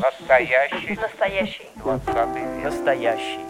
Настоящий. 0.00 0.96
Настоящий. 1.00 1.66
Двадцатый 1.76 2.42
век. 2.42 2.64
Настоящий. 2.64 3.40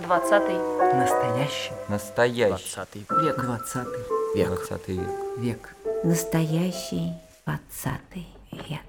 Двадцатый. 0.00 0.56
Настоящий. 0.94 1.72
Настоящий. 1.88 2.48
Двадцатый 2.48 3.06
век. 3.22 3.36
Двадцатый 3.36 4.00
Век. 4.34 4.46
Двадцатый 4.48 4.96
век. 4.96 5.10
Век. 5.36 5.76
Настоящий 6.04 7.12
двадцатый 7.44 8.28
век. 8.50 8.80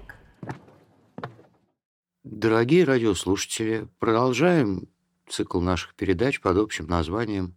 Дорогие 2.24 2.84
радиослушатели, 2.84 3.88
продолжаем 3.98 4.88
цикл 5.28 5.60
наших 5.60 5.94
передач 5.94 6.40
под 6.40 6.56
общим 6.56 6.86
названием 6.86 7.56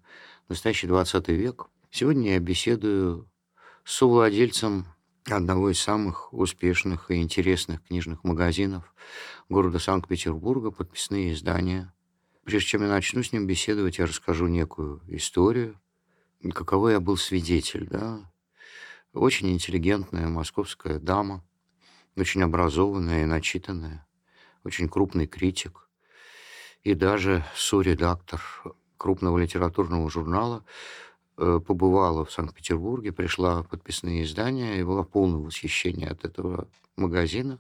«Настоящий 0.49 0.87
20 0.87 1.29
век». 1.29 1.67
Сегодня 1.91 2.33
я 2.33 2.39
беседую 2.39 3.29
с 3.85 3.95
совладельцем 3.95 4.85
одного 5.29 5.71
из 5.71 5.79
самых 5.79 6.33
успешных 6.33 7.09
и 7.09 7.21
интересных 7.21 7.83
книжных 7.83 8.23
магазинов 8.23 8.93
города 9.49 9.79
Санкт-Петербурга, 9.79 10.71
подписные 10.71 11.33
издания. 11.33 11.93
Прежде 12.43 12.69
чем 12.69 12.83
я 12.83 12.89
начну 12.89 13.23
с 13.23 13.31
ним 13.31 13.47
беседовать, 13.47 13.97
я 13.97 14.05
расскажу 14.05 14.47
некую 14.47 15.01
историю, 15.07 15.79
каково 16.53 16.89
я 16.89 16.99
был 16.99 17.17
свидетель. 17.17 17.87
Да? 17.87 18.31
Очень 19.13 19.51
интеллигентная 19.51 20.27
московская 20.27 20.99
дама, 20.99 21.43
очень 22.15 22.43
образованная 22.43 23.23
и 23.23 23.25
начитанная, 23.25 24.07
очень 24.63 24.87
крупный 24.87 25.25
критик 25.25 25.89
и 26.83 26.93
даже 26.93 27.43
соредактор 27.55 28.41
крупного 28.97 29.39
литературного 29.39 30.09
журнала 30.09 30.63
побывала 31.35 32.25
в 32.25 32.31
Санкт-Петербурге, 32.31 33.11
пришла 33.11 33.61
в 33.63 33.67
подписные 33.67 34.23
издания 34.23 34.79
и 34.79 34.83
была 34.83 35.03
полное 35.03 35.39
восхищение 35.39 36.09
от 36.09 36.25
этого 36.25 36.67
магазина 36.95 37.59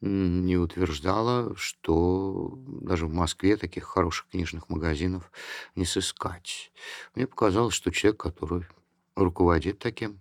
и 0.00 0.56
утверждала, 0.56 1.54
что 1.56 2.58
даже 2.66 3.06
в 3.06 3.14
Москве 3.14 3.56
таких 3.56 3.84
хороших 3.84 4.28
книжных 4.30 4.68
магазинов 4.68 5.30
не 5.76 5.84
сыскать. 5.84 6.72
Мне 7.14 7.28
показалось, 7.28 7.74
что 7.74 7.92
человек, 7.92 8.20
который 8.20 8.66
руководит 9.14 9.78
таким 9.78 10.20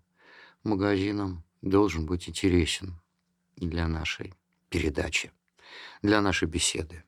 магазином, 0.64 1.44
должен 1.62 2.06
быть 2.06 2.30
интересен 2.30 3.00
для 3.56 3.88
нашей 3.88 4.34
передачи, 4.70 5.32
для 6.04 6.22
нашей 6.22 6.48
беседы. 6.48 7.04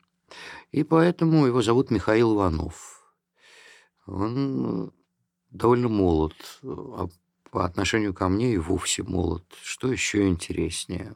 И 0.72 0.84
поэтому 0.84 1.46
его 1.46 1.62
зовут 1.62 1.92
Михаил 1.92 2.36
Иванов. 2.36 3.14
Он 4.08 4.88
э, 4.88 4.90
довольно 5.54 5.88
молод, 5.88 6.34
а 6.64 7.08
по 7.52 7.66
отношению 7.66 8.14
ко 8.14 8.28
мне 8.28 8.54
и 8.54 8.58
вовсе 8.58 9.04
молод. 9.04 9.46
Что 9.62 9.92
еще 9.92 10.28
интереснее? 10.28 11.14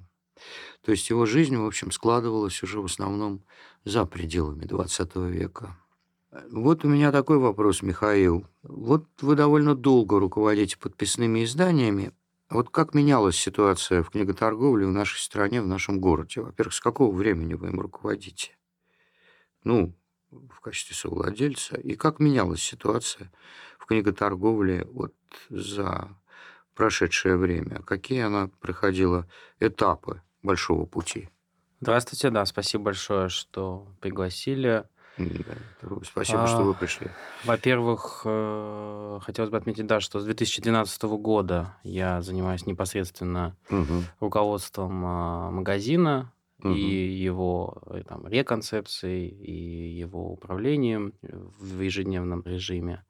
То 0.84 0.92
есть 0.92 1.10
его 1.10 1.26
жизнь, 1.26 1.58
в 1.58 1.66
общем, 1.66 1.92
складывалась 1.92 2.62
уже 2.64 2.80
в 2.80 2.86
основном 2.86 3.44
за 3.84 4.06
пределами 4.06 4.66
20 4.66 5.16
века. 5.16 5.76
Вот 6.52 6.86
у 6.86 6.88
меня 6.88 7.12
такой 7.12 7.40
вопрос, 7.40 7.82
Михаил. 7.82 8.46
Вот 8.62 9.08
вы 9.22 9.36
довольно 9.36 9.76
долго 9.76 10.20
руководите 10.20 10.78
подписными 10.78 11.44
изданиями. 11.44 12.12
Вот 12.50 12.70
как 12.70 12.94
менялась 12.94 13.36
ситуация 13.36 14.04
в 14.04 14.12
книготорговле 14.12 14.86
в 14.86 14.92
нашей 14.92 15.20
стране, 15.20 15.62
в 15.62 15.68
нашем 15.68 16.00
городе? 16.00 16.42
Во-первых, 16.42 16.74
с 16.74 16.80
какого 16.80 17.14
времени 17.14 17.56
вы 17.56 17.70
им 17.70 17.80
руководите? 17.80 18.52
Ну, 19.64 19.94
в 20.32 20.60
качестве 20.60 20.96
совладельца. 20.96 21.78
И 21.78 21.96
как 21.96 22.20
менялась 22.20 22.62
ситуация 22.62 23.32
в 23.80 23.86
книготорговле 23.86 24.86
вот 24.86 25.14
за 25.50 26.18
прошедшее 26.76 27.38
время? 27.38 27.82
Какие 27.84 28.22
она 28.22 28.50
проходила 28.60 29.28
этапы 29.60 30.22
большого 30.44 30.86
пути? 30.86 31.30
Здравствуйте, 31.80 32.30
да, 32.32 32.46
спасибо 32.46 32.86
большое, 32.86 33.30
что 33.30 33.88
пригласили. 34.02 34.86
Да, 35.18 35.58
Спасибо, 36.04 36.48
что 36.48 36.64
вы 36.64 36.74
А, 36.74 36.80
пришли. 36.80 37.08
Во-первых, 37.44 38.24
э, 38.26 39.20
хотелось 39.22 39.52
бы 39.52 39.58
отметить, 39.58 39.88
да, 39.88 40.00
что 40.00 40.20
с 40.20 40.26
2012 40.26 41.18
года 41.18 41.78
я 41.84 42.22
занимаюсь 42.22 42.66
непосредственно 42.66 43.58
Мгм, 43.70 44.08
руководством 44.20 45.06
а, 45.06 45.52
магазина 46.60 46.88
и 46.88 47.10
его 47.10 47.82
э, 47.88 48.04
там, 48.08 48.28
реконцепцией, 48.28 49.28
и 49.28 50.00
его 50.00 50.32
управлением 50.32 51.14
в 51.22 51.82
ежедневном 51.82 52.44
режиме. 52.46 53.04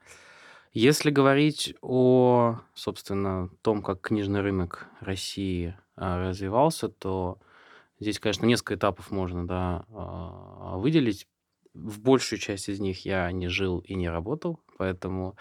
Если 0.74 1.10
говорить 1.10 1.76
о, 1.82 2.60
собственно, 2.76 3.50
том, 3.64 3.82
как 3.82 4.02
книжный 4.02 4.42
рынок 4.42 4.88
России 5.00 5.76
а, 5.96 6.20
развивался, 6.20 6.88
то 6.88 7.40
здесь, 8.00 8.20
конечно, 8.20 8.46
несколько 8.46 8.76
этапов 8.76 9.10
можно 9.10 9.48
да, 9.48 9.86
а, 9.90 10.78
выделить. 10.78 11.28
В 11.74 12.00
большую 12.00 12.40
часть 12.40 12.70
из 12.70 12.80
них 12.80 13.06
я 13.06 13.32
не 13.32 13.48
жил 13.48 13.80
и 13.80 13.96
не 13.96 14.08
работал, 14.08 14.60
поэтому 14.78 15.36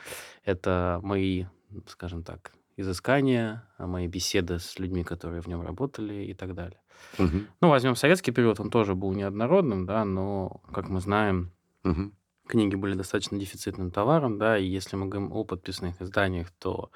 это 0.45 1.01
мои, 1.03 1.45
скажем 1.87 2.23
так, 2.23 2.53
изыскания, 2.77 3.69
а, 3.79 3.87
мои 3.87 4.07
беседы 4.07 4.59
с 4.59 4.79
людьми, 4.79 5.05
которые 5.05 5.41
в 5.43 5.47
нем 5.47 5.63
работали 5.63 6.25
и 6.25 6.35
так 6.35 6.55
далее. 6.55 6.81
Мгм, 7.19 7.49
Ну, 7.61 7.69
возьмем 7.69 7.97
советский 7.97 8.33
период, 8.33 8.61
он 8.61 8.71
тоже 8.71 8.95
был 8.95 9.13
неоднородным, 9.13 9.87
да, 9.87 10.05
но, 10.05 10.63
как 10.73 10.89
мы 10.89 11.01
знаем, 11.01 11.53
мгм, 11.85 12.15
книги 12.49 12.75
были 12.77 12.95
достаточно 12.95 13.39
дефицитным 13.39 13.91
товаром, 13.91 14.39
да, 14.39 14.59
и 14.59 14.67
если 14.67 14.97
мы 14.97 15.07
говорим 15.07 15.33
о 15.33 15.45
подписных 15.45 16.01
изданиях, 16.03 16.51
то 16.53 16.91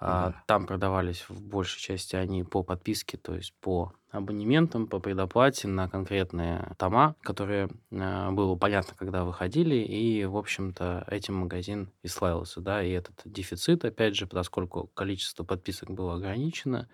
а, 0.00 0.32
Да. 0.32 0.44
там 0.46 0.66
продавались 0.66 1.26
в 1.28 1.40
большей 1.42 1.80
части 1.80 2.16
они 2.16 2.44
по 2.44 2.62
подписке, 2.62 3.18
то 3.18 3.34
есть 3.34 3.54
по 3.60 3.92
абонементам, 4.10 4.88
по 4.88 4.98
предоплате 4.98 5.68
на 5.68 5.88
конкретные 5.88 6.74
тома, 6.78 7.14
которые 7.22 7.68
а, 7.92 8.30
было 8.32 8.56
понятно, 8.56 8.94
когда 8.96 9.24
выходили, 9.24 9.76
и, 9.76 10.24
в 10.24 10.36
общем-то, 10.36 11.04
этим 11.08 11.36
магазин 11.36 11.92
и 12.02 12.08
славился, 12.08 12.60
да, 12.60 12.82
и 12.82 12.90
этот 12.90 13.20
дефицит, 13.24 13.84
опять 13.84 14.16
же, 14.16 14.26
поскольку 14.26 14.88
количество 14.94 15.44
подписок 15.44 15.90
было 15.90 16.14
ограничено, 16.16 16.88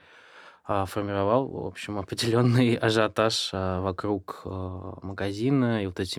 формировал, 0.66 1.46
в 1.48 1.66
общем, 1.66 1.98
определенный 1.98 2.74
ажиотаж 2.74 3.50
а, 3.52 3.80
вокруг 3.80 4.42
а, 4.44 4.98
магазина, 5.02 5.82
и 5.82 5.86
вот 5.86 6.00
эти 6.00 6.16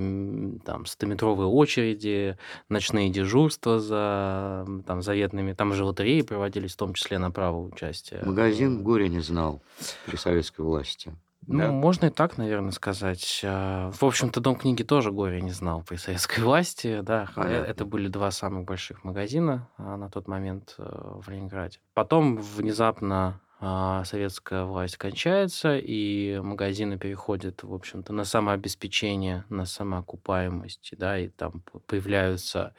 там 0.66 0.84
100-метровые 0.84 1.48
очереди, 1.48 2.38
ночные 2.70 3.10
дежурства 3.10 3.80
за 3.80 4.66
там, 4.86 5.02
заветными, 5.02 5.54
там 5.54 5.74
же 5.74 5.84
лотереи 5.84 6.22
проводились, 6.22 6.74
в 6.74 6.78
том 6.78 6.94
числе 6.94 7.18
на 7.18 7.32
право 7.32 7.60
участия. 7.60 8.22
Магазин 8.24 8.68
Э, 8.68 8.82
горя 8.82 9.08
не 9.08 9.20
знал 9.20 9.62
при 10.06 10.16
советской 10.16 10.62
власти. 10.62 11.16
Ну, 11.46 11.60
Да? 11.60 11.72
можно 11.72 12.08
и 12.08 12.10
так, 12.10 12.38
наверное, 12.38 12.72
сказать. 12.72 13.42
А, 13.44 13.92
В 13.92 14.04
общем-то, 14.04 14.42
Дом 14.42 14.56
книги 14.56 14.84
тоже 14.84 15.12
горе 15.12 15.42
не 15.42 15.52
знал 15.52 15.84
при 15.88 15.96
советской 15.96 16.42
власти, 16.42 17.00
да. 17.02 17.24
Э, 17.24 17.28
Понятно. 17.36 17.66
Это 17.66 17.86
были 17.86 18.08
два 18.08 18.32
самых 18.32 18.66
больших 18.66 19.04
магазина 19.04 19.70
а, 19.78 19.98
на 19.98 20.10
тот 20.10 20.28
момент 20.28 20.76
э, 20.78 20.84
в 20.84 21.30
Ленинграде. 21.30 21.80
Потом 21.94 22.38
внезапно 22.38 23.40
а, 23.60 24.04
советская 24.06 24.66
власть 24.66 24.98
кончается, 24.98 25.78
и 25.78 26.40
магазины 26.40 27.00
переходят, 27.00 27.64
в 27.64 27.74
общем-то, 27.74 28.14
на 28.14 28.24
самообеспечение, 28.24 29.46
на 29.50 29.66
самоокупаемость, 29.66 30.94
да, 30.98 31.18
и 31.18 31.30
там 31.30 31.64
появляются 31.88 32.76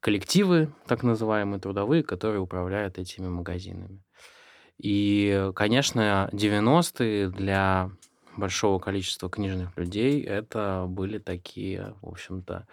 коллективы, 0.00 0.70
так 0.86 1.02
называемые 1.02 1.60
трудовые, 1.60 2.02
которые 2.02 2.40
управляют 2.40 2.98
этими 2.98 3.28
магазинами. 3.28 4.02
И, 4.76 5.50
конечно, 5.54 6.28
90-е 6.32 7.30
для 7.30 7.90
большого 8.38 8.78
количества 8.78 9.28
книжных 9.30 9.76
людей 9.76 10.22
это 10.22 10.86
были 10.88 11.18
такие, 11.18 11.94
в 12.02 12.08
общем-то, 12.08 12.66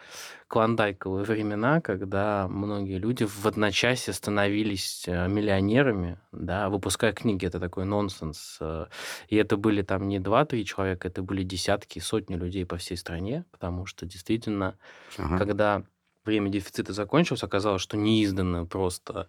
клондайковые 0.48 1.26
времена, 1.26 1.82
когда 1.82 2.48
многие 2.48 2.98
люди 2.98 3.26
в 3.26 3.46
одночасье 3.46 4.14
становились 4.14 5.06
э, 5.08 5.28
миллионерами, 5.28 6.20
да, 6.32 6.70
выпуская 6.70 7.14
книги, 7.14 7.46
это 7.46 7.60
такой 7.60 7.86
нонсенс. 7.86 8.58
э, 8.62 8.86
И 9.30 9.36
это 9.36 9.58
были 9.58 9.82
там 9.82 10.08
не 10.08 10.20
два-три 10.20 10.66
человека, 10.66 11.08
это 11.08 11.24
были 11.24 11.44
десятки, 11.44 12.00
сотни 12.00 12.36
людей 12.36 12.66
по 12.66 12.78
всей 12.78 12.98
стране, 12.98 13.46
потому 13.52 13.86
что 13.86 14.06
действительно 14.06 14.78
Ага. 15.18 15.38
когда 15.38 15.84
время 16.26 16.50
дефицита 16.50 16.94
закончилось, 16.94 17.44
оказалось, 17.44 17.82
что 17.82 17.98
не 17.98 18.24
изданы 18.24 18.66
просто 18.66 19.28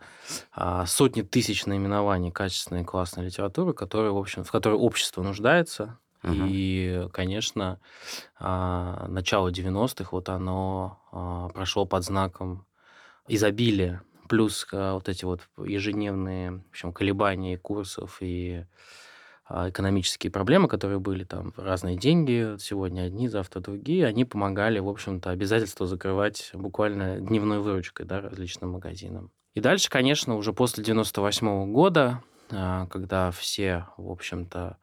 а, 0.53 0.87
сотни 0.87 1.23
тысяч 1.23 1.67
наименований 1.67 2.31
качественной 2.33 2.83
и 2.83 2.85
классной 2.85 3.27
литературы, 3.27 3.75
которые, 3.75 4.13
в 4.13 4.19
общем, 4.19 4.45
в 4.45 4.51
которой 4.51 4.75
общество 4.79 5.23
нуждается. 5.23 5.99
Ага. 6.23 6.47
И, 6.49 7.09
конечно, 7.13 7.79
а, 8.39 9.07
начало 9.09 9.51
90-х, 9.51 10.09
вот 10.13 10.29
оно 10.29 10.99
а, 11.13 11.49
прошло 11.49 11.85
под 11.85 12.05
знаком 12.05 12.67
изобилия, 13.29 14.03
плюс 14.29 14.67
а, 14.73 14.95
вот 14.95 15.09
эти 15.09 15.25
вот 15.25 15.49
ежедневные 15.59 16.53
в 16.53 16.71
общем, 16.71 16.93
колебания 16.93 17.59
курсов 17.59 18.19
и 18.21 18.65
экономические 19.49 20.33
проблемы, 20.33 20.67
которые 20.67 20.99
были 20.99 21.23
там, 21.23 21.53
разные 21.57 21.97
деньги, 21.97 22.57
сегодня 22.59 23.03
одни, 23.03 23.29
завтра 23.29 23.61
другие, 23.61 24.05
они 24.05 24.25
помогали, 24.25 24.81
в 24.81 24.89
общем-то, 24.89 25.31
обязательства 25.31 25.87
закрывать 25.87 26.51
буквально 26.53 27.21
дневной 27.21 27.61
выручкой, 27.61 28.07
да, 28.07 28.21
различным 28.21 28.73
магазинам. 28.73 29.31
И 29.55 29.61
дальше, 29.61 29.89
конечно, 29.89 30.35
уже 30.35 30.53
после 30.53 30.83
98 30.83 31.73
года, 31.73 32.25
когда 32.49 33.31
все, 33.31 33.87
в 33.97 34.11
общем-то, 34.11 34.79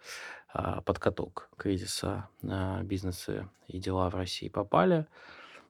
под 0.54 1.00
каток 1.00 1.50
кризиса 1.58 2.28
а, 2.48 2.84
бизнесы 2.84 3.50
и 3.68 3.80
дела 3.80 4.10
в 4.10 4.16
России 4.16 4.50
попали, 4.50 5.08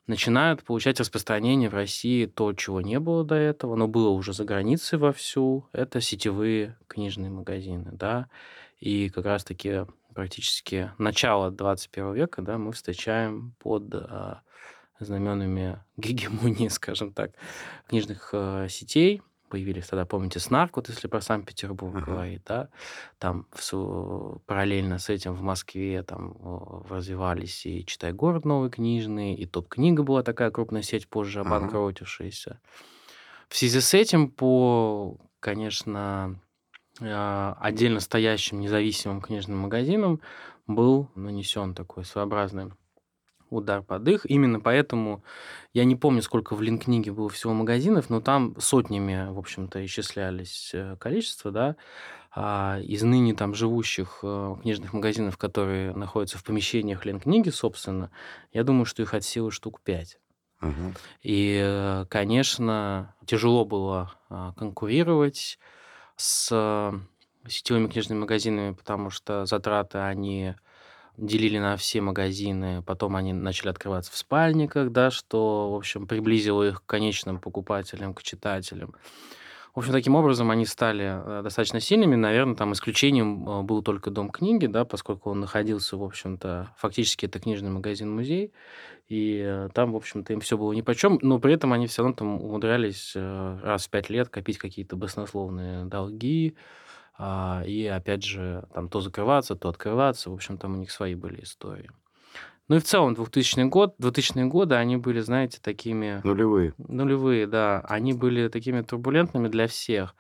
начинают 0.07 0.63
получать 0.63 1.00
распространение 1.00 1.69
в 1.69 1.74
России 1.74 2.25
то, 2.25 2.53
чего 2.53 2.81
не 2.81 3.00
было 3.00 3.24
до 3.24 3.35
этого, 3.35 3.75
но 3.75 3.88
было 3.88 4.09
уже 4.09 4.33
за 4.33 4.44
границей 4.44 5.00
вовсю. 5.00 5.65
Это 5.71 6.01
сетевые 6.01 6.77
книжные 6.88 7.31
магазины, 7.31 7.91
да. 7.94 8.27
И 8.80 9.09
как 9.09 9.25
раз-таки 9.25 9.85
практически 10.13 10.91
начало 10.97 11.50
21 11.51 12.13
века, 12.13 12.41
да, 12.41 12.57
мы 12.57 12.74
встречаем 12.74 13.56
под 13.59 13.94
а, 13.95 14.41
знаменами 15.00 15.80
гегемонии, 15.97 16.68
скажем 16.68 17.13
так, 17.13 17.31
книжных 17.88 18.31
а, 18.33 18.68
сетей, 18.68 19.21
появились 19.53 19.85
тогда, 19.85 20.03
помните, 20.07 20.39
Снарк, 20.39 20.77
вот 20.77 20.89
если 20.89 21.07
про 21.07 21.21
Санкт-Петербург 21.21 21.95
uh-huh. 21.95 22.05
говорить, 22.05 22.41
да, 22.47 22.69
там 23.19 23.45
в, 23.51 24.39
параллельно 24.47 24.97
с 24.97 25.09
этим 25.09 25.35
в 25.35 25.44
Москве 25.44 26.01
там 26.01 26.35
развивались 26.89 27.67
и 27.67 27.85
«Читай 27.85 28.13
город» 28.13 28.45
новый 28.45 28.71
книжный, 28.71 29.35
и 29.35 29.45
«Топ-книга» 29.45 30.01
была 30.01 30.23
такая 30.23 30.50
крупная 30.50 30.81
сеть, 30.81 31.07
позже 31.07 31.41
обанкротившаяся. 31.41 32.59
Uh-huh. 32.63 33.47
В 33.47 33.55
связи 33.55 33.79
с 33.79 33.94
этим 33.94 34.31
по, 34.31 35.17
конечно, 35.39 36.39
а, 36.99 37.56
отдельно 37.61 37.99
стоящим 37.99 38.59
независимым 38.59 39.21
книжным 39.21 39.59
магазинам 39.59 40.19
был 40.65 41.11
нанесен 41.13 41.75
такой 41.75 42.06
своеобразный 42.06 42.71
удар 43.53 43.81
под 43.81 44.07
их. 44.07 44.25
Именно 44.25 44.59
поэтому 44.59 45.23
я 45.73 45.85
не 45.85 45.95
помню, 45.95 46.21
сколько 46.21 46.55
в 46.55 46.61
Линкниге 46.61 47.11
было 47.11 47.29
всего 47.29 47.53
магазинов, 47.53 48.09
но 48.09 48.21
там 48.21 48.55
сотнями, 48.59 49.31
в 49.31 49.39
общем-то, 49.39 49.83
исчислялись 49.85 50.71
э, 50.73 50.97
количество, 51.00 51.51
да, 51.51 51.75
а 52.35 52.79
из 52.81 53.03
ныне 53.03 53.33
там 53.33 53.53
живущих 53.53 54.19
э, 54.23 54.55
книжных 54.61 54.94
магазинов, 54.94 55.38
которые 55.38 55.94
находятся 55.94 56.38
в 56.38 56.44
помещениях 56.44 57.05
Линкниги, 57.05 57.50
собственно, 57.50 58.11
я 58.51 58.63
думаю, 58.63 58.85
что 58.85 59.01
их 59.01 59.13
от 59.13 59.23
силы 59.23 59.51
штук 59.51 59.81
пять. 59.81 60.17
Угу. 60.61 60.94
И, 61.21 61.59
э, 61.63 62.06
конечно, 62.09 63.15
тяжело 63.25 63.65
было 63.65 64.13
а, 64.29 64.53
конкурировать 64.53 65.59
с 66.15 66.94
сетевыми 67.47 67.88
книжными 67.88 68.19
магазинами, 68.19 68.73
потому 68.73 69.09
что 69.09 69.45
затраты, 69.45 69.99
они 69.99 70.56
делили 71.18 71.60
на 71.60 71.77
все 71.77 72.01
магазины, 72.01 72.81
потом 72.81 73.15
они 73.15 73.33
начали 73.33 73.69
открываться 73.69 74.12
в 74.12 74.18
спальниках, 74.18 74.92
да, 74.92 75.12
что, 75.12 75.71
в 75.71 75.75
общем, 75.75 76.07
приблизило 76.07 76.63
их 76.63 76.81
к 76.81 76.86
конечным 76.86 77.39
покупателям, 77.39 78.13
к 78.13 78.24
читателям. 78.24 78.95
В 79.74 79.80
общем, 79.80 79.92
таким 79.92 80.13
образом 80.13 80.51
они 80.51 80.68
стали 80.68 81.39
э, 81.39 81.42
достаточно 81.42 81.80
сильными. 81.80 82.15
Наверное, 82.15 82.56
там 82.56 82.74
исключением 82.74 83.50
э, 83.50 83.62
был 83.63 83.81
только 83.81 84.12
Дом 84.12 84.30
книги, 84.30 84.68
да, 84.68 84.86
поскольку 84.86 85.31
он 85.31 85.39
находился, 85.39 85.98
в 85.98 86.04
общем-то, 86.04 86.75
фактически 86.77 87.25
это 87.25 87.39
книжный 87.39 87.71
магазин-музей, 87.71 88.54
и 89.09 89.42
э, 89.44 89.69
там, 89.74 89.94
в 89.94 89.95
общем-то, 89.95 90.31
им 90.31 90.42
все 90.42 90.59
было 90.59 90.74
ни 90.74 90.81
по 90.81 90.94
чем, 90.94 91.18
но 91.24 91.39
при 91.39 91.56
этом 91.56 91.74
они 91.74 91.88
все 91.88 92.04
равно 92.04 92.16
там 92.16 92.39
умудрялись 92.39 93.13
раз 93.16 93.88
в 93.88 93.89
пять 93.89 94.12
лет 94.12 94.30
копить 94.30 94.59
какие-то 94.59 94.95
баснословные 94.95 95.86
долги, 95.86 96.56
а, 97.18 97.63
и 97.65 97.86
опять 97.86 98.24
же, 98.24 98.65
там 98.74 98.89
то 98.89 99.01
закрываться, 99.01 99.56
то 99.56 99.69
открываться. 99.69 100.30
В 100.30 100.33
общем, 100.33 100.57
там 100.57 100.74
у 100.74 100.77
них 100.77 100.92
свои 100.92 101.15
были 101.15 101.44
истории. 101.44 101.89
Ну 102.69 102.77
и 102.77 102.80
в 102.80 102.83
целом 102.83 103.13
2000 103.13 103.68
год, 103.68 103.95
2000-е 104.00 104.45
годы, 104.45 104.75
они 104.75 104.98
были, 104.98 105.19
знаете, 105.19 105.60
такими... 105.62 106.21
Нулевые. 106.24 106.74
Нулевые, 106.77 107.45
да. 107.45 107.81
Они 107.81 108.13
были 108.13 108.48
такими 108.48 108.81
турбулентными 108.81 109.50
для 109.50 109.68
всех, 109.68 110.15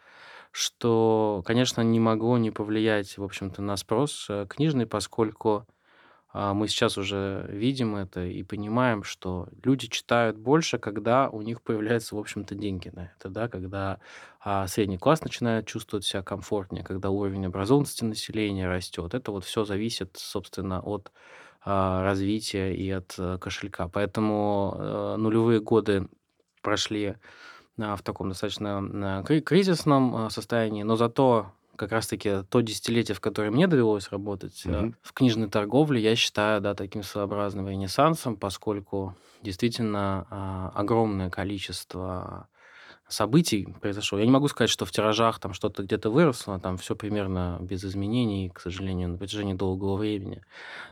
что, 0.51 1.41
конечно, 1.45 1.81
не 1.81 1.99
могло 1.99 2.37
не 2.37 2.51
повлиять, 2.51 3.17
в 3.17 3.23
общем-то, 3.23 3.61
на 3.61 3.77
спрос 3.77 4.27
э, 4.29 4.45
книжный, 4.47 4.85
поскольку 4.85 5.65
а, 6.33 6.53
мы 6.53 6.67
сейчас 6.67 6.97
уже 6.97 7.45
видим 7.47 7.95
это 7.95 8.25
и 8.25 8.41
понимаем, 8.41 9.03
что 9.03 9.47
люди 9.63 9.87
читают 9.87 10.35
больше, 10.35 10.79
когда 10.79 11.29
у 11.29 11.41
них 11.41 11.61
появляются, 11.61 12.15
в 12.15 12.19
общем-то, 12.19 12.55
деньги 12.55 12.89
на 12.89 13.11
это, 13.15 13.29
да, 13.29 13.47
когда 13.47 13.99
а, 14.41 14.67
средний 14.67 14.97
класс 14.97 15.21
начинает 15.21 15.67
чувствовать 15.67 16.05
себя 16.05 16.23
комфортнее, 16.23 16.83
когда 16.83 17.11
уровень 17.11 17.45
образованности 17.45 18.03
населения 18.03 18.67
растет. 18.67 19.13
Это 19.13 19.31
вот 19.31 19.45
все 19.45 19.63
зависит, 19.63 20.17
собственно, 20.17 20.81
от 20.81 21.11
а, 21.65 22.03
развития 22.03 22.73
и 22.73 22.89
от 22.89 23.15
а, 23.17 23.37
кошелька. 23.37 23.87
Поэтому 23.87 24.75
а, 24.75 25.17
нулевые 25.17 25.61
годы 25.61 26.07
прошли 26.61 27.15
в 27.77 27.99
таком 28.03 28.29
достаточно 28.29 29.23
кризисном 29.25 30.29
состоянии, 30.29 30.83
но 30.83 30.95
зато 30.95 31.51
как 31.75 31.91
раз-таки 31.91 32.43
то 32.49 32.61
десятилетие, 32.61 33.15
в 33.15 33.19
которое 33.19 33.51
мне 33.51 33.67
довелось 33.67 34.09
работать 34.11 34.65
угу. 34.65 34.93
в 35.01 35.13
книжной 35.13 35.49
торговле, 35.49 36.01
я 36.01 36.15
считаю, 36.15 36.61
да, 36.61 36.75
таким 36.75 37.03
своеобразным 37.03 37.67
ренессансом, 37.67 38.35
поскольку 38.35 39.15
действительно 39.41 40.27
а, 40.29 40.71
огромное 40.75 41.29
количество 41.29 42.47
событий 43.07 43.67
произошло. 43.81 44.17
Я 44.17 44.25
не 44.25 44.31
могу 44.31 44.47
сказать, 44.47 44.69
что 44.69 44.85
в 44.85 44.91
тиражах 44.91 45.39
там 45.39 45.53
что-то 45.53 45.83
где-то 45.83 46.09
выросло, 46.09 46.59
там 46.59 46.77
все 46.77 46.95
примерно 46.95 47.57
без 47.61 47.83
изменений, 47.83 48.49
к 48.49 48.59
сожалению, 48.59 49.09
на 49.09 49.17
протяжении 49.17 49.53
долгого 49.53 49.97
времени. 49.97 50.41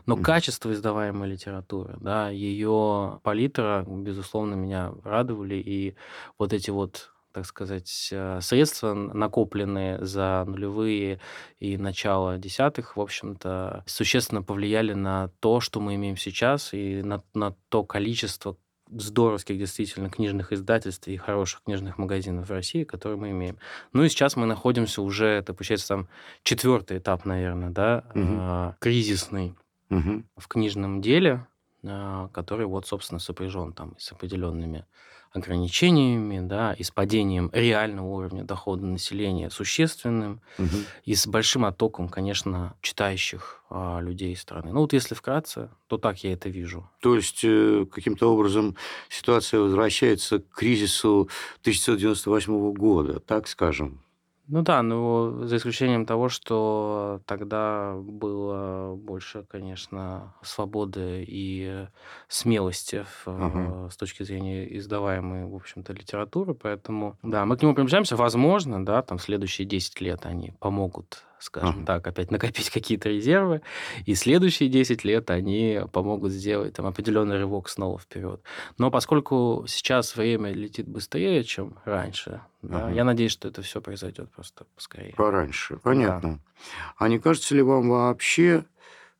Но 0.06 0.16
mm 0.16 0.22
качество 0.22 0.72
издаваемой 0.72 1.28
литературы, 1.28 1.96
да, 2.00 2.30
ее 2.30 3.20
палитра, 3.22 3.84
безусловно, 3.86 4.54
меня 4.54 4.92
радовали, 5.04 5.56
и 5.56 5.96
вот 6.38 6.52
эти 6.52 6.70
вот 6.70 7.11
так 7.32 7.46
сказать, 7.46 8.08
э, 8.12 8.40
средства, 8.40 8.94
накопленные 8.94 10.04
за 10.04 10.44
нулевые 10.46 11.20
и 11.58 11.76
начало 11.76 12.38
десятых, 12.38 12.96
в 12.96 13.00
общем-то, 13.00 13.84
существенно 13.86 14.42
повлияли 14.42 14.92
на 14.92 15.28
то, 15.40 15.60
что 15.60 15.80
мы 15.80 15.94
имеем 15.96 16.16
сейчас, 16.16 16.72
и 16.72 17.02
на, 17.02 17.22
на 17.34 17.54
то 17.68 17.84
количество 17.84 18.56
здоровских 18.94 19.58
действительно 19.58 20.10
книжных 20.10 20.52
издательств 20.52 21.08
и 21.08 21.16
хороших 21.16 21.62
книжных 21.62 21.98
магазинов 21.98 22.48
в 22.48 22.52
России, 22.52 22.84
которые 22.84 23.18
мы 23.18 23.30
имеем. 23.30 23.58
Ну 23.92 24.04
и 24.04 24.08
сейчас 24.08 24.36
мы 24.36 24.46
находимся 24.46 25.02
уже, 25.02 25.26
это 25.26 25.54
получается 25.54 25.88
там 25.88 26.08
четвертый 26.42 26.98
этап, 26.98 27.24
наверное, 27.24 27.70
да, 27.70 28.04
угу. 28.14 28.76
кризисный 28.80 29.54
угу. 29.90 30.24
в 30.36 30.48
книжном 30.48 31.00
деле, 31.00 31.46
э, 31.82 32.28
который 32.32 32.66
вот, 32.66 32.86
собственно, 32.86 33.18
сопряжен 33.18 33.72
там 33.72 33.94
с 33.98 34.12
определенными 34.12 34.84
ограничениями, 35.32 36.46
да, 36.46 36.74
и 36.74 36.82
с 36.82 36.90
падением 36.90 37.50
реального 37.52 38.06
уровня 38.06 38.44
дохода 38.44 38.84
населения 38.84 39.50
существенным, 39.50 40.40
угу. 40.58 40.76
и 41.04 41.14
с 41.14 41.26
большим 41.26 41.64
оттоком, 41.64 42.08
конечно, 42.08 42.74
читающих 42.82 43.62
а, 43.70 44.00
людей 44.00 44.36
страны. 44.36 44.72
Ну 44.72 44.80
вот 44.80 44.92
если 44.92 45.14
вкратце, 45.14 45.70
то 45.86 45.96
так 45.96 46.22
я 46.24 46.34
это 46.34 46.50
вижу. 46.50 46.90
То 47.00 47.16
есть 47.16 47.40
э, 47.42 47.86
каким-то 47.90 48.32
образом 48.32 48.76
ситуация 49.08 49.60
возвращается 49.60 50.40
к 50.40 50.48
кризису 50.50 51.30
1998 51.62 52.72
года, 52.74 53.18
так 53.20 53.48
скажем? 53.48 54.01
Ну 54.48 54.62
да, 54.62 54.82
ну 54.82 55.44
за 55.46 55.56
исключением 55.56 56.04
того, 56.04 56.28
что 56.28 57.20
тогда 57.26 57.94
было 57.96 58.94
больше, 58.96 59.44
конечно, 59.48 60.34
свободы 60.42 61.24
и 61.26 61.86
смелости 62.28 63.04
в, 63.04 63.28
Ага. 63.28 63.90
с 63.90 63.96
точки 63.96 64.24
зрения 64.24 64.76
издаваемой, 64.76 65.46
в 65.46 65.54
общем-то, 65.54 65.92
литературы, 65.92 66.54
поэтому, 66.54 67.16
да, 67.22 67.44
мы 67.46 67.56
к 67.56 67.62
нему 67.62 67.74
приближаемся. 67.74 68.16
Возможно, 68.16 68.84
да, 68.84 69.02
там 69.02 69.18
следующие 69.18 69.66
10 69.66 70.00
лет 70.00 70.26
они 70.26 70.52
помогут 70.58 71.24
скажем 71.42 71.78
ага. 71.78 71.86
так, 71.86 72.06
опять 72.06 72.30
накопить 72.30 72.70
какие-то 72.70 73.08
резервы, 73.08 73.62
и 74.06 74.14
следующие 74.14 74.68
10 74.68 75.04
лет 75.04 75.30
они 75.30 75.80
помогут 75.92 76.30
сделать 76.30 76.74
там 76.74 76.86
определенный 76.86 77.36
рывок 77.36 77.68
снова 77.68 77.98
вперед. 77.98 78.40
Но 78.78 78.90
поскольку 78.90 79.64
сейчас 79.66 80.14
время 80.14 80.52
летит 80.52 80.86
быстрее, 80.88 81.42
чем 81.42 81.78
раньше, 81.84 82.42
ага. 82.62 82.86
да, 82.86 82.90
я 82.90 83.04
надеюсь, 83.04 83.32
что 83.32 83.48
это 83.48 83.62
все 83.62 83.80
произойдет 83.80 84.30
просто 84.30 84.66
поскорее. 84.74 85.14
Пораньше, 85.14 85.76
понятно. 85.76 86.34
Да. 86.34 86.94
А 86.98 87.08
не 87.08 87.18
кажется 87.18 87.54
ли 87.54 87.62
вам 87.62 87.90
вообще, 87.90 88.64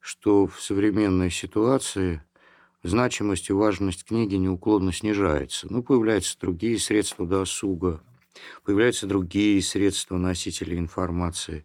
что 0.00 0.46
в 0.46 0.60
современной 0.60 1.30
ситуации 1.30 2.22
значимость 2.82 3.50
и 3.50 3.52
важность 3.52 4.04
книги 4.04 4.36
неуклонно 4.36 4.92
снижается? 4.92 5.66
Ну, 5.70 5.82
появляются 5.82 6.38
другие 6.38 6.78
средства 6.78 7.26
досуга, 7.26 8.00
появляются 8.64 9.06
другие 9.06 9.62
средства 9.62 10.16
носителей 10.16 10.78
информации. 10.78 11.64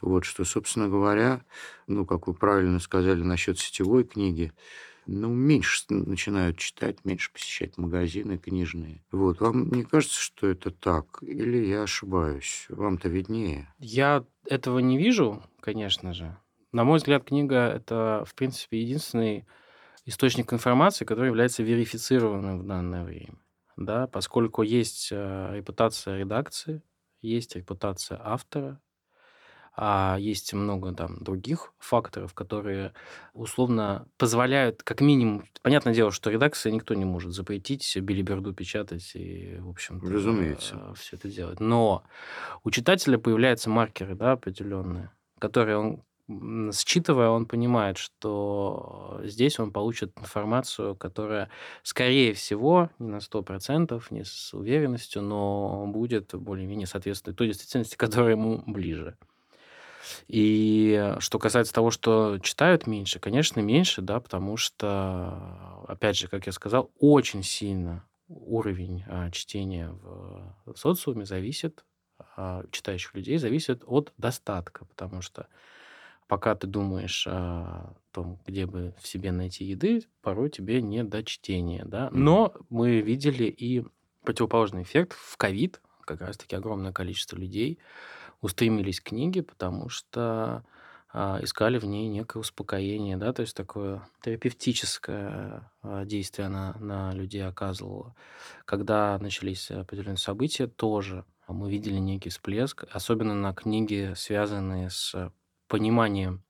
Вот 0.00 0.24
что, 0.24 0.44
собственно 0.44 0.88
говоря, 0.88 1.42
ну, 1.86 2.06
как 2.06 2.26
вы 2.26 2.34
правильно 2.34 2.78
сказали 2.80 3.22
насчет 3.22 3.58
сетевой 3.58 4.04
книги, 4.04 4.52
ну, 5.06 5.28
меньше 5.28 5.84
начинают 5.88 6.58
читать, 6.58 7.04
меньше 7.04 7.32
посещать 7.32 7.76
магазины 7.78 8.38
книжные. 8.38 9.04
Вот, 9.10 9.40
вам 9.40 9.70
не 9.70 9.84
кажется, 9.84 10.20
что 10.20 10.48
это 10.48 10.70
так? 10.70 11.22
Или 11.22 11.66
я 11.66 11.82
ошибаюсь? 11.82 12.66
Вам-то 12.68 13.08
виднее. 13.08 13.72
Я 13.78 14.24
этого 14.46 14.78
не 14.78 14.98
вижу, 14.98 15.42
конечно 15.60 16.12
же. 16.12 16.36
На 16.72 16.84
мой 16.84 16.98
взгляд, 16.98 17.24
книга— 17.24 17.56
это, 17.74 18.24
в 18.26 18.34
принципе, 18.34 18.80
единственный 18.80 19.46
источник 20.06 20.52
информации, 20.52 21.04
который 21.04 21.28
является 21.28 21.62
верифицированным 21.62 22.60
в 22.60 22.66
данное 22.66 23.04
время 23.04 23.38
да, 23.76 24.06
поскольку 24.06 24.62
есть 24.62 25.08
э, 25.10 25.50
репутация 25.54 26.18
редакции, 26.18 26.82
есть 27.20 27.56
репутация 27.56 28.20
автора, 28.22 28.80
а 29.76 30.16
есть 30.18 30.52
много 30.52 30.92
там 30.92 31.18
других 31.22 31.72
факторов, 31.78 32.32
которые 32.34 32.92
условно 33.32 34.06
позволяют, 34.16 34.82
как 34.82 35.00
минимум, 35.00 35.44
понятное 35.62 35.94
дело, 35.94 36.12
что 36.12 36.30
редакция 36.30 36.72
никто 36.72 36.94
не 36.94 37.04
может 37.04 37.32
запретить 37.32 37.96
билиберду 37.96 38.52
печатать 38.54 39.12
и, 39.14 39.56
в 39.58 39.70
общем-то, 39.70 40.06
Разумеется. 40.06 40.94
все 40.94 41.16
это 41.16 41.28
делать. 41.28 41.60
Но 41.60 42.04
у 42.62 42.70
читателя 42.70 43.18
появляются 43.18 43.68
маркеры, 43.68 44.14
да, 44.14 44.32
определенные, 44.32 45.10
которые 45.38 45.78
он 45.78 46.02
считывая, 46.72 47.28
он 47.28 47.44
понимает, 47.44 47.98
что 47.98 49.20
здесь 49.24 49.60
он 49.60 49.72
получит 49.72 50.12
информацию, 50.18 50.96
которая, 50.96 51.50
скорее 51.82 52.32
всего, 52.32 52.88
не 52.98 53.08
на 53.08 53.18
100%, 53.18 54.02
не 54.08 54.24
с 54.24 54.54
уверенностью, 54.54 55.20
но 55.20 55.86
будет 55.86 56.34
более-менее 56.34 56.86
соответствовать 56.86 57.36
той 57.36 57.48
действительности, 57.48 57.96
которая 57.98 58.32
ему 58.32 58.62
ближе. 58.66 59.18
И 60.28 61.14
что 61.18 61.38
касается 61.38 61.72
того, 61.72 61.90
что 61.90 62.38
читают 62.42 62.86
меньше, 62.86 63.18
конечно, 63.18 63.60
меньше, 63.60 64.02
да, 64.02 64.20
потому 64.20 64.56
что, 64.56 65.84
опять 65.88 66.16
же, 66.16 66.28
как 66.28 66.46
я 66.46 66.52
сказал, 66.52 66.90
очень 66.98 67.42
сильно 67.42 68.04
уровень 68.28 69.04
а, 69.06 69.30
чтения 69.30 69.90
в 70.64 70.76
социуме 70.76 71.24
зависит, 71.24 71.84
а, 72.36 72.64
читающих 72.70 73.14
людей 73.14 73.38
зависит 73.38 73.82
от 73.86 74.12
достатка, 74.18 74.84
потому 74.86 75.20
что 75.20 75.46
пока 76.26 76.54
ты 76.54 76.66
думаешь 76.66 77.26
о 77.28 77.94
том, 78.12 78.40
где 78.46 78.66
бы 78.66 78.94
в 79.00 79.06
себе 79.06 79.30
найти 79.32 79.64
еды, 79.64 80.04
порой 80.22 80.50
тебе 80.50 80.80
не 80.80 81.04
до 81.04 81.22
чтения, 81.22 81.84
да. 81.84 82.08
Но 82.12 82.54
мы 82.70 83.00
видели 83.00 83.44
и 83.44 83.84
противоположный 84.22 84.82
эффект 84.82 85.12
в 85.12 85.36
ковид, 85.36 85.80
как 86.04 86.20
раз-таки 86.20 86.56
огромное 86.56 86.92
количество 86.92 87.36
людей 87.36 87.78
устремились 88.44 89.00
к 89.00 89.04
книге, 89.04 89.42
потому 89.42 89.88
что 89.88 90.64
а, 91.10 91.40
искали 91.42 91.78
в 91.78 91.84
ней 91.86 92.08
некое 92.08 92.40
успокоение, 92.40 93.16
да, 93.16 93.32
то 93.32 93.40
есть 93.40 93.56
такое 93.56 94.06
терапевтическое 94.22 95.70
а, 95.82 96.04
действие 96.04 96.46
она 96.46 96.76
на 96.78 97.14
людей 97.14 97.44
оказывала. 97.46 98.14
Когда 98.66 99.18
начались 99.18 99.70
определенные 99.70 100.18
события, 100.18 100.66
тоже 100.66 101.24
мы 101.48 101.70
видели 101.70 101.96
некий 101.98 102.28
всплеск, 102.28 102.84
особенно 102.90 103.34
на 103.34 103.54
книги, 103.54 104.12
связанные 104.14 104.90
с 104.90 105.32
пониманием 105.66 106.43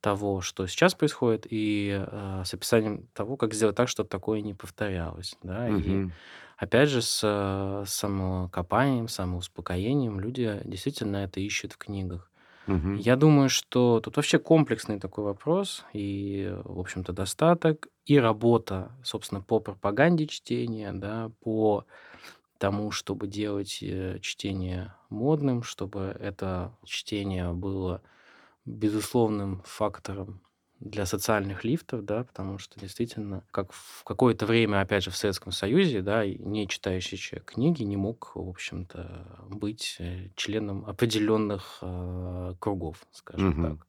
того, 0.00 0.40
что 0.40 0.66
сейчас 0.66 0.94
происходит, 0.94 1.46
и 1.50 1.90
э, 2.06 2.42
с 2.44 2.54
описанием 2.54 3.08
того, 3.14 3.36
как 3.36 3.54
сделать 3.54 3.76
так, 3.76 3.88
чтобы 3.88 4.08
такое 4.08 4.40
не 4.42 4.54
повторялось. 4.54 5.36
Да? 5.42 5.70
И 5.70 6.00
Мгм. 6.00 6.18
опять 6.58 6.88
же, 6.90 7.02
с 7.02 7.20
э, 7.24 7.84
самокопанием, 7.86 9.08
самоуспокоением 9.08 10.20
люди 10.20 10.60
действительно 10.64 11.18
это 11.18 11.40
ищут 11.40 11.74
в 11.74 11.78
книгах. 11.78 12.30
Мгм. 12.66 13.02
Я 13.02 13.16
думаю, 13.16 13.48
что 13.48 14.00
тут 14.00 14.16
вообще 14.16 14.38
комплексный 14.38 14.98
такой 15.00 15.24
вопрос, 15.24 15.84
и, 15.92 16.52
в 16.64 16.80
общем-то, 16.80 17.12
достаток, 17.12 17.88
и 18.04 18.18
работа, 18.18 18.92
собственно, 19.04 19.42
по 19.42 19.60
пропаганде 19.60 20.26
чтения, 20.26 20.92
да, 20.92 21.30
по 21.40 21.86
тому, 22.58 22.90
чтобы 22.90 23.26
делать 23.26 23.78
э, 23.82 24.18
чтение 24.20 24.94
модным, 25.08 25.62
чтобы 25.62 26.16
это 26.20 26.76
чтение 26.84 27.52
было 27.52 28.02
безусловным 28.64 29.62
фактором 29.64 30.42
для 30.80 31.04
социальных 31.04 31.62
лифтов, 31.64 32.04
да, 32.06 32.24
потому 32.24 32.56
что 32.58 32.80
действительно, 32.80 33.44
как 33.50 33.72
в 33.72 34.02
какое-то 34.04 34.46
время, 34.46 34.80
опять 34.80 35.04
же, 35.04 35.10
в 35.10 35.16
Советском 35.16 35.52
Союзе, 35.52 36.00
да, 36.00 36.26
не 36.26 36.66
читающий 36.68 37.18
человек 37.18 37.52
книги 37.52 37.82
не 37.82 37.98
мог, 37.98 38.32
в 38.34 38.48
общем-то, 38.48 39.44
быть 39.50 39.96
э, 39.98 40.30
членом 40.36 40.86
определенных 40.86 41.78
э, 41.82 42.54
кругов, 42.58 43.04
скажем 43.12 43.50
Мгм. 43.50 43.78
так. 43.78 43.86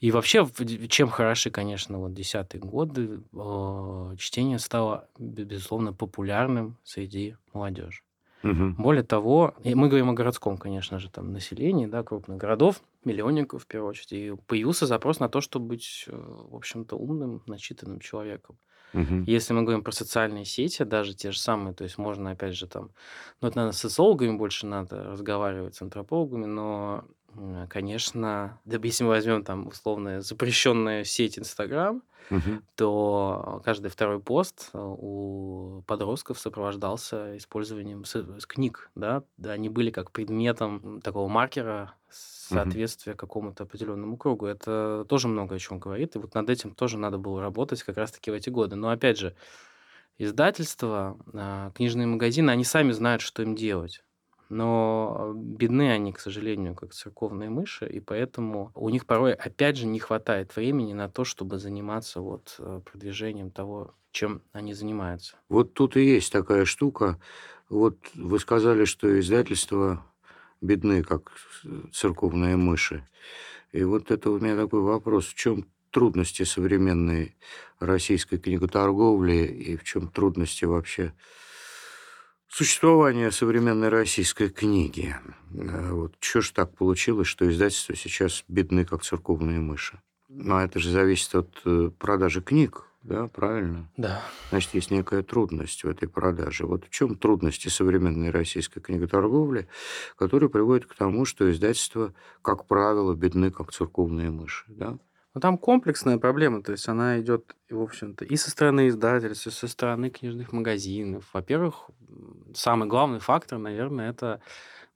И 0.00 0.10
вообще, 0.10 0.46
чем 0.88 1.08
хороши, 1.08 1.50
конечно, 1.50 1.98
вот 1.98 2.14
десятые 2.14 2.60
годы, 2.60 3.22
э, 3.32 4.14
чтение 4.18 4.58
стало, 4.58 5.08
бе- 5.18 5.44
безусловно, 5.44 5.92
популярным 5.92 6.78
среди 6.84 7.36
молодежи. 7.52 8.02
Мгм. 8.42 8.74
Более 8.78 9.02
того, 9.02 9.54
мы 9.64 9.88
говорим 9.88 10.10
о 10.10 10.14
городском, 10.14 10.56
конечно 10.58 10.98
же, 10.98 11.10
там, 11.10 11.32
населении, 11.32 11.86
да, 11.86 12.02
крупных 12.02 12.38
городов, 12.38 12.82
миллионников, 13.04 13.64
в 13.64 13.66
первую 13.66 13.90
очередь, 13.90 14.12
и 14.12 14.36
появился 14.46 14.86
запрос 14.86 15.20
на 15.20 15.28
то, 15.28 15.40
чтобы 15.40 15.66
быть, 15.68 16.04
э, 16.08 16.12
в 16.16 16.54
общем-то, 16.56 16.96
умным, 16.96 17.42
начитанным 17.46 18.00
человеком. 18.00 18.58
Мгм. 18.92 19.26
Если 19.26 19.52
мы 19.54 19.62
говорим 19.62 19.84
про 19.84 19.92
социальные 19.92 20.44
сети, 20.46 20.84
даже 20.84 21.14
те 21.14 21.30
же 21.32 21.38
самые, 21.38 21.74
то 21.74 21.84
есть 21.84 21.98
можно, 21.98 22.30
опять 22.32 22.56
же, 22.56 22.66
там, 22.68 22.92
ну, 23.40 23.48
это, 23.48 23.56
наверное, 23.58 23.74
с 23.76 23.78
социологами 23.80 24.36
больше 24.36 24.66
надо 24.66 25.04
разговаривать, 25.04 25.74
с 25.76 25.82
антропологами, 25.82 26.46
но, 26.46 27.06
м, 27.36 27.66
конечно, 27.68 28.60
да, 28.64 28.78
если 28.82 29.04
мы 29.04 29.10
возьмем 29.10 29.44
там 29.44 29.68
условно 29.68 30.20
запрещенная 30.20 31.04
сеть 31.04 31.38
Инстаграм, 31.38 32.02
Мгм. 32.30 32.62
то 32.76 33.62
каждый 33.64 33.90
второй 33.90 34.20
пост 34.20 34.70
э, 34.74 34.78
у 34.80 35.82
подростков 35.86 36.38
сопровождался 36.40 37.36
использованием 37.36 38.04
с- 38.04 38.16
с 38.40 38.46
книг, 38.46 38.90
да, 38.96 39.24
да, 39.38 39.52
они 39.52 39.68
были 39.68 39.90
как 39.90 40.12
предметом 40.12 41.00
такого 41.02 41.28
маркера 41.28 41.94
соответствия 42.10 43.14
какому-то 43.14 43.64
определенному 43.64 44.16
кругу. 44.18 44.46
Это 44.46 45.06
тоже 45.08 45.28
много 45.28 45.56
о 45.56 45.58
чем 45.60 45.78
говорит, 45.80 46.16
и 46.16 46.18
вот 46.20 46.34
над 46.34 46.50
этим 46.50 46.74
тоже 46.74 46.98
надо 46.98 47.18
было 47.18 47.40
работать 47.42 47.82
как 47.84 47.96
раз-таки 47.98 48.30
в 48.30 48.34
эти 48.34 48.50
годы. 48.50 48.76
Но 48.76 48.90
опять 48.90 49.18
же, 49.18 49.36
издательства, 50.18 51.18
а, 51.34 51.70
книжные 51.72 52.06
магазины, 52.06 52.50
они 52.50 52.64
сами 52.64 52.92
знают, 52.92 53.22
что 53.22 53.42
им 53.42 53.54
делать. 53.56 54.04
Но 54.50 55.32
бедны 55.34 55.92
они, 55.92 56.12
к 56.12 56.18
сожалению, 56.18 56.74
как 56.74 56.92
церковные 56.92 57.50
мыши, 57.50 57.88
и 57.88 58.00
поэтому 58.00 58.72
у 58.74 58.88
них 58.88 59.06
порой, 59.06 59.32
опять 59.32 59.76
же, 59.76 59.86
не 59.86 60.00
хватает 60.00 60.54
времени 60.56 60.92
на 60.92 61.08
то, 61.08 61.24
чтобы 61.24 61.58
заниматься 61.58 62.20
вот 62.20 62.56
э, 62.58 62.80
продвижением 62.84 63.52
того, 63.52 63.94
чем 64.10 64.42
они 64.52 64.74
занимаются. 64.74 65.36
Вот 65.48 65.74
тут 65.74 65.96
и 65.96 66.04
есть 66.04 66.32
такая 66.32 66.64
штука. 66.64 67.20
Вот 67.68 67.96
вы 68.14 68.40
сказали, 68.40 68.84
что 68.86 69.20
издательства 69.20 70.04
бедны, 70.60 71.04
как 71.04 71.30
церковные 71.92 72.56
мыши. 72.56 73.06
И 73.70 73.84
вот 73.84 74.10
это 74.10 74.30
у 74.30 74.40
меня 74.40 74.56
такой 74.56 74.80
вопрос. 74.80 75.26
В 75.26 75.34
чем 75.34 75.66
трудности 75.90 76.42
современной 76.42 77.36
российской 77.78 78.38
книготорговли 78.38 79.44
и 79.44 79.76
в 79.76 79.84
чем 79.84 80.08
трудности 80.08 80.64
вообще 80.64 81.12
существования 82.50 83.30
современной 83.30 83.88
российской 83.88 84.50
книги? 84.50 85.16
Э, 85.54 85.92
Вот 85.92 86.16
что 86.20 86.40
ж 86.40 86.50
так 86.50 86.76
получилось, 86.76 87.28
что 87.28 87.48
издательства 87.50 87.94
сейчас 87.94 88.44
бедны, 88.48 88.84
как 88.84 89.02
церковные 89.02 89.60
мыши? 89.60 90.00
Но 90.28 90.60
это 90.60 90.78
же 90.78 90.90
зависит 90.90 91.34
от 91.34 91.60
э, 91.64 91.90
продажи 91.98 92.40
книг, 92.42 92.84
да, 93.02 93.28
правильно? 93.28 93.90
Да. 93.96 94.22
Значит, 94.50 94.74
есть 94.74 94.90
некая 94.90 95.22
трудность 95.22 95.84
в 95.84 95.88
этой 95.88 96.08
продаже. 96.08 96.66
Вот 96.66 96.84
в 96.84 96.90
чем 96.90 97.16
трудности 97.16 97.68
современной 97.68 98.30
российской 98.30 98.80
книготорговли, 98.80 99.68
которые 100.16 100.50
приводят 100.50 100.86
к 100.86 100.94
тому, 100.94 101.24
что 101.24 101.50
издательства, 101.50 102.14
как 102.42 102.66
правило, 102.66 103.14
бедны, 103.14 103.50
как 103.50 103.72
церковные 103.72 104.30
мыши. 104.30 104.66
Да? 104.68 104.98
Но 105.34 105.40
там 105.40 105.58
комплексная 105.58 106.18
проблема, 106.18 106.62
то 106.62 106.72
есть 106.72 106.88
она 106.88 107.20
идет, 107.20 107.54
в 107.68 107.80
общем-то, 107.80 108.24
и 108.24 108.36
со 108.36 108.50
стороны 108.50 108.88
издательств, 108.88 109.46
и 109.46 109.50
со 109.50 109.68
стороны 109.68 110.10
книжных 110.10 110.52
магазинов. 110.52 111.24
Во-первых, 111.32 111.90
самый 112.52 112.88
главный 112.88 113.20
фактор, 113.20 113.58
наверное, 113.58 114.10
это 114.10 114.40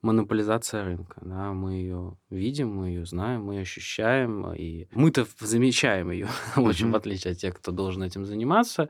монополизация 0.02 0.84
рынка. 0.84 1.20
Да? 1.20 1.52
Мы 1.52 1.74
ее 1.74 2.16
видим, 2.30 2.74
мы 2.74 2.88
ее 2.88 3.06
знаем, 3.06 3.44
мы 3.44 3.54
ее 3.54 3.62
ощущаем, 3.62 4.52
и 4.52 4.86
мы-то 4.92 5.26
замечаем 5.40 6.10
ее, 6.10 6.28
в 6.56 6.68
общем, 6.68 6.90
в 6.90 6.96
отличие 6.96 7.32
от 7.32 7.38
тех, 7.38 7.54
кто 7.56 7.72
должен 7.72 8.02
этим 8.02 8.24
заниматься. 8.24 8.88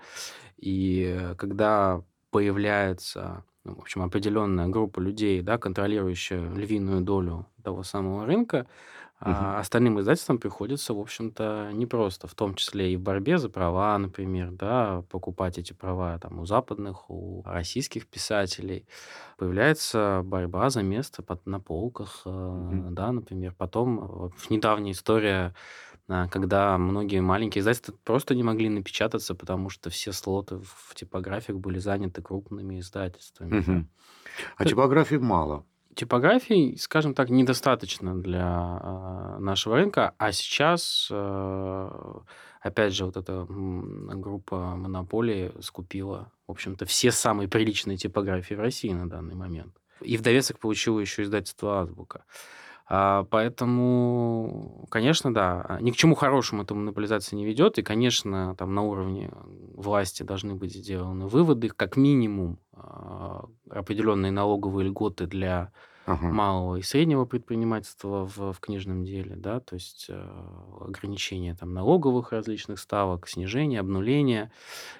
И 0.56 1.14
э, 1.14 1.34
когда 1.36 2.02
появляется 2.30 3.44
ну, 3.64 3.76
в 3.76 3.80
общем, 3.80 4.02
определенная 4.02 4.68
группа 4.68 5.00
людей, 5.00 5.40
да, 5.40 5.56
контролирующая 5.56 6.52
львиную 6.54 7.00
долю 7.00 7.46
того 7.62 7.82
самого 7.82 8.26
рынка, 8.26 8.66
а 9.20 9.58
остальным 9.60 9.98
издательствам 10.00 10.38
приходится, 10.38 10.92
в 10.92 10.98
общем-то, 11.00 11.70
непросто, 11.72 12.26
в 12.26 12.34
том 12.34 12.54
числе 12.54 12.92
и 12.92 12.96
в 12.96 13.00
борьбе 13.00 13.38
за 13.38 13.48
права, 13.48 13.96
например, 13.98 14.50
да, 14.52 15.02
покупать 15.10 15.56
эти 15.58 15.72
права 15.72 16.18
там 16.18 16.40
у 16.40 16.46
западных, 16.46 17.08
у 17.10 17.42
российских 17.46 18.06
писателей. 18.08 18.86
Появляется 19.38 20.22
борьба 20.24 20.68
за 20.70 20.82
место 20.82 21.22
под, 21.22 21.46
на 21.46 21.60
полках, 21.60 22.22
э, 22.26 22.30
Мгм. 22.30 22.94
да, 22.94 23.12
например. 23.12 23.54
Потом 23.56 24.06
вот 24.06 24.32
недавняя 24.50 24.92
история, 24.92 25.54
а, 26.08 26.28
когда 26.28 26.76
многие 26.78 27.20
маленькие 27.20 27.60
издательства 27.60 27.94
просто 28.04 28.34
не 28.34 28.42
могли 28.42 28.68
напечататься, 28.68 29.34
потому 29.34 29.70
что 29.70 29.90
все 29.90 30.12
слоты 30.12 30.56
в 30.58 30.94
типографиях 30.94 31.58
были 31.58 31.78
заняты 31.78 32.20
крупными 32.22 32.78
издательствами. 32.80 33.50
да. 33.50 33.72
Мгм. 33.72 33.90
А 34.56 34.64
типографий 34.64 35.18
мало. 35.18 35.64
Типографий, 35.94 36.76
скажем 36.76 37.14
так, 37.14 37.30
недостаточно 37.30 38.20
для 38.20 38.80
э, 38.82 39.38
нашего 39.38 39.76
рынка, 39.76 40.14
а 40.18 40.32
сейчас, 40.32 41.08
э, 41.10 41.90
опять 42.60 42.94
же, 42.94 43.04
вот 43.04 43.16
эта 43.16 43.46
группа 43.48 44.74
монополии 44.76 45.52
скупила, 45.60 46.32
в 46.48 46.52
общем-то, 46.52 46.84
все 46.86 47.12
самые 47.12 47.48
приличные 47.48 47.96
типографии 47.96 48.54
в 48.54 48.60
России 48.60 48.90
на 48.90 49.08
данный 49.08 49.34
момент. 49.34 49.76
И 50.00 50.16
в 50.16 50.22
довесок 50.22 50.58
получила 50.58 50.98
еще 50.98 51.22
издательство 51.22 51.80
«Азбука». 51.80 52.24
А, 52.86 53.24
поэтому, 53.24 54.86
конечно, 54.90 55.32
да, 55.32 55.78
ни 55.80 55.90
к 55.90 55.96
чему 55.96 56.14
хорошему 56.14 56.62
эта 56.62 56.74
монополизация 56.74 57.36
не 57.36 57.46
ведет, 57.46 57.78
и, 57.78 57.82
конечно, 57.82 58.54
там 58.56 58.74
на 58.74 58.82
уровне 58.82 59.30
власти 59.74 60.22
должны 60.22 60.54
быть 60.54 60.74
сделаны 60.74 61.26
выводы, 61.26 61.68
как 61.70 61.96
минимум 61.96 62.58
а, 62.74 63.46
определенные 63.70 64.32
налоговые 64.32 64.88
льготы 64.88 65.26
для 65.26 65.72
Ага. 66.06 66.30
малого 66.30 66.76
и 66.76 66.82
среднего 66.82 67.24
предпринимательства 67.26 68.26
в, 68.26 68.52
в 68.52 68.60
книжном 68.60 69.04
деле, 69.04 69.36
да, 69.36 69.60
то 69.60 69.74
есть 69.74 70.06
э, 70.08 70.14
ограничение 70.80 71.54
там 71.54 71.74
налоговых 71.74 72.32
различных 72.32 72.78
ставок, 72.80 73.28
снижение, 73.28 73.80
обнуление. 73.80 74.50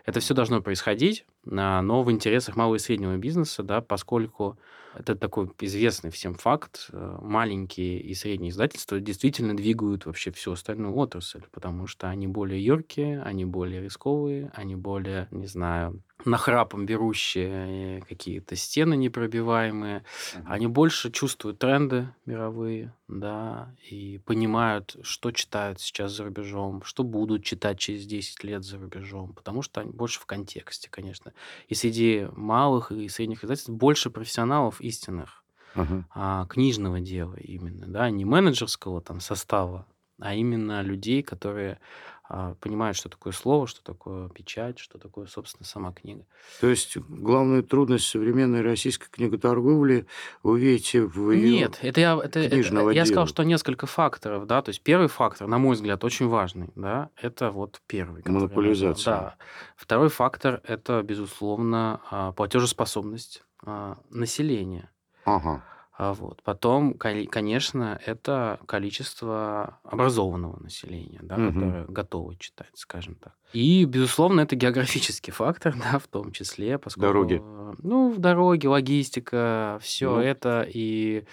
Это 0.07 0.21
все 0.21 0.35
должно 0.35 0.63
происходить, 0.63 1.27
а, 1.51 1.83
но 1.83 2.03
в 2.03 2.11
интересах 2.13 2.57
малого 2.57 2.77
и 2.77 2.79
среднего 2.81 3.17
бизнеса, 3.17 3.63
да, 3.63 3.81
поскольку 3.81 4.59
это 4.97 5.17
такой 5.17 5.51
известный 5.61 6.11
всем 6.11 6.35
факт, 6.35 6.89
э, 6.93 7.19
маленькие 7.21 8.01
и 8.01 8.15
средние 8.15 8.51
издательства 8.51 9.01
действительно 9.01 9.57
двигают 9.57 10.07
вообще 10.07 10.31
всю 10.31 10.53
остальную 10.53 10.95
отрасль, 10.97 11.43
потому 11.53 11.87
что 11.87 12.09
они 12.09 12.27
более 12.27 12.65
юркие, 12.65 13.23
они 13.23 13.45
более 13.45 13.83
рисковые, 13.83 14.51
они 14.55 14.77
более, 14.77 15.29
не 15.31 15.47
знаю, 15.47 16.03
нахрапом 16.27 16.87
берущие 16.87 18.03
какие-то 18.09 18.57
стены 18.57 18.97
непробиваемые, 18.97 20.05
они 20.45 20.67
больше 20.67 21.11
чувствуют 21.11 21.59
тренды 21.59 22.09
мировые, 22.27 22.95
да, 23.09 23.75
и 23.91 24.19
понимают, 24.25 24.97
что 25.03 25.31
читают 25.33 25.81
сейчас 25.81 26.13
за 26.13 26.25
рубежом, 26.25 26.83
что 26.85 27.05
будут 27.05 27.45
читать 27.45 27.79
через 27.79 28.07
10 28.07 28.43
лет 28.45 28.65
за 28.65 28.79
рубежом, 28.79 29.35
потому 29.35 29.63
что 29.63 29.81
они 29.81 29.93
больше 29.93 30.21
в 30.21 30.27
контексте, 30.27 30.89
конечно. 30.91 31.33
И 31.69 31.75
среди 31.75 32.29
малых 32.33 32.93
и 32.93 33.09
средних 33.09 33.45
издательств 33.45 33.71
больше 33.71 34.11
профессионалов 34.11 34.81
истинных, 34.81 35.45
Ага. 35.75 36.05
а, 36.11 36.47
книжного 36.47 37.01
дела 37.01 37.37
именно, 37.37 37.87
да, 37.87 38.11
не 38.11 38.25
менеджерского 38.25 39.01
там 39.01 39.21
состава, 39.21 39.87
а 40.21 40.35
именно 40.35 40.81
людей, 40.83 41.23
которые 41.23 41.81
а, 42.27 42.55
понимают, 42.55 42.97
что 42.97 43.09
такое 43.11 43.33
слово, 43.35 43.67
что 43.67 43.83
такое 43.83 44.31
печать, 44.31 44.79
что 44.79 44.99
такое, 44.99 45.27
собственно, 45.27 45.67
сама 45.67 45.93
книга. 45.93 46.25
То 46.61 46.69
есть 46.69 46.97
главную 46.97 47.63
трудность 47.63 48.07
современной 48.07 48.63
российской 48.63 49.11
книготорговли 49.11 50.07
вы 50.43 50.59
видите 50.59 51.03
в 51.03 51.31
ее 51.33 51.51
Нет, 51.51 51.79
это 51.83 52.01
я, 52.01 52.19
это, 52.23 52.41
это- 52.41 52.93
я 52.93 53.05
сказал, 53.05 53.27
что 53.27 53.43
несколько 53.43 53.87
факторов, 53.87 54.47
да, 54.47 54.63
то 54.63 54.71
есть 54.71 54.81
первый 54.81 55.09
фактор, 55.09 55.49
на 55.49 55.59
мой 55.59 55.75
взгляд, 55.75 56.03
очень 56.03 56.27
важный, 56.29 56.71
да, 56.75 57.11
это 57.21 57.51
вот 57.51 57.83
первый. 57.87 58.23
Монополизация. 58.25 59.15
Да. 59.15 59.37
Второй 59.77 60.09
фактор– 60.09 60.63
это, 60.65 61.03
безусловно, 61.03 62.01
а, 62.11 62.33
платежеспособность 62.33 63.43
а, 63.67 63.99
населения. 64.09 64.91
Ага. 65.27 65.63
А 65.97 66.13
вот. 66.13 66.43
Потом, 66.43 66.95
конечно, 66.95 68.01
это 68.05 68.59
количество 68.67 69.79
образованного 69.85 70.61
населения, 70.61 71.21
да, 71.23 71.37
Мгм. 71.37 71.53
которое 71.55 71.85
готово 71.87 72.37
читать, 72.37 72.71
скажем 72.75 73.15
так. 73.15 73.33
И, 73.53 73.85
безусловно, 73.85 74.41
это 74.41 74.57
географический 74.57 75.33
фактор, 75.33 75.73
да, 75.93 75.99
в 76.01 76.09
том 76.09 76.33
числе, 76.33 76.79
поскольку... 76.79 77.07
Дороги. 77.07 77.41
Ну, 77.83 78.11
в 78.13 78.19
дороги, 78.19 78.67
логистика, 78.67 79.79
все 79.81 80.11
Ну. 80.17 80.21
это. 80.21 80.67
И, 80.69 81.25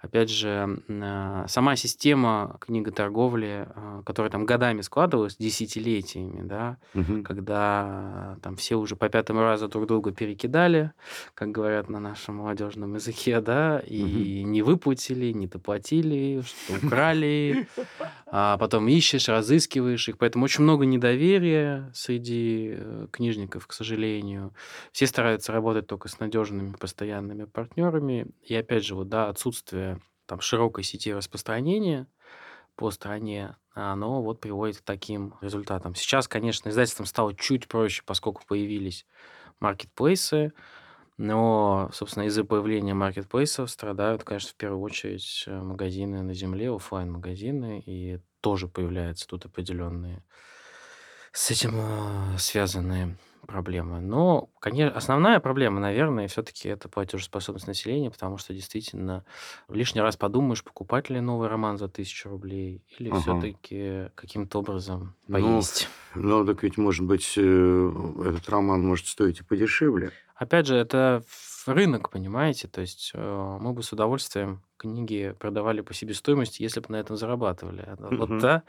опять 0.00 0.30
же, 0.30 0.78
а, 0.88 1.44
сама 1.48 1.76
система 1.76 2.56
книготорговли, 2.60 3.68
а, 3.74 4.02
которая 4.04 4.30
там 4.30 4.46
годами 4.46 4.80
складывалась, 4.80 5.36
десятилетиями, 5.36 6.42
да, 6.46 6.78
Мгм. 6.94 7.22
когда 7.24 8.36
там 8.42 8.56
все 8.56 8.76
уже 8.76 8.96
по 8.96 9.08
пятому 9.08 9.40
разу 9.40 9.68
друг 9.68 9.86
друга 9.86 10.12
перекидали, 10.12 10.92
как 11.34 11.50
говорят 11.50 11.88
на 11.88 12.00
нашем 12.00 12.36
молодежном 12.36 12.94
языке, 12.94 13.40
да, 13.40 13.80
и 13.80 14.42
не 14.44 14.62
выплатили, 14.62 15.32
не 15.32 15.46
доплатили, 15.46 16.42
что 16.42 16.86
украли, 16.86 17.66
а 18.26 18.56
потом 18.58 18.88
ищешь, 18.88 19.28
разыскиваешь 19.28 20.08
их. 20.08 20.18
Поэтому 20.18 20.44
очень 20.44 20.64
много 20.64 20.86
недоверия 20.86 21.90
среди 21.94 22.74
э, 22.76 23.06
книжников, 23.10 23.66
к 23.66 23.72
сожалению. 23.72 24.54
Все 24.92 25.06
стараются 25.06 25.52
работать 25.52 25.86
только 25.86 26.08
с 26.08 26.18
надежными 26.20 26.72
постоянными 26.72 27.44
партнерами. 27.44 28.26
И 28.42 28.54
опять 28.54 28.84
же, 28.84 28.94
вот, 28.94 29.08
да, 29.08 29.28
отсутствие 29.28 29.89
там 30.30 30.40
широкой 30.40 30.84
сети 30.84 31.12
распространения 31.12 32.06
по 32.76 32.92
стране, 32.92 33.56
оно 33.74 34.22
вот 34.22 34.40
приводит 34.40 34.78
к 34.78 34.82
таким 34.82 35.34
результатам. 35.40 35.96
Сейчас, 35.96 36.28
конечно, 36.28 36.68
издательствам 36.68 37.06
стало 37.06 37.34
чуть 37.34 37.66
проще, 37.66 38.02
поскольку 38.06 38.42
появились 38.46 39.06
маркетплейсы, 39.58 40.52
но, 41.18 41.90
собственно, 41.92 42.24
из-за 42.24 42.44
появления 42.44 42.94
маркетплейсов 42.94 43.70
страдают, 43.70 44.22
конечно, 44.22 44.50
в 44.50 44.54
первую 44.54 44.80
очередь 44.82 45.44
э, 45.46 45.60
магазины 45.60 46.22
на 46.22 46.32
земле, 46.32 46.74
оффлайн 46.74 47.10
магазины 47.10 47.82
и 47.84 48.20
тоже 48.40 48.68
появляются 48.68 49.26
тут 49.26 49.44
определенные 49.44 50.24
с 51.32 51.50
этим 51.50 51.72
э, 51.74 52.38
связанные 52.38 53.18
проблемы. 53.50 54.00
Но, 54.00 54.50
конечно, 54.60 54.96
основная 54.96 55.40
проблема, 55.40 55.80
наверное, 55.80 56.28
все-таки 56.28 56.68
это 56.68 56.88
платежеспособность 56.88 57.66
населения, 57.66 58.10
потому 58.10 58.38
что 58.38 58.54
действительно 58.54 59.24
лишний 59.68 60.00
раз 60.00 60.16
подумаешь, 60.16 60.64
покупать 60.64 61.10
ли 61.10 61.20
новый 61.20 61.48
роман 61.48 61.78
за 61.78 61.88
тысячу 61.88 62.28
рублей 62.30 62.84
или 62.98 63.12
Ага. 63.18 63.50
все-таки 63.50 64.10
каким-то 64.14 64.60
образом 64.60 65.16
Ну, 65.28 65.68
поесть. 65.68 65.88
Ну, 66.14 66.44
так 66.44 66.62
ведь, 66.62 66.76
может 66.76 67.04
быть, 67.06 67.34
э, 67.36 67.40
этот 68.26 68.48
роман 68.48 68.82
может 68.84 69.06
стоить 69.06 69.40
и 69.40 69.44
подешевле. 69.44 70.12
Опять 70.34 70.66
же, 70.66 70.76
это 70.76 71.22
в- 71.64 71.68
рынок, 71.68 72.10
понимаете? 72.10 72.68
То 72.68 72.80
есть 72.80 73.12
э, 73.14 73.58
мы 73.60 73.72
бы 73.72 73.82
с 73.82 73.92
удовольствием 73.92 74.62
книги 74.76 75.34
продавали 75.38 75.82
по 75.82 75.92
себестоимости, 75.94 76.62
если 76.62 76.80
бы 76.80 76.86
на 76.88 76.96
этом 76.96 77.16
зарабатывали. 77.16 77.82
А 77.86 77.96
Вот, 78.16 78.38
да, 78.40 78.62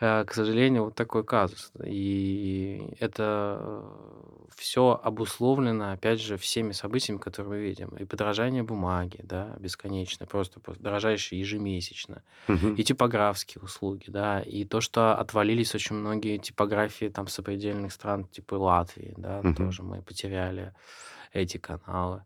э, 0.00 0.24
к 0.24 0.32
сожалению, 0.34 0.84
вот 0.84 0.94
такой 0.94 1.24
казус. 1.24 1.72
И 1.84 2.94
это 3.00 3.82
все 4.56 4.98
обусловлено, 5.02 5.92
опять 5.92 6.20
же, 6.20 6.36
всеми 6.36 6.72
событиями, 6.72 7.18
которые 7.18 7.50
мы 7.50 7.60
видим. 7.60 7.88
И 7.98 8.04
подорожание 8.04 8.62
бумаги, 8.62 9.20
да, 9.22 9.56
бесконечно, 9.58 10.26
просто 10.26 10.60
дорожающее 10.78 11.40
ежемесячно. 11.40 12.22
Мгм. 12.48 12.74
И 12.74 12.84
типографские 12.84 13.62
услуги, 13.62 14.04
да, 14.08 14.40
и 14.40 14.64
то, 14.64 14.80
что 14.80 15.16
отвалились 15.18 15.74
очень 15.74 15.96
многие 15.96 16.38
типографии 16.38 17.08
там 17.08 17.26
сопредельных 17.26 17.92
стран, 17.92 18.24
типа 18.24 18.54
Латвии, 18.54 19.14
да, 19.16 19.40
Мгм. 19.42 19.54
тоже 19.56 19.82
мы 19.82 20.00
потеряли 20.02 20.72
эти 21.32 21.58
каналы. 21.58 22.24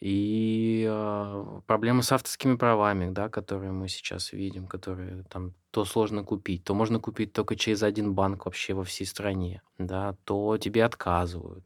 И 0.00 0.86
э, 0.88 1.60
проблемы 1.66 2.02
с 2.02 2.10
авторскими 2.10 2.56
правами, 2.56 3.10
да, 3.10 3.28
которые 3.28 3.72
мы 3.72 3.88
сейчас 3.88 4.32
видим, 4.32 4.66
которые 4.66 5.24
там 5.24 5.52
то 5.70 5.84
сложно 5.84 6.24
купить, 6.24 6.64
то 6.64 6.74
можно 6.74 6.98
купить 6.98 7.34
только 7.34 7.54
через 7.54 7.82
один 7.82 8.14
банк 8.14 8.46
вообще 8.46 8.72
во 8.72 8.82
всей 8.82 9.04
стране, 9.04 9.62
да, 9.78 10.16
то 10.24 10.56
тебе 10.56 10.84
отказывают, 10.84 11.64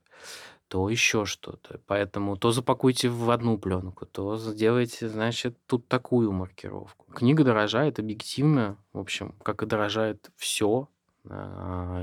то 0.67 0.89
еще 0.91 1.27
что-то. 1.27 1.81
Поэтому 1.87 2.37
то 2.37 2.51
запакуйте 2.51 3.09
в 3.09 3.31
одну 3.31 3.57
пленку, 3.57 4.05
то 4.05 4.37
сделайте, 4.37 5.09
значит, 5.09 5.57
тут 5.67 5.87
такую 5.87 6.33
маркировку. 6.33 7.07
Книга 7.13 7.45
дорожает 7.45 8.01
объективно, 8.01 8.79
в 8.93 8.99
общем, 8.99 9.37
как 9.45 9.63
и 9.63 9.67
дорожает 9.67 10.31
все, 10.37 10.89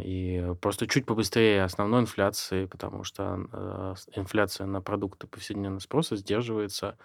и 0.04 0.54
просто 0.62 0.88
чуть 0.88 1.06
побыстрее 1.06 1.64
основной 1.64 2.02
инфляции, 2.02 2.66
потому 2.66 3.04
что 3.04 3.96
с- 3.96 4.08
инфляция 4.18 4.66
на 4.68 4.82
продукты 4.82 5.28
повседневного 5.28 5.80
спроса 5.80 6.16
сдерживается, 6.16 6.98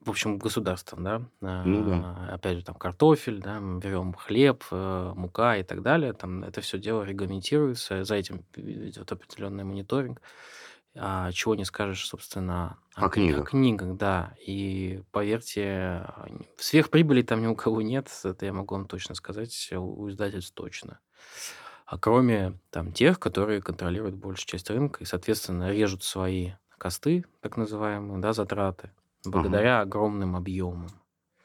в 0.00 0.10
общем, 0.10 0.36
государством, 0.38 1.02
да. 1.02 1.22
Ну 1.64 1.82
да. 1.82 2.04
А, 2.04 2.34
Опять 2.34 2.58
же, 2.58 2.64
там 2.64 2.74
картофель, 2.74 3.40
да, 3.40 3.58
мы 3.58 3.80
берем 3.80 4.12
хлеб, 4.12 4.62
э, 4.70 5.12
мука 5.16 5.56
и 5.56 5.62
так 5.62 5.80
далее. 5.82 6.12
Там 6.12 6.44
это 6.44 6.60
все 6.60 6.78
дело 6.78 7.04
регламентируется, 7.04 8.04
за 8.04 8.14
этим 8.16 8.44
идет 8.54 9.10
определенный 9.12 9.64
мониторинг. 9.64 10.20
А, 10.96 11.32
чего 11.32 11.54
не 11.56 11.64
скажешь, 11.64 12.06
собственно, 12.06 12.78
О 12.94 13.08
кни- 13.08 13.10
книгах. 13.10 13.50
книгах, 13.50 13.96
да. 13.96 14.34
И 14.46 15.02
поверьте, 15.10 16.06
сверхприбыли 16.56 17.22
там 17.22 17.42
ни 17.42 17.46
у 17.48 17.56
кого 17.56 17.82
нет, 17.82 18.08
это 18.22 18.46
я 18.46 18.52
могу 18.52 18.76
вам 18.76 18.86
точно 18.86 19.14
сказать, 19.16 19.70
у 19.72 20.08
издательств 20.08 20.54
точно. 20.54 21.00
А 21.86 21.98
кроме 21.98 22.60
там 22.70 22.92
тех, 22.92 23.18
которые 23.20 23.60
контролируют 23.62 24.14
большую 24.16 24.46
часть 24.46 24.70
рынка 24.70 25.00
и, 25.02 25.06
соответственно, 25.06 25.70
режут 25.72 26.04
свои 26.04 26.52
косты, 26.78 27.24
так 27.40 27.56
называемые, 27.56 28.20
да, 28.20 28.32
затраты, 28.32 28.92
Ага. 29.32 29.32
благодаря 29.32 29.80
огромным 29.80 30.36
объемам. 30.36 30.88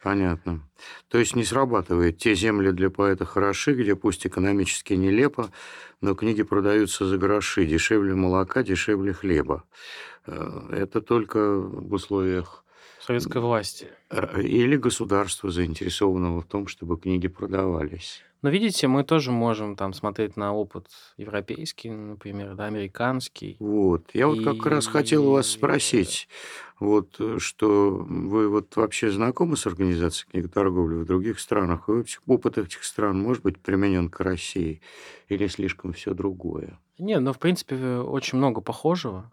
Понятно. 0.02 0.62
То 1.10 1.18
есть 1.18 1.36
не 1.36 1.44
срабатывает. 1.44 2.18
Те 2.18 2.34
земли 2.34 2.72
для 2.72 2.90
поэта 2.90 3.26
хороши, 3.26 3.74
где 3.74 3.96
пусть 3.96 4.26
экономически 4.26 4.94
нелепо, 4.94 5.52
но 6.00 6.16
книги 6.16 6.42
продаются 6.44 7.06
за 7.06 7.18
гроши, 7.18 7.66
дешевле 7.66 8.16
молока, 8.16 8.64
дешевле 8.64 9.12
хлеба. 9.12 9.64
Э, 10.26 10.70
Это 10.72 11.02
только 11.02 11.56
в 11.56 11.94
условиях 11.94 12.64
Советской 13.02 13.42
власти. 13.42 13.88
э, 14.10 14.42
или 14.42 14.78
государства, 14.78 15.52
заинтересованного 15.52 16.42
в 16.42 16.46
том, 16.46 16.68
чтобы 16.68 16.98
книги 16.98 17.28
продавались. 17.28 18.24
Но 18.42 18.50
видите, 18.50 18.88
мы 18.88 19.04
тоже 19.04 19.32
можем 19.32 19.76
там 19.76 19.94
смотреть 19.94 20.38
на 20.38 20.54
опыт 20.54 20.88
европейский, 21.18 21.90
например, 21.90 22.56
да, 22.56 22.66
американский. 22.66 23.58
Вот. 23.60 24.12
Я 24.14 24.28
вот 24.28 24.44
как 24.44 24.66
раз 24.66 24.88
хотел 24.88 25.28
у 25.28 25.32
вас 25.34 25.48
И 25.48 25.52
спросить, 25.52 26.30
вот, 26.80 27.18
э, 27.20 27.38
что 27.40 27.90
вы 27.92 28.48
вот 28.48 28.76
вообще 28.78 29.12
знакомы 29.12 29.58
с 29.58 29.68
организацией 29.68 30.32
книготорговли 30.32 30.96
в 30.96 31.06
других 31.06 31.40
странах? 31.40 31.90
И 31.90 32.06
опыт 32.28 32.58
этих 32.58 32.84
стран 32.86 33.20
может 33.20 33.44
быть 33.44 33.60
применен 33.60 34.10
к 34.10 34.22
России 34.22 34.82
или 35.28 35.48
слишком 35.48 35.92
все 35.92 36.14
другое? 36.14 36.80
Не, 36.98 37.20
ну, 37.20 37.34
в 37.34 37.40
принципе, 37.40 37.76
э, 37.76 38.00
очень 38.00 38.38
много 38.38 38.62
похожего. 38.62 39.32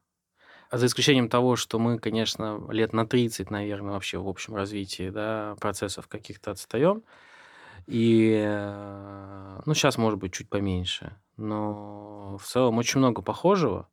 А 0.69 0.79
За 0.79 0.87
исключением 0.87 1.29
того, 1.29 1.55
что 1.55 1.79
мы, 1.79 1.99
конечно, 1.99 2.61
лет 2.71 2.92
на 2.92 3.07
30, 3.07 3.51
наверное, 3.51 3.92
вообще 3.92 4.19
в 4.19 4.29
общем 4.29 4.57
развитии 4.57 5.11
да, 5.11 5.57
процессов 5.61 6.09
каких-то 6.09 6.51
отстаем. 6.51 7.05
И, 7.87 8.33
э, 8.44 9.61
ну, 9.64 9.75
сейчас, 9.75 9.96
может 9.99 10.18
быть, 10.18 10.33
чуть 10.33 10.49
поменьше. 10.49 11.16
Но 11.37 12.37
в 12.38 12.44
целом 12.44 12.79
очень 12.79 12.99
много 12.99 13.22
похожего. 13.22 13.88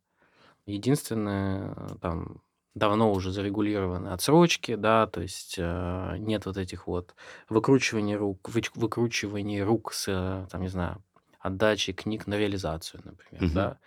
Единственное, 0.66 1.74
э, 1.76 1.88
там 2.00 2.40
давно 2.74 3.12
уже 3.12 3.30
зарегулированы 3.30 4.08
отсрочки, 4.08 4.74
да, 4.74 5.06
то 5.06 5.20
есть 5.20 5.56
э, 5.58 6.16
нет 6.18 6.46
вот 6.46 6.56
этих 6.56 6.86
вот 6.86 7.14
выкручиваний 7.48 8.16
рук, 8.16 8.50
выкручиваний 8.74 9.62
рук 9.62 9.92
с, 9.92 10.06
э, 10.08 10.46
там, 10.50 10.62
не 10.62 10.68
знаю, 10.68 11.02
отдачи 11.38 11.92
книг 11.92 12.26
на 12.26 12.36
реализацию, 12.36 13.02
например, 13.04 13.44
Мгм. 13.44 13.54
да. 13.54 13.78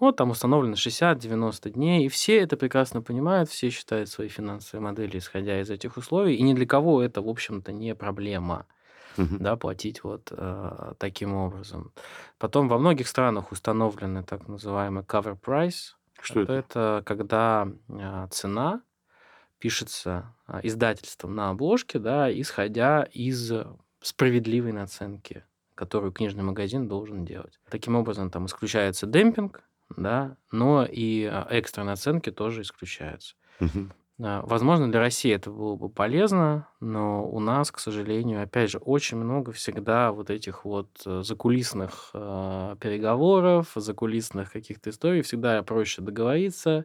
Вот 0.00 0.16
там 0.16 0.30
установлено 0.30 0.76
60-90 0.76 1.70
дней, 1.70 2.06
и 2.06 2.08
все 2.08 2.38
это 2.40 2.56
прекрасно 2.56 3.02
понимают, 3.02 3.50
все 3.50 3.70
считают 3.70 4.08
свои 4.08 4.28
финансовые 4.28 4.82
модели, 4.82 5.18
исходя 5.18 5.60
из 5.60 5.70
этих 5.70 5.96
условий, 5.96 6.36
и 6.36 6.42
ни 6.42 6.54
для 6.54 6.66
кого 6.66 7.02
это, 7.02 7.20
в 7.20 7.28
общем-то, 7.28 7.72
не 7.72 7.94
проблема 7.94 8.66
Мгм. 9.16 9.38
да, 9.38 9.56
платить 9.56 10.04
вот 10.04 10.28
э, 10.30 10.94
таким 10.98 11.34
образом. 11.34 11.92
Потом 12.38 12.68
во 12.68 12.78
многих 12.78 13.08
странах 13.08 13.52
установлены 13.52 14.22
так 14.22 14.48
называемый 14.48 15.04
cover 15.04 15.38
price. 15.38 15.94
Что 16.20 16.42
Это, 16.42 16.52
это? 16.52 17.02
когда 17.04 17.68
а, 17.88 18.28
цена 18.28 18.82
пишется 19.58 20.34
а, 20.46 20.60
издательством 20.62 21.34
на 21.34 21.50
обложке, 21.50 21.98
да, 21.98 22.32
исходя 22.32 23.04
из 23.04 23.52
справедливой 24.00 24.72
наценки, 24.72 25.44
которую 25.74 26.12
книжный 26.12 26.42
магазин 26.42 26.88
должен 26.88 27.24
делать. 27.24 27.60
Таким 27.70 27.96
образом, 27.96 28.30
там 28.30 28.46
исключается 28.46 29.06
демпинг, 29.06 29.62
да, 29.96 30.36
но 30.50 30.84
и 30.84 31.24
а, 31.24 31.46
экстра 31.50 31.84
наценки 31.84 32.30
тоже 32.30 32.62
исключаются. 32.62 33.36
Да, 34.18 34.42
Возможно, 34.42 34.90
для 34.90 35.00
России 35.00 35.32
это 35.32 35.50
было 35.50 35.74
бы 35.74 35.88
полезно, 35.88 36.68
но 36.82 37.24
у 37.24 37.38
нас, 37.38 37.70
к 37.70 37.78
сожалению, 37.78 38.42
опять 38.42 38.72
же, 38.72 38.78
очень 38.78 39.16
много 39.16 39.52
всегда 39.52 40.10
вот 40.10 40.30
этих 40.30 40.64
вот 40.64 40.88
э, 41.06 41.22
закулисных 41.22 42.10
э, 42.12 42.74
переговоров, 42.80 43.68
закулисных 43.76 44.50
каких-то 44.50 44.90
историй. 44.90 45.22
Всегда 45.22 45.62
проще 45.62 46.02
договориться, 46.02 46.84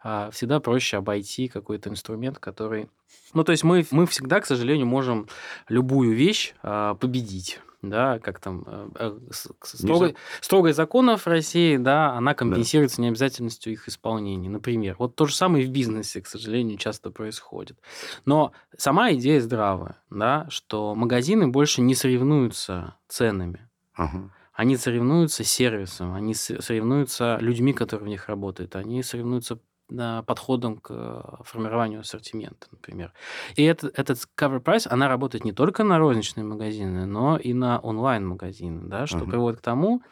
а, 0.00 0.30
всегда 0.30 0.60
проще 0.60 0.96
обойти 0.96 1.48
какой-то 1.48 1.90
инструмент, 1.90 2.38
который... 2.38 2.88
Ну, 3.34 3.42
то 3.42 3.50
есть 3.50 3.64
мы, 3.64 3.84
мы 3.90 4.06
всегда, 4.06 4.40
к 4.40 4.46
сожалению, 4.46 4.86
можем 4.86 5.26
любую 5.68 6.14
вещь 6.14 6.54
а, 6.62 6.94
победить. 6.94 7.60
Да, 7.82 8.20
как 8.20 8.38
там 8.38 8.62
э, 8.64 8.88
э, 8.94 9.18
строгой, 9.60 10.10
за- 10.10 10.14
строгой 10.40 10.72
законов 10.72 11.26
России, 11.26 11.76
да, 11.76 12.12
она 12.12 12.32
компенсируется 12.32 13.00
необязательностью 13.00 13.72
их 13.72 13.88
исполнения. 13.88 14.48
Например, 14.48 14.94
вот 15.00 15.16
то 15.16 15.26
же 15.26 15.34
самое 15.34 15.64
и 15.64 15.66
в 15.66 15.70
бизнесе, 15.70 16.20
к 16.20 16.28
сожалению, 16.28 16.78
часто 16.78 17.10
происходит. 17.10 17.76
Но 18.24 18.52
сама 18.78 19.12
идея 19.14 19.31
здравая, 19.40 19.96
да, 20.10 20.46
что 20.48 20.94
магазины 20.94 21.48
больше 21.48 21.80
не 21.80 21.94
соревнуются 21.94 22.96
ценами. 23.08 23.68
Ага. 23.94 24.30
Они 24.52 24.76
соревнуются 24.76 25.44
сервисом, 25.44 26.14
они 26.14 26.34
соревнуются 26.34 27.38
людьми, 27.40 27.72
которые 27.72 28.06
в 28.06 28.08
них 28.08 28.28
работают, 28.28 28.76
они 28.76 29.02
соревнуются 29.02 29.58
подходом 30.26 30.78
к 30.78 30.90
э, 30.90 31.20
формированию 31.44 32.00
ассортимента, 32.00 32.66
например. 32.70 33.12
И 33.56 33.62
этот, 33.62 33.98
этот 33.98 34.18
cover 34.38 34.62
price, 34.62 34.86
она 34.88 35.08
работает 35.08 35.44
не 35.44 35.52
только 35.52 35.84
на 35.84 35.98
розничные 35.98 36.44
магазины, 36.44 37.04
но 37.04 37.36
и 37.36 37.52
на 37.52 37.78
онлайн-магазины, 37.78 38.88
да, 38.88 39.06
что 39.06 39.18
Ага. 39.18 39.26
приводит 39.26 39.60
к 39.60 39.62
тому, 39.62 40.02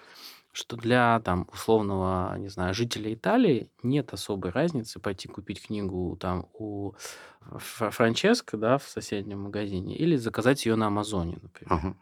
что 0.52 0.76
для 0.76 1.20
там 1.20 1.48
условного, 1.52 2.36
не 2.38 2.48
знаю, 2.48 2.74
жителя 2.74 3.12
Италии 3.14 3.70
нет 3.82 4.12
особой 4.12 4.50
разницы 4.50 4.98
пойти 4.98 5.28
купить 5.28 5.66
книгу 5.66 6.16
там 6.20 6.46
у 6.54 6.92
Фра- 7.40 7.90
Франческо, 7.90 8.56
да, 8.56 8.78
в 8.78 8.82
соседнем 8.84 9.40
магазине, 9.42 9.96
или 9.96 10.16
заказать 10.16 10.66
ее 10.66 10.76
на 10.76 10.88
Амазоне, 10.88 11.38
например. 11.42 11.72
Ага. 11.72 11.96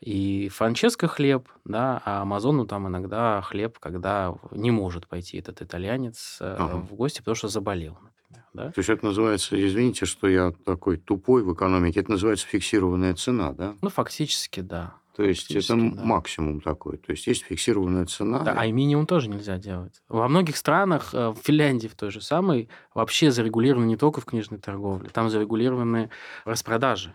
И 0.00 0.48
Франческо 0.50 1.08
хлеб, 1.08 1.48
да, 1.64 2.02
а 2.04 2.22
Амазону 2.22 2.66
там 2.66 2.88
иногда 2.88 3.40
хлеб, 3.42 3.78
когда 3.78 4.34
не 4.50 4.70
может 4.70 5.08
пойти 5.08 5.38
этот 5.38 5.62
итальянец 5.62 6.38
э, 6.40 6.56
Ага. 6.58 6.76
в 6.76 6.94
гости, 6.94 7.20
потому 7.20 7.34
что 7.36 7.48
заболел, 7.48 7.94
например, 7.94 8.44
да. 8.52 8.70
То 8.72 8.78
есть 8.80 8.90
это 8.90 9.04
называется, 9.04 9.56
извините, 9.66 10.04
что 10.04 10.28
я 10.28 10.52
такой 10.64 10.98
тупой 10.98 11.42
в 11.42 11.52
экономике, 11.54 12.00
это 12.00 12.10
называется 12.10 12.46
фиксированная 12.46 13.14
цена, 13.14 13.52
да? 13.52 13.76
Ну, 13.80 13.88
фактически, 13.88 14.60
да. 14.60 14.94
То 15.16 15.22
есть 15.22 15.50
это 15.52 15.76
да. 15.76 16.04
максимум 16.04 16.60
такой. 16.60 16.96
То 16.96 17.12
есть 17.12 17.26
есть 17.28 17.44
фиксированная 17.44 18.06
цена. 18.06 18.40
Да, 18.40 18.54
а 18.56 18.66
и 18.66 18.72
минимум 18.72 19.06
тоже 19.06 19.28
нельзя 19.28 19.58
делать. 19.58 20.02
Во 20.08 20.26
многих 20.26 20.56
странах, 20.56 21.14
э, 21.14 21.28
в 21.28 21.36
Финляндии 21.36 21.86
в 21.86 21.94
той 21.94 22.10
же 22.10 22.20
самой, 22.20 22.68
вообще 22.94 23.30
зарегулировано 23.30 23.84
не 23.86 23.96
только 23.96 24.20
в 24.20 24.24
книжной 24.24 24.58
торговле, 24.58 25.10
там 25.10 25.30
зарегулированы 25.30 26.10
распродажи. 26.44 27.14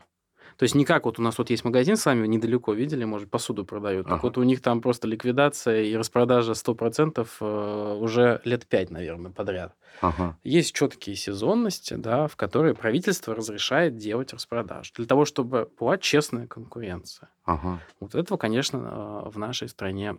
То 0.59 0.63
есть 0.63 0.75
не 0.75 0.83
как 0.83 1.05
вот 1.05 1.19
у 1.19 1.21
нас 1.21 1.37
вот 1.37 1.49
есть 1.51 1.63
магазин 1.63 1.95
с 1.95 2.05
вами 2.05 2.27
недалеко, 2.27 2.73
видели, 2.73 3.05
может, 3.05 3.31
посуду 3.31 3.63
продают. 3.63 4.07
Так 4.07 4.15
Ага. 4.15 4.23
вот 4.23 4.37
у 4.37 4.43
них 4.43 4.61
там 4.61 4.81
просто 4.81 5.07
ликвидация 5.07 5.83
и 5.83 5.95
распродажа 5.95 6.51
100% 6.51 7.25
э, 7.39 7.97
уже 8.01 8.41
лет 8.43 8.67
5, 8.67 8.91
наверное, 8.91 9.31
подряд. 9.31 9.73
Ага. 10.01 10.37
Есть 10.43 10.75
четкие 10.75 11.15
сезонности, 11.15 11.93
да, 11.93 12.27
в 12.27 12.35
которые 12.35 12.75
правительство 12.75 13.33
разрешает 13.33 13.95
делать 13.95 14.33
распродажи. 14.33 14.91
Для 14.97 15.05
того, 15.05 15.23
чтобы 15.23 15.71
была 15.79 15.97
честная 15.97 16.45
конкуренция. 16.45 17.29
Ага. 17.45 17.79
Вот 18.01 18.13
этого, 18.15 18.37
конечно, 18.37 19.23
э, 19.25 19.29
в 19.29 19.37
нашей 19.37 19.69
стране 19.69 20.17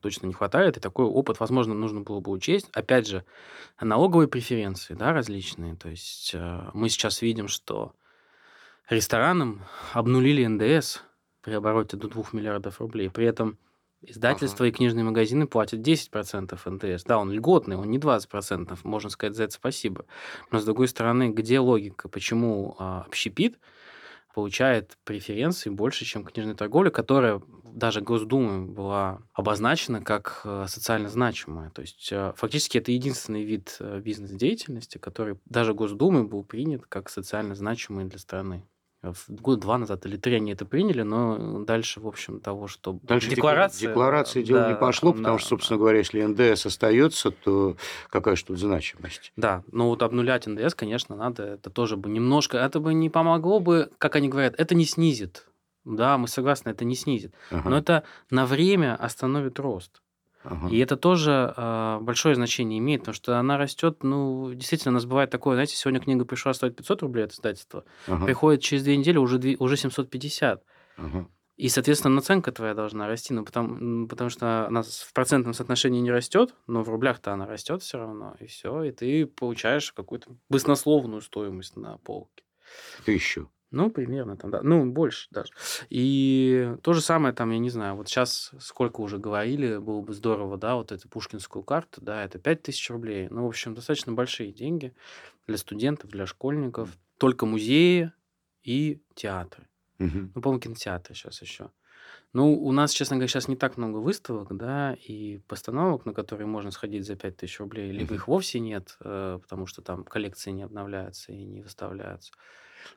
точно 0.00 0.28
не 0.28 0.32
хватает, 0.32 0.78
и 0.78 0.80
такой 0.80 1.04
опыт, 1.04 1.40
возможно, 1.40 1.74
нужно 1.74 2.00
было 2.00 2.20
бы 2.20 2.30
учесть. 2.30 2.70
Опять 2.72 3.06
же, 3.06 3.22
налоговые 3.78 4.28
преференции, 4.28 4.94
да, 4.94 5.12
различные. 5.12 5.76
То 5.76 5.90
есть 5.90 6.30
э, 6.32 6.70
мы 6.72 6.88
сейчас 6.88 7.20
видим, 7.20 7.48
что 7.48 7.92
ресторанам 8.94 9.62
обнулили 9.92 10.46
НДС 10.46 11.00
при 11.42 11.54
обороте 11.54 11.96
до 11.96 12.08
2 12.08 12.24
миллиардов 12.32 12.80
рублей. 12.80 13.10
При 13.10 13.26
этом 13.26 13.58
издательства 14.00 14.64
и 14.64 14.70
книжные 14.70 15.04
магазины 15.04 15.46
платят 15.46 15.80
10% 15.80 16.58
НДС. 16.64 17.04
Да, 17.04 17.18
он 17.18 17.32
льготный, 17.32 17.76
он 17.76 17.90
не 17.90 17.98
20%, 17.98 18.78
можно 18.84 19.10
сказать 19.10 19.36
за 19.36 19.44
это 19.44 19.54
спасибо. 19.54 20.04
Но, 20.50 20.58
с 20.58 20.64
другой 20.64 20.88
стороны, 20.88 21.30
где 21.30 21.58
логика? 21.58 22.08
Почему 22.08 22.76
а, 22.78 23.02
общепит 23.06 23.58
получает 24.34 24.96
преференции 25.04 25.68
больше, 25.68 26.04
чем 26.04 26.22
книжная 26.22 26.54
торговля, 26.54 26.90
которая 26.90 27.42
даже 27.64 28.00
Госдумой 28.00 28.66
была 28.66 29.20
обозначена 29.32 30.00
как 30.00 30.42
э, 30.44 30.66
социально 30.68 31.08
значимая. 31.08 31.70
То 31.70 31.82
есть 31.82 32.08
э, 32.12 32.32
фактически 32.36 32.78
это 32.78 32.92
единственный 32.92 33.42
вид 33.42 33.76
э, 33.80 34.00
бизнес-деятельности, 34.00 34.98
который 34.98 35.38
даже 35.44 35.74
Госдумой 35.74 36.24
был 36.24 36.44
принят 36.44 36.86
как 36.86 37.10
социально 37.10 37.54
значимый 37.54 38.04
для 38.04 38.18
страны. 38.18 38.64
Э, 39.02 39.12
в 39.12 39.40
Год 39.40 39.60
два 39.60 39.78
назад 39.78 40.06
или 40.06 40.16
три 40.16 40.36
они 40.36 40.52
это 40.52 40.64
приняли, 40.64 41.02
но 41.02 41.64
дальше, 41.64 42.00
в 42.00 42.06
общем, 42.06 42.40
того, 42.40 42.66
что 42.66 42.98
Дальше 43.02 43.30
декларация... 43.30 43.88
декларации 43.88 44.42
дело 44.42 44.66
не 44.66 44.74
да, 44.74 44.80
пошло, 44.80 45.12
потому 45.12 45.36
да, 45.36 45.38
что, 45.38 45.48
собственно 45.50 45.78
да. 45.78 45.80
говоря, 45.80 45.98
если 45.98 46.22
НДС 46.22 46.66
остается, 46.66 47.30
то 47.30 47.76
какая 48.10 48.36
же 48.36 48.44
тут 48.44 48.58
значимость? 48.58 49.32
Да, 49.36 49.62
но 49.70 49.88
вот 49.88 50.02
обнулять 50.02 50.46
НДС, 50.46 50.74
конечно, 50.74 51.14
надо. 51.14 51.44
Это 51.44 51.70
тоже 51.70 51.96
бы 51.96 52.08
немножко... 52.08 52.58
Это 52.58 52.80
бы 52.80 52.92
не 52.94 53.08
помогло 53.10 53.60
бы, 53.60 53.90
как 53.98 54.16
они 54.16 54.28
говорят, 54.28 54.54
это 54.58 54.74
не 54.74 54.84
снизит. 54.84 55.46
Да, 55.84 56.18
мы 56.18 56.28
согласны, 56.28 56.70
это 56.70 56.84
не 56.84 56.96
снизит. 56.96 57.34
Ага. 57.50 57.70
Но 57.70 57.78
это 57.78 58.02
на 58.30 58.46
время 58.46 58.96
остановит 58.96 59.58
рост. 59.58 60.02
Ага. 60.44 60.68
И 60.68 60.78
это 60.78 60.96
тоже 60.96 61.52
э, 61.56 61.98
большое 62.00 62.34
значение 62.34 62.78
имеет, 62.78 63.00
потому 63.02 63.14
что 63.14 63.38
она 63.38 63.58
растет, 63.58 64.02
ну, 64.02 64.52
действительно, 64.54 64.92
у 64.92 64.94
нас 64.94 65.04
бывает 65.04 65.30
такое, 65.30 65.56
знаете, 65.56 65.76
сегодня 65.76 66.00
книга 66.00 66.24
пришла 66.24 66.54
стоит 66.54 66.76
500 66.76 67.02
рублей 67.02 67.24
от 67.24 67.32
издательства, 67.32 67.84
Ага. 68.06 68.24
приходит 68.26 68.62
через 68.62 68.82
две 68.84 68.96
недели 68.96 69.18
уже, 69.18 69.38
две- 69.38 69.56
уже 69.58 69.76
750. 69.76 70.62
Ага. 70.96 71.28
И, 71.56 71.68
соответственно, 71.68 72.14
наценка 72.14 72.52
твоя 72.52 72.72
должна 72.74 73.08
расти, 73.08 73.34
ну, 73.34 73.44
потому, 73.44 74.06
потому 74.06 74.30
что 74.30 74.68
она 74.68 74.82
в 74.82 75.12
процентном 75.12 75.54
соотношении 75.54 76.00
не 76.00 76.12
растет, 76.12 76.54
но 76.68 76.84
в 76.84 76.88
рублях-то 76.88 77.32
она 77.32 77.46
растет 77.46 77.82
все 77.82 77.98
равно, 77.98 78.36
и 78.38 78.46
все, 78.46 78.84
и 78.84 78.92
ты 78.92 79.26
получаешь 79.26 79.92
какую-то 79.92 80.30
баснословную 80.48 81.20
стоимость 81.20 81.76
на 81.76 81.98
полке. 81.98 82.44
Тысячу. 83.04 83.50
Ну, 83.70 83.90
примерно 83.90 84.36
там, 84.36 84.50
да. 84.50 84.62
Ну, 84.62 84.90
больше 84.90 85.28
даже. 85.30 85.52
И 85.90 86.74
то 86.82 86.94
же 86.94 87.02
самое 87.02 87.34
там, 87.34 87.50
я 87.50 87.58
не 87.58 87.70
знаю, 87.70 87.96
вот 87.96 88.08
сейчас 88.08 88.52
сколько 88.60 89.00
уже 89.00 89.18
говорили, 89.18 89.76
было 89.76 90.00
бы 90.00 90.14
здорово, 90.14 90.56
да, 90.56 90.76
вот 90.76 90.90
эту 90.90 91.08
пушкинскую 91.08 91.62
карту, 91.62 92.00
да, 92.00 92.24
это 92.24 92.38
5000 92.38 92.90
рублей. 92.90 93.28
Ну, 93.30 93.44
в 93.44 93.48
общем, 93.48 93.74
достаточно 93.74 94.12
большие 94.12 94.52
деньги 94.52 94.94
для 95.46 95.58
студентов, 95.58 96.10
для 96.10 96.26
школьников. 96.26 96.96
Только 97.18 97.46
музеи 97.46 98.12
и 98.62 99.02
театры. 99.14 99.68
Мгм. 99.98 100.32
Ну, 100.34 100.40
по-моему, 100.40 100.60
кинотеатры 100.60 101.14
сейчас 101.14 101.42
еще. 101.42 101.70
Ну, 102.32 102.54
у 102.54 102.72
нас, 102.72 102.92
честно 102.92 103.16
говоря, 103.16 103.28
сейчас 103.28 103.48
не 103.48 103.56
так 103.56 103.76
много 103.76 103.98
выставок, 103.98 104.56
да, 104.56 104.94
и 104.94 105.38
постановок, 105.48 106.04
на 106.04 106.12
которые 106.12 106.46
можно 106.46 106.70
сходить 106.70 107.06
за 107.06 107.16
5000 107.16 107.58
рублей, 107.60 107.90
либо 107.90 108.14
их 108.14 108.28
вовсе 108.28 108.60
нет, 108.60 108.96
э, 109.00 109.38
потому 109.42 109.66
что 109.66 109.82
там 109.82 110.04
коллекции 110.04 110.50
не 110.50 110.62
обновляются 110.62 111.32
и 111.32 111.44
не 111.44 111.62
выставляются. 111.62 112.32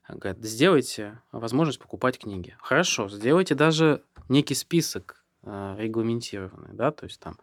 Говорят, 0.08 0.40
сделайте 0.40 1.20
возможность 1.32 1.80
покупать 1.80 2.20
книги. 2.20 2.56
Хорошо, 2.60 3.10
сделайте 3.10 3.56
даже 3.56 4.04
некий 4.30 4.56
список 4.56 5.24
э, 5.44 5.76
регламентированный, 5.80 6.74
да, 6.74 6.92
то 6.92 7.06
есть 7.06 7.20
там, 7.20 7.38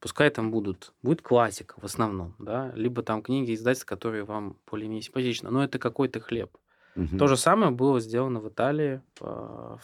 пускай 0.00 0.30
там 0.30 0.50
будут, 0.50 0.92
будет 1.02 1.22
классика 1.22 1.74
в 1.80 1.84
основном, 1.84 2.34
да, 2.38 2.72
либо 2.74 3.02
там 3.02 3.22
книги 3.22 3.54
издательств, 3.54 3.86
которые 3.86 4.24
вам 4.24 4.56
более-менее 4.70 5.02
симпатичны, 5.02 5.50
но 5.50 5.62
это 5.64 5.78
какой-то 5.78 6.20
хлеб. 6.20 6.56
Мгм. 6.94 7.18
То 7.18 7.26
же 7.26 7.36
самое 7.36 7.70
было 7.72 8.00
сделано 8.00 8.40
в 8.40 8.48
Италии 8.48 9.00
в- 9.20 9.80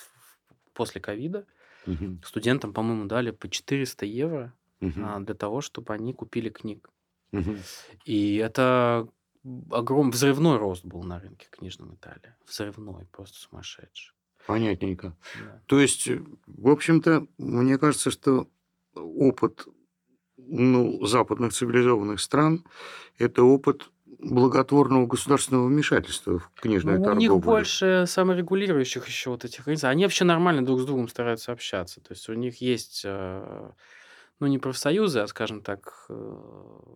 после 0.75 1.01
ковида. 1.01 1.45
Мгм. 1.87 2.21
Студентам, 2.25 2.73
по-моему, 2.73 3.07
дали 3.07 3.31
по 3.33 3.49
400 3.49 4.07
евро 4.07 4.53
а, 5.03 5.21
для 5.21 5.35
того, 5.35 5.61
чтобы 5.61 5.93
они 5.93 6.13
купили 6.15 6.49
книг. 6.49 6.89
Мгм. 7.33 7.59
И 8.05 8.37
это 8.37 9.09
огромный 9.71 10.13
взрывной 10.13 10.59
рост 10.59 10.85
был 10.85 11.03
на 11.03 11.19
рынке 11.19 11.47
книжном 11.51 11.95
Италии. 11.95 12.35
Взрывной, 12.47 13.07
просто 13.13 13.39
сумасшедший. 13.39 14.15
Понятненько. 14.47 15.17
Да. 15.39 15.63
То 15.67 15.81
есть, 15.81 16.09
э, 16.09 16.23
в 16.47 16.69
общем-то, 16.69 17.27
мне 17.39 17.79
кажется, 17.79 18.11
что 18.11 18.49
опыт 18.95 19.67
ну, 20.37 21.05
западных 21.07 21.53
цивилизованных 21.53 22.21
стран– 22.21 22.65
это 23.19 23.43
опыт 23.43 23.91
благотворного 24.19 25.07
государственного 25.07 25.67
вмешательства 25.67 26.39
в 26.39 26.51
книжную 26.61 26.97
Ну, 26.97 27.03
у 27.03 27.05
торговлю. 27.05 27.35
них 27.35 27.45
больше 27.45 28.05
саморегулирующих 28.07 29.07
еще 29.07 29.31
вот 29.31 29.45
этих 29.45 29.61
организаций. 29.61 29.93
Они 29.93 30.05
вообще 30.05 30.25
нормально 30.25 30.65
друг 30.65 30.81
с 30.81 30.85
другом 30.85 31.09
стараются 31.09 31.53
общаться. 31.53 32.01
То 32.01 32.13
есть 32.13 32.29
у 32.29 32.35
них 32.35 32.61
есть, 32.61 33.03
э, 33.05 33.71
ну, 34.41 34.47
не 34.47 34.59
профсоюзы, 34.59 35.21
а, 35.21 35.27
скажем 35.27 35.61
так, 35.61 36.07
э, 36.09 36.37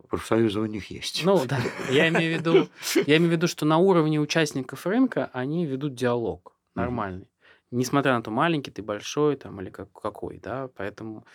Профсоюзы 0.08 0.60
у 0.60 0.66
них 0.66 0.90
есть. 0.90 1.24
Ну 1.24 1.44
да, 1.46 1.58
я 1.90 2.08
имею 2.08 2.34
в 2.34 2.38
виду, 2.38 2.68
я 3.06 3.18
имею 3.18 3.30
в 3.30 3.34
виду, 3.34 3.46
что 3.48 3.66
на 3.66 3.78
уровне 3.78 4.18
участников 4.18 4.86
рынка 4.86 5.30
они 5.32 5.66
ведут 5.66 5.94
диалог 5.94 6.56
нормальный. 6.74 7.28
Несмотря 7.70 8.14
на 8.14 8.22
то, 8.22 8.30
маленький 8.30 8.70
ты, 8.70 8.82
большой 8.82 9.36
там 9.36 9.60
или 9.60 9.68
как, 9.68 9.92
какой, 9.92 10.38
да, 10.38 10.68
поэтому... 10.76 11.26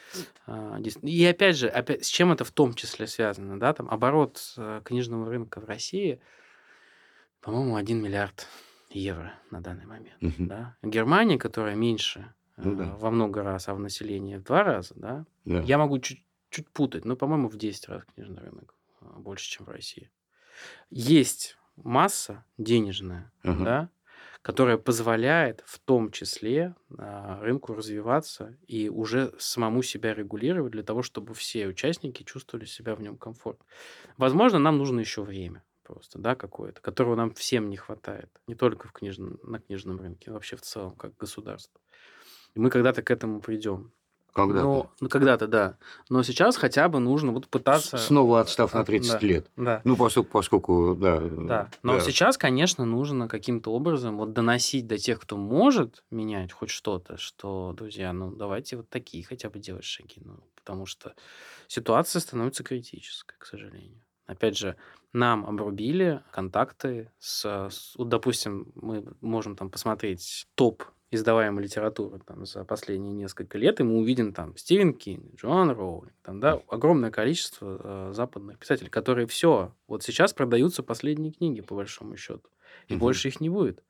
а, 0.48 0.80
И 1.02 1.26
опять 1.26 1.58
же, 1.58 1.67
опять, 1.67 2.06
с 2.06 2.08
чем 2.08 2.32
это 2.32 2.45
в 2.45 2.52
том 2.52 2.74
числе 2.74 3.08
связано, 3.08 3.60
да, 3.60 3.74
там 3.74 3.89
оборот 3.89 4.54
э, 4.58 4.82
книжного 4.86 5.30
рынка 5.30 5.60
в 5.60 5.65
России, 5.65 6.22
по-моему, 7.41 7.76
1 7.76 8.02
миллиард 8.02 8.48
евро 8.89 9.34
на 9.52 9.62
данный 9.62 9.86
момент, 9.86 10.17
да. 10.38 10.78
Германия, 10.82 11.38
которая 11.38 11.76
меньше 11.76 12.34
Ну 12.63 12.74
э, 12.74 12.76
да. 12.76 12.95
во 12.95 13.12
много 13.12 13.43
раз, 13.43 13.67
а 13.69 13.74
в 13.76 13.80
населении 13.80 14.38
в 14.38 14.43
два 14.43 14.63
раза, 14.63 14.93
да, 14.95 15.26
Да. 15.45 15.62
я 15.62 15.78
могу 15.78 16.00
чуть, 16.00 16.24
чуть 16.50 16.69
путать, 16.69 17.06
но, 17.06 17.15
по-моему, 17.15 17.50
в 17.50 17.58
10 17.58 17.88
раз 17.89 18.04
книжный 18.13 18.41
рынок 18.41 18.76
а, 19.02 19.19
больше, 19.19 19.50
чем 19.50 19.65
в 19.65 19.69
России. 19.69 20.12
Есть 20.89 21.58
масса 21.76 22.45
денежная, 22.58 23.32
Ага. 23.43 23.63
да, 23.63 23.89
которая 24.41 24.78
позволяет 24.78 25.63
в 25.65 25.80
том 25.80 26.12
числе 26.12 26.76
а, 26.98 27.39
рынку 27.41 27.74
развиваться 27.74 28.58
и 28.67 28.89
уже 28.89 29.34
самому 29.38 29.82
себя 29.82 30.13
регулировать 30.13 30.72
для 30.72 30.84
того, 30.84 31.02
чтобы 31.04 31.34
все 31.34 31.67
участники 31.67 32.24
чувствовали 32.24 32.65
себя 32.65 32.95
в 32.95 33.02
нем 33.02 33.17
комфортно. 33.17 33.65
Возможно, 34.17 34.60
нам 34.60 34.78
нужно 34.78 35.00
еще 35.00 35.24
время 35.24 35.63
просто, 35.84 36.19
да, 36.19 36.36
какое-то, 36.36 36.82
которого 36.82 37.15
нам 37.15 37.34
всем 37.34 37.69
не 37.69 37.76
хватает. 37.76 38.30
Не 38.48 38.54
только 38.56 38.88
в 38.88 38.91
книжном, 38.91 39.39
на 39.43 39.60
книжном 39.60 40.00
рынке, 40.00 40.30
а 40.30 40.34
вообще 40.34 40.56
в 40.56 40.62
целом, 40.62 40.95
как 40.95 41.17
государство. 41.17 41.82
И 42.55 42.59
мы 42.59 42.69
когда-то 42.69 43.01
к 43.01 43.12
этому 43.12 43.39
придем. 43.39 43.91
Когда-то. 44.33 44.63
Но, 44.63 44.91
ну, 44.99 45.09
когда-то, 45.09 45.47
да. 45.47 45.77
Но 46.07 46.21
сейчас 46.23 46.55
хотя 46.55 46.88
бы 46.88 46.99
нужно 46.99 47.31
вот 47.31 47.47
пытаться... 47.47 47.97
Снова 47.97 48.41
отстав 48.41 48.73
на 48.73 48.81
А, 48.81 48.85
30 48.85 49.12
да. 49.12 49.27
лет. 49.27 49.51
Да. 49.57 49.81
Ну, 49.83 49.97
поскольку, 49.97 50.29
поскольку 50.29 50.95
да. 50.95 51.19
Да. 51.19 51.69
Но 51.81 51.99
сейчас, 51.99 52.38
конечно, 52.38 52.85
нужно 52.85 53.27
каким-то 53.27 53.71
образом 53.73 54.17
вот 54.17 54.33
доносить 54.33 54.85
до 54.88 54.97
тех, 54.97 55.19
кто 55.19 55.35
может 55.35 56.03
менять 56.12 56.51
хоть 56.51 56.69
что-то, 56.69 57.17
что, 57.17 57.73
друзья, 57.75 58.13
ну 58.13 58.31
давайте 58.31 58.77
вот 58.77 58.88
такие 58.89 59.23
хотя 59.23 59.49
бы 59.49 59.57
делать 59.59 59.83
шаги. 59.83 60.21
Ну, 60.23 60.39
потому 60.55 60.85
что 60.85 61.15
ситуация 61.67 62.19
становится 62.19 62.63
критической, 62.63 63.35
к 63.39 63.45
сожалению. 63.45 63.99
Опять 64.27 64.57
же, 64.57 64.75
нам 65.12 65.43
обрубили 65.43 66.21
контакты 66.31 67.12
с, 67.17 67.67
с- 67.71 67.95
вот, 67.97 68.09
допустим, 68.09 68.71
мы 68.75 69.03
можем 69.21 69.55
там 69.55 69.71
посмотреть 69.71 70.47
топ 70.53 70.83
издаваемой 71.12 71.63
литературы 71.63 72.19
там, 72.26 72.45
за 72.45 72.63
последние 72.65 73.13
несколько 73.13 73.58
лет, 73.58 73.80
и 73.80 73.84
мы 73.84 73.98
увидим 73.98 74.34
там 74.34 74.56
Стивен 74.58 74.93
Кинг, 74.93 75.36
Джоан 75.36 75.72
Роулинг, 75.72 76.13
там, 76.24 76.39
да, 76.39 76.60
огромное 76.67 77.12
количество 77.12 78.10
э, 78.10 78.13
западных 78.13 78.60
писателей, 78.60 78.89
которые 78.89 79.28
все, 79.28 79.74
вот 79.88 80.04
сейчас 80.04 80.34
продаются 80.34 80.84
последние 80.84 81.32
книги, 81.34 81.62
по 81.62 81.76
большому 81.76 82.15
счету, 82.17 82.50
и 82.88 82.93
Мгм. 82.93 83.00
больше 83.00 83.28
их 83.30 83.39
не 83.41 83.50
будет. 83.50 83.84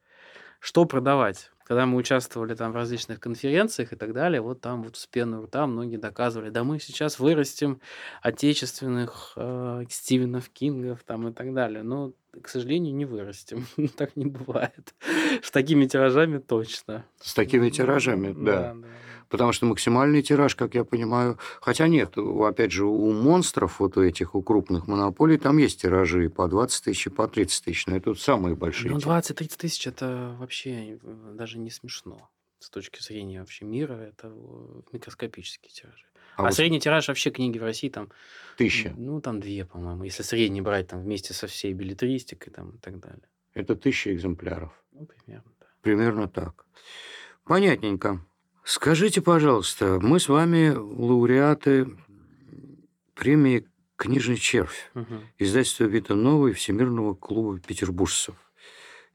Что 0.60 0.86
продавать? 0.86 1.52
Когда 1.70 1.86
мы 1.86 1.98
участвовали 1.98 2.56
там 2.56 2.72
в 2.72 2.76
различных 2.76 3.20
конференциях 3.20 3.94
и 3.94 3.96
так 3.96 4.12
далее, 4.12 4.42
вот 4.42 4.60
там 4.60 4.82
вот 4.82 4.98
с 4.98 5.06
пены 5.06 5.38
у 5.38 5.44
рта 5.44 5.68
многие 5.68 5.98
доказывали, 5.98 6.50
да 6.50 6.64
мы 6.64 6.80
сейчас 6.80 7.20
вырастим 7.20 7.80
отечественных 8.24 9.34
э, 9.36 9.84
Стивенов 9.88 10.50
Кингов 10.50 11.04
там 11.04 11.28
и 11.28 11.32
так 11.32 11.54
далее. 11.54 11.84
Но, 11.84 12.14
к 12.42 12.48
сожалению, 12.48 12.96
не 12.96 13.06
вырастим. 13.06 13.68
так 13.98 14.16
не 14.16 14.26
бывает. 14.26 14.96
С 15.44 15.52
такими 15.52 15.86
тиражами 15.86 16.40
точно. 16.40 17.06
С 17.22 17.36
такими 17.36 17.70
тиражами, 17.70 18.34
да. 18.34 18.74
да. 18.74 18.88
Потому 19.30 19.52
что 19.52 19.68
максимальный 19.68 20.22
тираж, 20.24 20.56
как 20.56 20.74
я 20.74 20.84
понимаю, 20.84 21.38
хотя 21.62 21.88
нет, 21.88 22.18
опять 22.18 22.72
же, 22.72 22.86
у 22.86 23.12
монстров, 23.12 23.80
вот 23.80 23.96
у 23.98 24.04
этих, 24.04 24.34
у 24.36 24.42
крупных 24.42 24.88
монополий, 24.88 25.38
там 25.38 25.58
есть 25.60 25.82
тиражи 25.82 26.30
по 26.30 26.48
20 26.48 26.84
тысяч, 26.86 27.08
и 27.08 27.10
по 27.10 27.28
30 27.28 27.66
тысяч, 27.66 27.86
но 27.88 27.96
это 27.96 28.10
вот 28.10 28.20
самые 28.20 28.56
большие. 28.56 28.92
Ну, 28.92 29.00
тиражи. 29.00 29.34
20-30 29.34 29.58
тысяч 29.58 29.88
это 29.88 30.36
вообще 30.40 31.00
даже 31.34 31.60
не 31.60 31.70
смешно. 31.70 32.30
С 32.60 32.70
точки 32.70 33.02
зрения 33.02 33.40
вообще 33.40 33.66
мира, 33.66 33.94
это 33.94 34.34
микроскопические 34.92 35.72
тиражи. 35.72 36.06
А 36.36 36.42
А, 36.42 36.46
вот 36.46 36.54
средний 36.56 36.80
тираж 36.80 37.08
вообще 37.08 37.30
книги 37.32 37.60
в 37.60 37.64
России 37.64 37.90
там, 37.90 38.10
тысяча. 38.58 38.94
ну, 38.98 39.22
там 39.22 39.40
две, 39.40 39.64
по-моему, 39.66 40.04
если 40.06 40.24
средний 40.24 40.62
брать 40.62 40.88
там 40.88 41.02
вместе 41.02 41.34
со 41.34 41.48
всей 41.48 41.74
билетристикой 41.74 42.52
там 42.52 42.72
и 42.72 42.78
так 42.78 43.00
далее. 43.00 43.28
Это 43.54 43.76
тысяча 43.76 44.14
экземпляров. 44.14 44.72
Ну, 44.92 45.06
примерно, 45.06 45.52
да. 45.60 45.68
Примерно 45.82 46.28
так. 46.28 46.66
Понятненько. 47.44 48.26
Скажите, 48.70 49.20
пожалуйста, 49.24 49.98
мы 50.00 50.20
с 50.20 50.30
вами 50.30 50.70
лауреаты 50.70 51.88
премии 53.16 53.68
«Книжный 53.96 54.38
червь» 54.38 54.92
Мгм. 54.94 55.24
издательства 55.40 55.86
«Вита 55.86 56.14
Новый» 56.14 56.54
Всемирного 56.54 57.16
клуба 57.16 57.60
петербуржцев. 57.60 58.36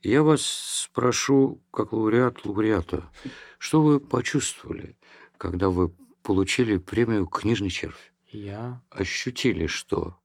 Я 0.02 0.24
вас 0.24 0.42
спрошу, 0.42 1.62
как 1.70 1.92
лауреат 1.92 2.44
лауреата, 2.44 3.08
что 3.58 3.80
вы 3.80 4.00
почувствовали, 4.00 4.96
когда 5.38 5.68
вы 5.68 5.92
получили 6.24 6.78
премию 6.78 7.28
«Книжный 7.28 7.70
червь»? 7.70 8.12
Я 8.32 8.82
Ощутили 8.90 9.68
что? 9.68 10.18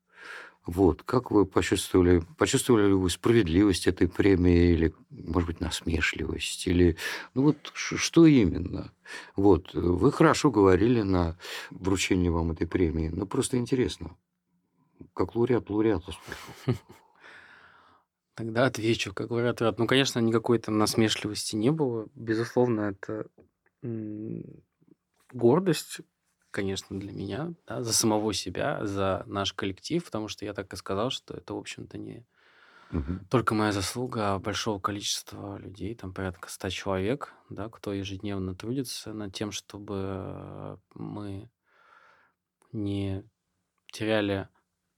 Вот, 0.70 1.02
как 1.02 1.32
вы 1.32 1.48
почувствовали, 1.48 2.22
почувствовали 2.38 2.90
ли 2.90 2.94
вы 2.94 3.10
справедливость 3.10 3.88
этой 3.88 4.08
премии 4.08 4.74
или, 4.74 4.94
может 5.10 5.48
быть, 5.48 5.60
насмешливость, 5.60 6.68
или, 6.68 6.96
ну 7.34 7.42
вот, 7.42 7.72
что 7.74 8.28
именно? 8.28 8.94
Вот, 9.36 9.74
вы 9.74 10.12
хорошо 10.12 10.52
говорили 10.52 11.02
на 11.02 11.36
вручении 11.72 12.30
вам 12.30 12.52
этой 12.52 12.68
премии, 12.68 13.10
но 13.10 13.26
просто 13.26 13.58
интересно, 13.58 14.16
как 15.16 15.36
лауреат 15.36 15.72
лауреата 15.72 16.12
тогда 18.36 18.68
отвечу, 18.68 19.12
как 19.12 19.30
говорят, 19.30 19.64
рад. 19.64 19.80
Ну, 19.80 19.88
конечно, 19.88 20.20
никакой 20.20 20.60
там 20.60 20.78
насмешливости 20.78 21.56
не 21.56 21.72
было. 21.72 22.08
Безусловно, 22.14 22.94
это 22.94 23.26
гордость, 25.34 26.02
конечно, 26.52 27.00
для 27.00 27.12
меня, 27.12 27.54
да, 27.68 27.84
за 27.84 27.94
самого 27.94 28.34
себя, 28.34 28.86
за 28.86 29.24
наш 29.28 29.54
коллектив, 29.54 30.04
потому 30.04 30.28
что 30.28 30.46
я 30.46 30.54
так 30.54 30.72
и 30.74 30.78
сказал, 30.78 31.10
что 31.12 31.36
это, 31.36 31.54
в 31.54 31.58
общем-то, 31.58 31.98
не 31.98 32.26
Мгм. 32.90 33.30
только 33.30 33.54
моя 33.54 33.72
заслуга, 33.72 34.34
а 34.34 34.40
большого 34.40 34.80
количества 34.80 35.58
людей, 35.58 35.94
там 35.96 36.14
порядка 36.14 36.50
100 36.50 36.70
человек, 36.70 37.34
да, 37.50 37.70
кто 37.70 37.94
ежедневно 37.94 38.56
трудится 38.56 39.14
над 39.14 39.34
тем, 39.34 39.52
чтобы 39.52 40.80
мы 40.96 41.50
не 42.72 43.24
теряли 43.92 44.50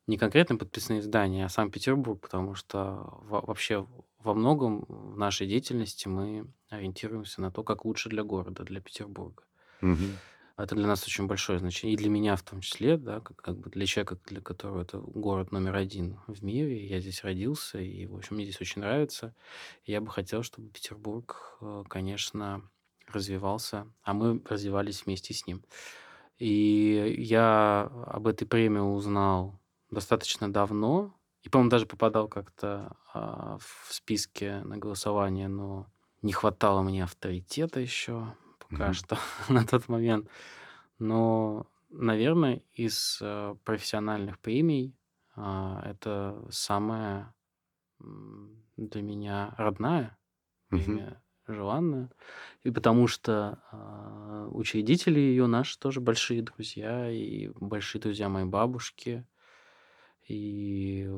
не 0.08 0.18
конкретно 0.18 0.58
подписные 0.58 1.02
издания, 1.02 1.46
а 1.46 1.50
сам 1.50 1.72
Петербург, 1.72 2.22
потому 2.22 2.56
что 2.56 3.20
во- 3.24 3.42
вообще 3.42 3.88
во 4.20 4.34
многом 4.36 4.86
в 4.88 5.18
нашей 5.18 5.48
деятельности 5.48 6.08
мы 6.08 6.54
ориентируемся 6.70 7.42
на 7.42 7.52
то, 7.52 7.64
как 7.64 7.86
лучше 7.86 8.10
для 8.10 8.24
города, 8.24 8.64
для 8.64 8.82
Петербурга. 8.82 9.46
Мгм. 9.82 10.22
Это 10.58 10.76
для 10.76 10.88
нас 10.88 11.06
очень 11.06 11.28
большое 11.28 11.60
значение, 11.60 11.94
и 11.94 11.98
для 11.98 12.10
меня 12.10 12.36
в 12.36 12.44
том 12.44 12.62
числе, 12.62 12.98
да, 12.98 13.20
как, 13.20 13.38
как 13.38 13.58
бы 13.58 13.70
для 13.70 13.86
человека, 13.86 14.18
для 14.26 14.42
которого 14.42 14.82
это 14.82 15.00
город 15.00 15.52
номер 15.52 15.76
один 15.76 16.20
в 16.28 16.44
мире. 16.44 16.86
Я 16.88 17.00
здесь 17.00 17.24
родился, 17.24 17.80
и, 17.80 18.06
в 18.06 18.16
общем, 18.16 18.36
мне 18.36 18.46
здесь 18.46 18.62
очень 18.62 18.82
нравится. 18.82 19.34
Я 19.86 20.02
бы 20.02 20.10
хотел, 20.10 20.44
чтобы 20.44 20.70
Петербург, 20.70 21.58
э, 21.62 21.84
конечно, 21.90 22.70
развивался, 23.08 23.88
а 24.04 24.14
мы 24.14 24.42
развивались 24.46 25.06
вместе 25.06 25.34
с 25.34 25.48
ним. 25.48 25.64
И 26.38 27.16
я 27.20 27.90
об 28.08 28.28
этой 28.28 28.46
премии 28.46 28.80
узнал 28.80 29.60
достаточно 29.90 30.52
давно, 30.52 31.14
и, 31.44 31.50
по-моему, 31.50 31.72
даже 31.72 31.86
попадал 31.86 32.28
как-то 32.28 32.96
а, 33.14 33.58
в 33.60 33.94
списке 33.94 34.62
на 34.64 34.78
голосование, 34.78 35.48
но 35.48 35.88
не 36.22 36.34
хватало 36.34 36.82
мне 36.82 37.04
авторитета 37.04 37.80
еще 37.80 38.36
пока 38.72 38.94
Мгм. 38.94 38.94
что 38.94 39.18
на 39.50 39.66
тот 39.66 39.88
момент. 39.90 40.30
Но, 41.00 41.68
наверное, 41.90 42.64
из 42.74 43.20
э, 43.22 43.56
профессиональных 43.66 44.40
премий 44.40 44.98
а, 45.36 45.82
это 45.86 46.48
самая 46.52 47.34
для 48.78 49.02
меня 49.02 49.54
родная 49.58 50.18
премия, 50.70 51.24
желанная. 51.48 52.12
И 52.64 52.72
потому 52.72 53.08
что 53.08 53.64
а, 53.72 54.48
учредители 54.52 55.20
ее 55.20 55.48
наши 55.48 55.80
тоже 55.80 56.02
большие 56.02 56.42
друзья, 56.44 57.10
и 57.12 57.50
большие 57.56 58.02
друзья 58.02 58.30
моей 58.30 58.46
бабушки. 58.48 59.26
И 60.32 61.10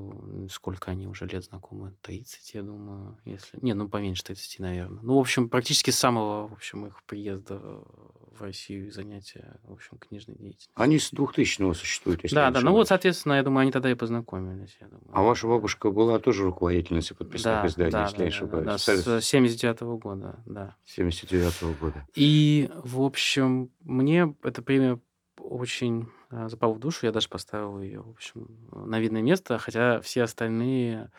сколько 0.49 0.89
они 0.89 1.05
уже 1.07 1.27
лет 1.27 1.43
знакомы? 1.43 1.93
30, 2.01 2.55
я 2.55 2.63
думаю, 2.63 3.15
если... 3.25 3.59
Не, 3.61 3.75
ну 3.75 3.87
поменьше 3.87 4.23
30, 4.23 4.59
наверное. 4.59 5.03
Ну, 5.03 5.15
в 5.17 5.19
общем, 5.19 5.49
практически 5.49 5.91
с 5.91 5.99
самого, 5.99 6.47
в 6.47 6.53
общем, 6.53 6.87
их 6.87 7.03
приезда 7.03 7.59
в 7.59 8.41
Россию 8.41 8.87
и 8.87 8.89
занятия, 8.89 9.59
в 9.65 9.73
общем, 9.73 9.99
книжной 9.99 10.33
деятельностью. 10.35 10.71
Они 10.73 10.97
с 10.97 11.13
2000-го 11.13 11.75
существуют, 11.75 12.23
если 12.23 12.35
я 12.35 12.45
Да, 12.45 12.51
да, 12.51 12.59
ну 12.61 12.71
вот, 12.71 12.71
ошибаюсь. 12.71 12.87
соответственно, 12.87 13.33
я 13.33 13.43
думаю, 13.43 13.61
они 13.63 13.71
тогда 13.71 13.91
и 13.91 13.95
познакомились, 13.95 14.75
я 14.81 14.87
думаю. 14.87 15.07
А 15.11 15.21
ваша 15.21 15.47
бабушка 15.47 15.91
была 15.91 16.17
тоже 16.17 16.43
руководительницей 16.45 17.15
подписных 17.15 17.43
Да, 17.61 17.67
изданий, 17.67 17.91
да, 17.91 18.03
если 18.05 18.17
да, 18.17 18.23
не 18.23 18.29
да, 18.31 18.35
да, 18.39 18.73
ошибаюсь. 18.73 19.05
да, 19.05 19.21
С 19.21 19.23
с 19.23 19.25
79 19.27 19.81
года, 20.01 20.39
да. 20.47 20.75
79 20.85 21.79
года. 21.79 22.07
И, 22.15 22.71
в 22.83 23.01
общем, 23.01 23.69
мне 23.81 24.35
эта 24.41 24.63
премия 24.63 24.99
очень 25.37 26.07
а, 26.33 26.49
запала 26.49 26.73
в 26.73 26.79
душу. 26.79 27.05
Я 27.05 27.11
даже 27.11 27.29
поставил 27.29 27.79
ее, 27.81 28.01
в 28.01 28.09
общем, 28.09 28.47
на 28.71 28.99
видное 28.99 29.21
место, 29.21 29.57
хотя 29.57 30.01
все 30.01 30.23
остальные, 30.23 31.11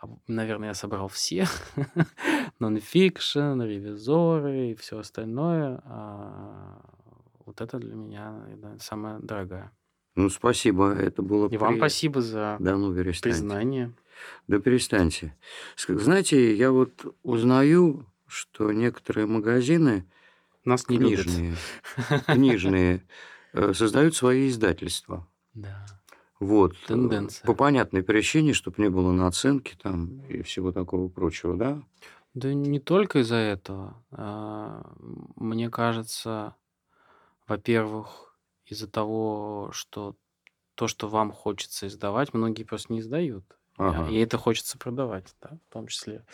а, 0.00 0.08
наверное, 0.26 0.68
я 0.68 0.74
собрал 0.74 1.08
все. 1.08 1.46
Нонфикшн, 2.58 3.62
ревизоры 3.62 4.70
и 4.70 4.74
все 4.74 4.98
остальное. 4.98 5.80
А 5.84 6.80
вот 7.46 7.60
это 7.60 7.78
для 7.78 7.94
меня 7.94 8.32
наверное, 8.32 8.78
самое 8.78 9.18
дорогое. 9.20 9.72
Ну, 10.16 10.28
спасибо, 10.28 10.92
это 10.92 11.22
было 11.22 11.48
И 11.48 11.56
вам 11.56 11.74
при- 11.74 11.78
спасибо 11.78 12.20
за 12.20 12.56
Да 12.58 12.76
ну, 12.76 12.94
перестаньте. 12.94 13.38
признание. 13.38 13.92
Да 14.48 14.58
перестаньте. 14.58 15.36
Знаете, 15.88 16.54
я 16.54 16.72
вот 16.72 17.16
узнаю, 17.22 18.04
что 18.26 18.70
некоторые 18.72 19.26
магазины 19.26 20.04
Нас 20.64 20.88
не 20.88 20.98
любят. 20.98 21.24
книжные, 21.24 21.54
книжные 22.26 22.96
э, 22.96 23.00
создают 23.52 24.14
свои 24.14 24.48
издательства. 24.48 25.26
Да. 25.54 25.86
Вот. 26.38 26.72
э, 26.72 26.86
Тенденция. 26.86 27.46
По 27.46 27.54
понятной 27.54 28.02
причине, 28.02 28.54
чтобы 28.54 28.82
не 28.82 28.88
было 28.88 29.12
наценки 29.12 29.76
там 29.80 30.20
и 30.28 30.42
всего 30.42 30.72
такого 30.72 31.08
прочего, 31.08 31.56
да? 31.56 31.82
Да 32.34 32.54
не 32.54 32.78
только 32.80 33.20
из-за 33.20 33.36
этого. 33.36 34.02
А, 34.12 34.82
Мне 35.36 35.68
кажется, 35.68 36.54
во-первых, 37.46 38.36
из-за 38.64 38.88
того, 38.88 39.70
что 39.72 40.16
то, 40.76 40.86
что 40.88 41.08
вам 41.08 41.32
хочется 41.32 41.88
издавать, 41.88 42.32
многие 42.32 42.64
просто 42.64 42.92
не 42.92 43.00
издают. 43.00 43.44
Ага. 43.76 44.10
И 44.10 44.18
это 44.18 44.36
хочется 44.38 44.78
продавать, 44.78 45.34
да, 45.40 45.58
в 45.68 45.72
том 45.72 45.86
числе. 45.86 46.24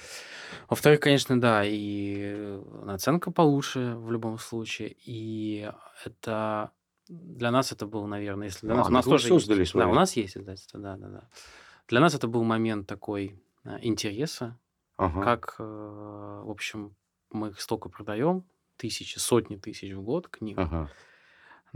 Во-вторых, 0.69 1.01
конечно, 1.01 1.41
да, 1.41 1.63
и 1.65 2.61
наценка 2.83 3.31
получше 3.31 3.95
в 3.97 4.11
любом 4.11 4.39
случае. 4.39 4.97
И 5.05 5.71
это 6.05 6.71
для 7.09 7.51
нас 7.51 7.73
это 7.73 7.87
был, 7.87 8.07
наверное, 8.07 8.47
если 8.49 8.67
для 8.67 8.75
А, 8.75 8.79
нас, 8.79 8.89
у 8.89 8.91
нас 8.93 9.05
тоже 9.05 9.29
создали. 9.29 9.65
Да, 9.75 9.89
у 9.89 9.95
нас 9.95 10.17
есть 10.17 10.37
издательство, 10.37 10.81
да, 10.81 10.97
да, 10.97 11.09
да. 11.09 11.29
Для 11.89 12.01
нас 12.01 12.15
это 12.15 12.29
был 12.29 12.43
момент 12.45 12.87
такой 12.87 13.41
а, 13.65 13.79
интереса, 13.83 14.59
Ага. 14.97 15.21
как, 15.23 15.57
э, 15.59 15.63
в 15.65 16.51
общем, 16.51 16.97
мы 17.31 17.49
их 17.51 17.61
столько 17.61 17.89
продаем, 17.89 18.45
тысячи, 18.77 19.19
сотни 19.19 19.57
тысяч 19.57 19.93
в 19.93 20.03
год 20.03 20.29
книг, 20.29 20.59
Ага. 20.59 20.91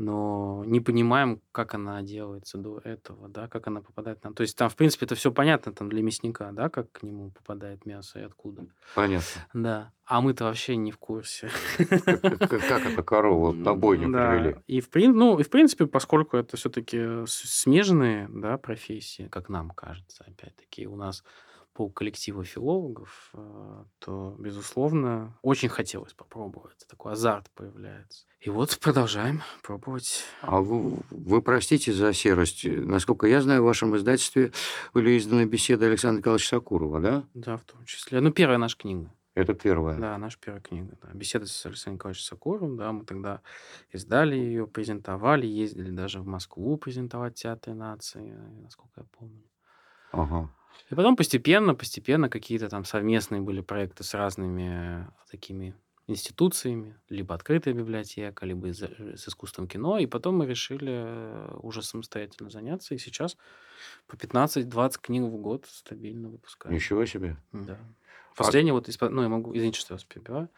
Но 0.01 0.65
не 0.65 0.81
понимаем, 0.81 1.43
как 1.53 1.75
она 1.75 2.01
делается 2.01 2.57
до 2.57 2.79
этого, 2.79 3.29
да, 3.29 3.49
как 3.49 3.67
она 3.67 3.83
попадает 3.83 4.25
нам. 4.25 4.33
То 4.33 4.41
есть 4.41 4.57
там, 4.57 4.71
в 4.71 4.75
принципе, 4.75 5.05
это 5.05 5.15
все 5.15 5.31
понятно 5.31 5.73
там 5.75 5.91
для 5.91 6.03
мясника, 6.03 6.53
да, 6.53 6.71
как 6.71 6.91
к 6.91 7.03
нему 7.03 7.33
попадает 7.33 7.85
мясо 7.85 8.19
и 8.19 8.23
откуда. 8.23 8.67
Понятно. 8.95 9.47
Да. 9.53 9.93
А 10.07 10.23
мы-то 10.23 10.45
вообще 10.45 10.77
не 10.77 10.91
в 10.91 10.97
курсе. 10.97 11.51
Как, 11.77 12.21
как- 12.23 12.49
как 12.49 12.87
эта 12.87 13.03
корова 13.03 13.53
на 13.53 13.75
бойню 13.75 14.11
Да. 14.11 14.31
привели? 14.31 14.57
И 14.67 14.81
в, 14.81 14.89
ну, 14.95 15.39
и 15.39 15.43
в 15.43 15.51
принципе, 15.51 15.87
поскольку 15.87 16.39
это 16.39 16.57
все-таки 16.57 17.27
смежные 17.27 18.27
да, 18.31 18.57
профессии, 18.57 19.29
как 19.29 19.51
нам 19.51 19.69
кажется, 19.71 20.25
опять-таки, 20.27 20.87
у 20.87 20.97
нас 20.97 21.23
по 21.75 21.91
коллективу 21.91 22.43
филологов, 22.43 23.31
э, 23.35 23.85
то, 23.99 24.35
безусловно, 24.39 25.39
очень 25.43 25.69
хотелось 25.69 26.15
попробовать. 26.15 26.87
Такой 26.89 27.13
азарт 27.13 27.51
появляется. 27.55 28.25
И 28.41 28.49
вот 28.49 28.79
продолжаем 28.81 29.43
пробовать. 29.63 30.25
А 30.41 30.63
вы, 30.63 30.99
вы 31.11 31.43
простите 31.43 31.93
за 31.93 32.15
серость. 32.15 32.65
Насколько 32.65 33.27
я 33.27 33.43
знаю, 33.43 33.61
в 33.61 33.67
вашем 33.67 33.95
издательстве 33.95 34.53
были 34.95 35.19
изданы 35.19 35.45
беседы 35.45 35.85
Александра 35.85 36.21
Николаевича 36.21 36.49
Сакурова, 36.49 37.01
да? 37.01 37.25
Да, 37.35 37.59
в 37.59 37.65
том 37.65 37.85
числе. 37.85 38.19
Ну, 38.21 38.31
первая 38.33 38.57
наша 38.57 38.79
книга. 38.79 39.13
Это 39.35 39.53
первое. 39.53 39.99
Да, 39.99 40.17
наша 40.17 40.39
первая 40.41 40.63
книга. 40.63 40.97
Да. 41.03 41.11
Беседа 41.13 41.45
с 41.45 41.67
Александром 41.67 41.97
Николаевичем 41.97 42.25
Сокуровым. 42.25 42.77
Да, 42.79 42.93
мы 42.93 43.05
тогда 43.05 43.43
издали 43.93 44.37
ее, 44.37 44.67
презентовали, 44.67 45.47
ездили 45.47 45.91
даже 45.91 46.21
в 46.21 46.27
Москву 46.27 46.79
презентовать 46.79 47.35
театры 47.35 47.75
нации, 47.75 48.35
насколько 48.63 49.03
я 49.03 49.07
помню. 49.19 49.45
Ага. 50.13 50.51
И 50.91 50.95
потом 50.95 51.15
постепенно, 51.15 51.75
постепенно 51.75 52.31
какие-то 52.31 52.71
там 52.71 52.87
совместные 52.87 53.43
были 53.43 53.61
проекты 53.61 54.03
с 54.03 54.15
разными 54.15 55.07
такими 55.31 55.75
институциями, 56.11 56.95
либо 57.09 57.35
открытая 57.35 57.75
библиотека, 57.75 58.47
либо 58.47 58.69
из- 58.69 58.83
э, 58.83 59.17
с 59.17 59.29
искусством 59.29 59.67
кино. 59.69 59.99
И 59.99 60.07
потом 60.07 60.37
мы 60.39 60.47
решили 60.47 60.93
э, 60.93 61.59
уже 61.63 61.83
самостоятельно 61.83 62.51
заняться. 62.51 62.95
И 62.95 62.99
сейчас 62.99 63.37
по 64.07 64.17
15-20 64.17 64.99
книг 65.01 65.23
в 65.23 65.37
год 65.37 65.67
стабильно 65.69 66.29
выпускаем. 66.29 66.75
Ничего 66.75 67.07
себе. 67.07 67.37
Да. 67.53 67.79
Последний 68.37 68.73
вот, 68.73 68.89
из 68.89 68.97
по- 68.97 69.09
ну, 69.09 69.23
я 69.23 69.29
могу, 69.29 69.55
извините, 69.57 69.81
что 69.81 69.95
я 69.95 69.97
вас 69.97 70.05
перебиваю. 70.05 70.49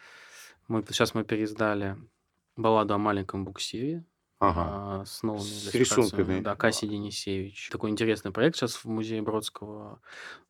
Мы, 0.69 0.83
сейчас 0.89 1.15
мы 1.15 1.25
переиздали 1.25 1.97
балладу 2.57 2.95
о 2.95 2.99
маленьком 2.99 3.45
буксире 3.45 4.05
Ага. 4.43 4.67
а, 4.67 5.05
с 5.07 5.23
новыми 5.23 5.43
С 5.45 5.73
рисунками. 5.73 6.41
Да, 6.41 6.57
Кассий 6.57 6.89
Денисевич. 6.89 7.69
Такой 7.71 7.91
интересный 7.91 8.33
проект. 8.33 8.57
Сейчас 8.57 8.75
в 8.75 8.87
музее 8.87 9.23
Бродского 9.23 10.01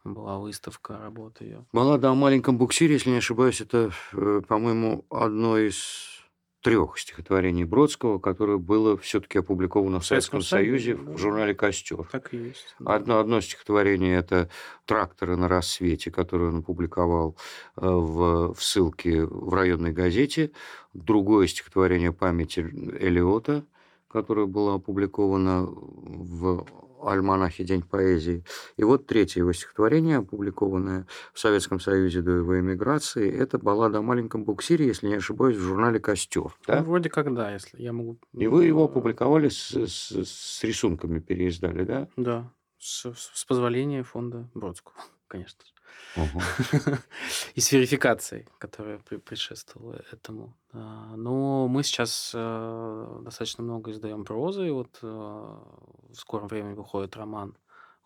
была 0.03 0.39
выставка 0.39 0.97
работы 0.97 1.45
ее. 1.45 1.67
Баллада 1.73 2.09
о 2.09 2.15
маленьком 2.15 2.57
буксире, 2.57 2.95
если 2.95 3.11
не 3.11 3.19
ошибаюсь, 3.19 3.61
это, 3.61 3.91
э, 4.15 4.41
по-моему, 4.49 5.05
одно 5.11 5.59
из 5.59 6.23
трех 6.63 6.99
стихотворений 6.99 7.65
Бродского, 7.65 8.19
которое 8.19 8.57
было 8.57 8.97
все-таки 8.97 9.39
опубликовано 9.41 10.01
в 10.01 10.07
Советском 10.07 10.41
Советском 10.41 10.59
Союзе 10.59 10.95
да. 10.95 11.13
в 11.13 11.19
журнале 11.19 11.55
«Костер». 11.55 12.09
Так 12.11 12.33
и 12.33 12.39
есть. 12.39 12.75
да. 12.79 12.95
Одно, 12.95 13.19
одно 13.19 13.43
стихотворение– 13.43 14.17
это 14.19 14.49
«Тракторы 14.87 15.37
на 15.37 15.49
рассвете», 15.49 16.11
которое 16.11 16.49
он 16.49 16.61
опубликовал 16.61 17.37
э, 17.77 17.87
в, 17.87 18.55
в 18.55 18.63
ссылке 18.63 19.27
в 19.27 19.53
районной 19.53 19.93
газете. 19.93 20.53
Другое 20.95 21.47
стихотворение 21.47 22.13
«Память 22.13 22.59
Элиота», 22.59 23.67
которое 24.13 24.47
было 24.47 24.75
опубликовано 24.75 25.67
в 25.67 26.67
альманахе 27.05 27.65
«День 27.65 27.83
поэзии». 27.83 28.45
И 28.77 28.85
вот 28.85 29.07
третье 29.07 29.41
его 29.41 29.53
стихотворение, 29.53 30.19
опубликованное 30.19 31.07
в 31.33 31.39
Советском 31.41 31.81
Союзе 31.81 32.23
до 32.23 32.31
его 32.33 32.61
эмиграции, 32.61 33.29
это 33.33 33.59
баллада 33.59 33.99
о 33.99 34.03
маленьком 34.03 34.45
буксире, 34.45 34.87
если 34.87 35.09
не 35.09 35.15
ошибаюсь, 35.17 35.57
в 35.57 35.61
журнале 35.61 35.99
«Костер». 35.99 36.43
Ну, 36.45 36.51
Да? 36.69 36.83
вроде 36.83 37.11
как 37.11 37.35
да, 37.35 37.53
если 37.53 37.83
я 37.83 37.93
могу... 37.93 38.19
И 38.35 38.47
вы 38.47 38.67
его 38.67 38.83
э, 38.83 38.85
опубликовали 38.85 39.49
с, 39.49 39.71
с- 39.75 40.13
с 40.25 40.63
рисунками, 40.63 41.19
переиздали, 41.19 41.83
да? 41.85 42.09
Да, 42.17 42.53
с, 42.79 43.13
с 43.13 43.45
позволения 43.47 44.05
фонда 44.05 44.49
Бродского, 44.55 44.95
конечно 45.33 45.65
же. 45.65 45.73
Ага. 46.15 46.99
И 47.55 47.61
с 47.61 47.73
верификацией, 47.73 48.47
которая 48.59 48.99
предшествовала 48.99 50.03
этому. 50.13 50.55
А, 50.73 51.17
Но 51.17 51.69
мы 51.69 51.83
сейчас 51.83 52.33
э, 52.35 53.21
достаточно 53.23 53.65
много 53.65 53.91
издаем 53.93 54.25
прозы. 54.25 54.69
И 54.69 54.71
вот 54.71 54.99
э, 55.03 55.07
в 55.07 56.15
скором 56.15 56.49
времени 56.49 56.75
выходит 56.75 57.17
роман 57.17 57.57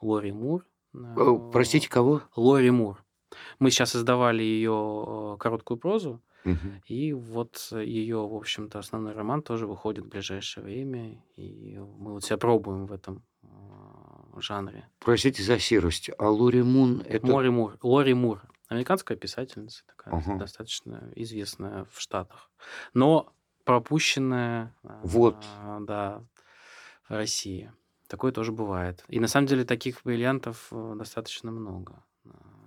Лори 0.01 0.31
Мур. 0.31 0.65
Э, 0.95 1.51
Простите, 1.53 1.89
кого? 1.89 2.23
Лори 2.37 2.71
Мур. 2.71 3.05
Мы 3.59 3.71
сейчас 3.71 3.97
издавали 3.97 4.43
ее 4.43 5.37
короткую 5.41 5.79
прозу. 5.79 6.23
И 6.87 7.13
вот 7.13 7.73
ее, 7.73 8.19
в 8.19 8.37
общем-то, 8.37 8.79
основной 8.79 9.15
роман 9.15 9.43
тоже 9.43 9.67
выходит 9.67 10.05
в 10.05 10.09
ближайшее 10.09 10.63
время, 10.63 11.21
и 11.35 11.77
мы 11.77 12.13
вот 12.13 12.25
себя 12.25 12.37
пробуем 12.37 12.87
в 12.87 12.93
этом 12.93 13.25
жанре. 14.41 14.89
Простите 14.99 15.43
за 15.43 15.59
серость, 15.59 16.11
а 16.19 16.29
Лори 16.29 16.63
Мун 16.63 17.03
это... 17.07 17.27
Мори 17.27 17.51
Мур, 17.51 17.79
Лори 17.83 18.15
Мур, 18.15 18.43
американская 18.69 19.17
писательница, 19.17 19.85
такая 19.87 20.15
Ага. 20.15 20.37
достаточно 20.39 21.11
известная 21.15 21.87
в 21.93 22.01
Штатах, 22.01 22.51
но 22.95 23.33
пропущенная, 23.65 24.75
Вот. 24.83 25.37
а, 25.59 25.81
да, 25.81 26.23
в 27.09 27.13
России. 27.13 27.73
Такое 28.09 28.31
тоже 28.33 28.53
бывает. 28.53 29.05
И 29.09 29.19
на 29.19 29.27
самом 29.27 29.47
деле 29.49 29.65
таких 29.65 30.03
бриллиантов 30.05 30.69
э, 30.71 30.95
достаточно 30.97 31.51
много. 31.51 32.05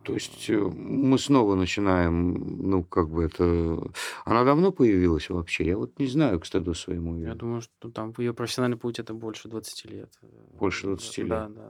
То 0.03 0.13
есть 0.13 0.49
э, 0.49 0.57
мы 0.57 1.19
снова 1.19 1.55
начинаем, 1.55 2.33
ну, 2.69 2.83
как 2.83 3.09
бы 3.09 3.23
это... 3.23 3.91
Она 4.25 4.43
давно 4.43 4.71
появилась 4.71 5.29
вообще? 5.29 5.65
Я 5.65 5.77
вот 5.77 5.99
не 5.99 6.07
знаю, 6.07 6.39
к 6.39 6.45
стыду 6.45 6.73
своему. 6.73 7.17
Я 7.17 7.35
думаю, 7.35 7.61
что 7.61 7.89
там 7.89 8.13
ее 8.17 8.33
профессиональный 8.33 8.77
путь 8.77 8.99
это 8.99 9.13
больше 9.13 9.49
20 9.49 9.91
лет. 9.91 10.11
Больше 10.57 10.87
20 10.87 11.17
лет. 11.19 11.27
Да, 11.27 11.49
да, 11.49 11.69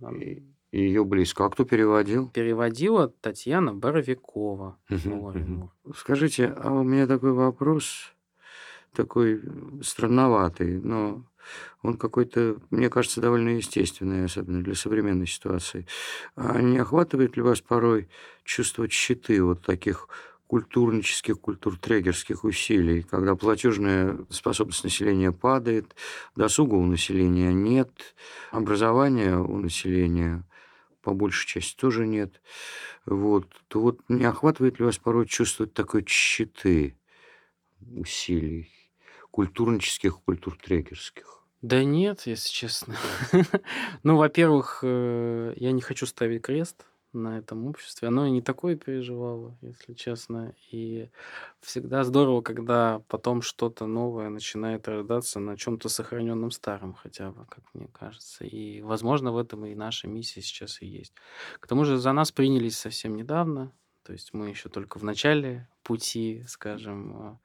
да. 0.00 0.10
да. 0.10 0.16
И 0.18 0.42
ее 0.70 1.04
близко. 1.04 1.46
А 1.46 1.50
кто 1.50 1.64
переводил? 1.64 2.28
Переводила 2.28 3.08
Татьяна 3.08 3.72
Боровикова. 3.74 4.76
Скажите, 5.96 6.46
а 6.46 6.72
у 6.72 6.82
меня 6.82 7.06
такой 7.06 7.32
вопрос, 7.32 8.12
такой 8.92 9.42
странноватый, 9.82 10.80
но 10.80 11.24
он 11.82 11.96
какой-то, 11.96 12.56
мне 12.70 12.88
кажется, 12.90 13.20
довольно 13.20 13.50
естественный, 13.50 14.24
особенно 14.24 14.62
для 14.62 14.74
современной 14.74 15.26
ситуации. 15.26 15.86
А 16.36 16.60
не 16.60 16.78
охватывает 16.78 17.36
ли 17.36 17.42
вас 17.42 17.60
порой 17.60 18.08
чувство 18.44 18.88
тщеты 18.88 19.42
вот 19.42 19.62
таких 19.64 20.08
культурнических, 20.46 21.38
культуртрегерских 21.40 22.44
усилий, 22.44 23.02
когда 23.02 23.36
платежная 23.36 24.18
способность 24.30 24.84
населения 24.84 25.30
падает, 25.32 25.94
досуга 26.36 26.74
у 26.74 26.86
населения 26.86 27.52
нет, 27.52 28.14
образования 28.50 29.36
у 29.38 29.58
населения 29.58 30.44
по 31.02 31.14
большей 31.14 31.46
части 31.48 31.76
тоже 31.76 32.06
нет, 32.06 32.42
вот, 33.06 33.48
то 33.68 33.80
вот 33.80 34.00
не 34.08 34.24
охватывает 34.24 34.78
ли 34.78 34.86
вас 34.86 34.98
порой 34.98 35.26
чувство 35.26 35.66
такой 35.66 36.04
тщеты 36.04 36.96
усилий 37.80 38.70
культурнических, 39.30 40.20
культуртрегерских? 40.22 41.37
Да 41.62 41.82
нет, 41.82 42.22
если 42.26 42.50
честно. 42.50 42.94
Ну, 44.04 44.16
во-первых, 44.16 44.80
э, 44.82 45.54
я 45.56 45.72
не 45.72 45.80
хочу 45.80 46.06
ставить 46.06 46.42
крест 46.42 46.86
на 47.12 47.38
этом 47.38 47.66
обществе. 47.66 48.08
Оно 48.08 48.26
и 48.26 48.30
не 48.30 48.42
такое 48.42 48.76
переживало, 48.76 49.56
если 49.60 49.94
честно. 49.94 50.54
И 50.70 51.10
всегда 51.60 52.04
здорово, 52.04 52.42
когда 52.42 53.00
потом 53.08 53.42
что-то 53.42 53.86
новое 53.86 54.28
начинает 54.28 54.86
рождаться 54.86 55.40
на 55.40 55.56
чем-то 55.56 55.88
сохраненном 55.88 56.50
старом 56.52 56.94
хотя 56.94 57.30
бы, 57.32 57.44
как 57.46 57.64
мне 57.74 57.88
кажется. 57.88 58.44
И, 58.44 58.80
возможно, 58.82 59.32
в 59.32 59.38
этом 59.38 59.66
и 59.66 59.74
наша 59.74 60.06
миссия 60.06 60.42
сейчас 60.42 60.80
и 60.80 60.86
есть. 60.86 61.14
К 61.58 61.66
тому 61.66 61.84
же 61.84 61.98
за 61.98 62.12
нас 62.12 62.30
принялись 62.30 62.78
совсем 62.78 63.16
недавно. 63.16 63.72
То 64.04 64.12
есть 64.12 64.32
мы 64.32 64.48
еще 64.48 64.68
только 64.68 64.98
в 64.98 65.02
начале 65.04 65.68
пути, 65.82 66.44
скажем, 66.46 67.16
а, 67.16 67.38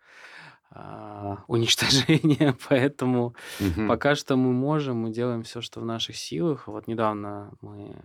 уничтожения, 1.47 2.55
поэтому 2.69 3.35
Мгм. 3.59 3.87
пока 3.87 4.15
что 4.15 4.35
мы 4.35 4.51
можем, 4.51 4.97
мы 4.97 5.11
делаем 5.11 5.43
все, 5.43 5.61
что 5.61 5.79
в 5.79 5.85
наших 5.85 6.15
силах. 6.15 6.67
Вот 6.67 6.87
недавно 6.87 7.53
мы 7.61 7.95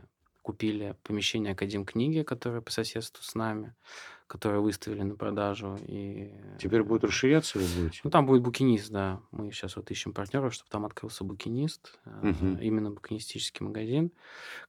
купили 0.43 0.97
помещение 1.03 1.53
Академ 1.53 1.85
книги, 1.85 2.23
которое 2.23 2.63
по 2.63 2.71
соседству 2.73 3.23
с 3.23 3.35
нами, 3.35 3.75
которое 4.27 4.61
выставили 4.61 5.03
на 5.03 5.15
продажу. 5.15 5.79
И 5.87 6.33
Теперь 6.59 6.83
будет 6.83 7.05
расширяться 7.05 7.59
вы 7.59 7.67
будете? 7.77 8.01
ну, 8.05 8.11
там 8.11 8.25
будет 8.27 8.43
букинист, 8.43 8.91
да. 8.91 9.21
Мы 9.31 9.51
сейчас 9.53 9.77
вот 9.77 9.91
ищем 9.91 10.13
партнеров, 10.15 10.55
чтобы 10.55 10.71
там 10.71 10.87
открылся 10.87 11.25
букинист, 11.25 11.99
э, 12.07 12.11
Мгм. 12.23 12.59
именно 12.61 12.91
букинистический 12.91 13.65
магазин, 13.67 14.11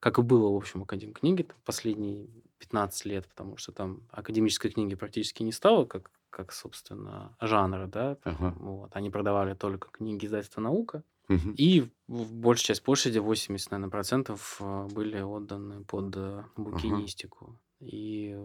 как 0.01 0.19
и 0.19 0.21
было, 0.21 0.49
в 0.51 0.55
общем, 0.57 0.83
Академ 0.83 1.13
книги 1.13 1.47
последние 1.63 2.27
15 2.57 3.05
лет, 3.05 3.27
потому 3.29 3.55
что 3.55 3.71
там 3.71 4.01
академической 4.11 4.69
книги 4.69 4.95
практически 4.95 5.43
не 5.43 5.53
стало, 5.53 5.85
как, 5.85 6.11
как 6.29 6.51
собственно, 6.51 7.35
жанра, 7.41 7.87
да. 7.87 8.17
Ага. 8.23 8.55
Вот. 8.59 8.95
Они 8.95 9.09
продавали 9.09 9.53
только 9.53 9.89
книги 9.91 10.25
издательства 10.25 10.61
«Наука», 10.61 11.03
Мгм. 11.27 11.53
и 11.57 11.87
в 12.07 12.33
большая 12.33 12.67
часть 12.67 12.83
площади, 12.83 13.19
80, 13.19 13.71
наверное, 13.71 13.91
процентов, 13.91 14.57
э, 14.61 14.87
были 14.91 15.19
отданы 15.21 15.83
под 15.83 16.15
э, 16.17 16.43
букинистику. 16.57 17.59
И 17.79 18.35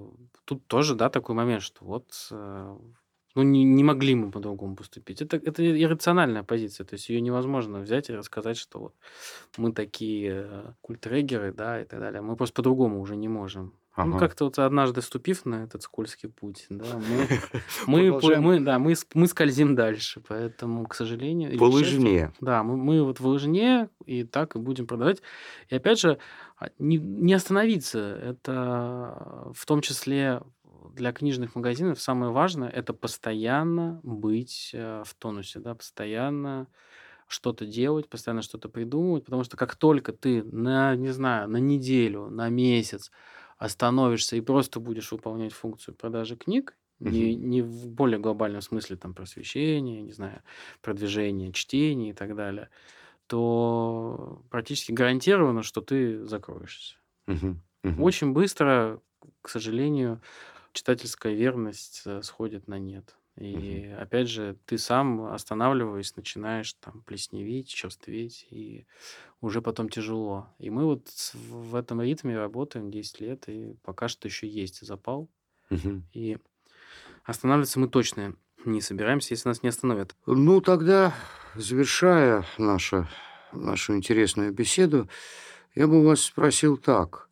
тут 0.45 0.67
тоже, 0.67 0.95
да, 0.95 1.09
такой 1.09 1.35
момент, 1.35 1.63
что 1.63 1.85
вот 1.85 2.29
э, 2.31 2.77
ну, 3.35 3.43
не, 3.43 3.65
не 3.65 3.83
могли 3.83 4.15
мы 4.15 4.31
по-другому 4.31 4.77
поступить. 4.77 5.21
Это, 5.23 5.37
это 5.39 5.63
иррациональная 5.83 6.45
позиция, 6.45 6.85
то 6.85 6.95
есть 6.95 7.09
ее 7.09 7.21
невозможно 7.21 7.81
взять 7.81 8.11
и 8.11 8.15
рассказать, 8.15 8.57
что 8.57 8.79
вот 8.79 8.95
мы 9.57 9.73
такие 9.73 10.77
культрегеры, 10.83 11.53
да, 11.53 11.81
и 11.83 11.85
так 11.85 12.01
далее. 12.01 12.21
Мы 12.23 12.37
просто 12.37 12.55
по-другому 12.55 13.01
уже 13.01 13.17
не 13.17 13.29
можем. 13.29 13.75
Ну, 13.97 14.03
Ага. 14.03 14.19
как-то 14.19 14.45
вот 14.47 14.59
однажды 14.59 15.03
ступив 15.03 15.45
на 15.45 15.63
этот 15.65 15.83
скользкий 15.83 16.29
путь, 16.29 16.67
да, 16.69 16.85
мы, 17.87 18.11
мы, 18.11 18.41
мы, 18.41 18.61
да, 18.61 18.79
мы, 18.81 18.95
мы 19.15 19.27
скользим 19.29 19.77
дальше, 19.77 20.21
поэтому, 20.27 20.85
к 20.87 20.95
сожалению... 20.97 21.57
По 21.59 21.65
лыжне. 21.65 22.33
да, 22.41 22.65
мы, 22.65 22.77
мы 22.77 23.05
вот 23.05 23.21
в 23.21 23.27
лыжне 23.27 23.89
и 24.05 24.25
так 24.25 24.57
и 24.57 24.59
будем 24.59 24.89
продавать. 24.89 25.23
И 25.69 25.77
опять 25.77 26.01
же, 26.01 26.19
а, 26.59 26.71
не, 26.81 26.97
не 26.97 27.35
остановиться. 27.35 28.01
Это 28.01 29.53
в 29.55 29.65
том 29.65 29.81
числе 29.81 30.43
для 30.93 31.13
книжных 31.13 31.55
магазинов 31.55 32.01
самое 32.01 32.33
важное– 32.33 32.71
это 32.71 32.95
постоянно 32.95 34.01
быть 34.03 34.71
э, 34.73 35.03
в 35.05 35.15
тонусе, 35.15 35.61
да, 35.61 35.75
постоянно 35.75 36.67
что-то 37.27 37.67
делать, 37.67 38.09
постоянно 38.09 38.43
что-то 38.43 38.69
придумывать, 38.69 39.25
потому 39.25 39.45
что 39.45 39.57
как 39.57 39.77
только 39.77 40.13
ты 40.13 40.43
на, 40.43 40.95
не 40.95 41.11
знаю, 41.11 41.49
на 41.49 41.57
неделю, 41.57 42.29
на 42.29 42.49
месяц 42.49 43.11
остановишься 43.59 44.37
и 44.37 44.41
просто 44.41 44.81
будешь 44.81 45.13
выполнять 45.13 45.53
функцию 45.53 45.95
продажи 45.95 46.37
книг, 46.37 46.77
не, 47.01 47.35
не 47.35 47.63
в 47.63 47.89
более 47.89 48.19
глобальном 48.19 48.61
смысле 48.63 48.97
там 48.97 49.15
просвещения, 49.15 50.03
не 50.03 50.13
знаю, 50.13 50.43
продвижения, 50.83 51.53
чтения 51.53 52.11
и 52.11 52.15
так 52.15 52.35
далее, 52.37 52.71
то 53.27 54.45
практически 54.51 54.93
гарантированно, 54.93 55.63
что 55.63 55.81
ты 55.83 56.25
закроешься. 56.27 56.97
Очень 57.97 58.33
быстро, 58.33 59.01
к 59.43 59.49
сожалению, 59.49 60.21
читательская 60.73 61.35
верность 61.35 62.03
э, 62.07 62.23
сходит 62.23 62.69
на 62.69 62.79
нет. 62.79 63.17
И 63.37 63.93
опять 63.99 64.29
же, 64.29 64.57
ты 64.65 64.79
сам, 64.79 65.27
останавливаясь, 65.33 66.15
начинаешь 66.17 66.73
там 66.75 67.03
плесневеть, 67.03 67.69
черстветь, 67.69 68.47
и 68.51 68.87
уже 69.41 69.61
потом 69.61 69.89
тяжело. 69.89 70.49
И 70.59 70.71
мы 70.71 70.85
вот 70.85 71.09
с- 71.09 71.35
в 71.35 71.75
этом 71.75 72.01
ритме 72.01 72.39
работаем 72.39 72.91
10 72.91 73.21
лет, 73.21 73.49
и 73.49 73.75
пока 73.83 74.07
что 74.09 74.29
еще 74.29 74.47
есть 74.47 74.87
запал. 74.87 75.29
Мгм. 75.71 76.05
И 76.13 76.39
останавливаться 77.25 77.81
мы 77.81 77.89
точно 77.89 78.37
не 78.65 78.81
собираемся, 78.81 79.35
если 79.35 79.49
нас 79.49 79.63
не 79.63 79.69
остановят. 79.69 80.15
Ну, 80.27 80.61
тогда, 80.61 81.13
завершая 81.57 82.45
нашу, 82.57 83.09
нашу 83.53 83.97
интересную 83.97 84.53
беседу, 84.53 85.09
я 85.75 85.89
бы 85.89 86.05
вас 86.05 86.21
спросил 86.21 86.77
так. 86.77 87.29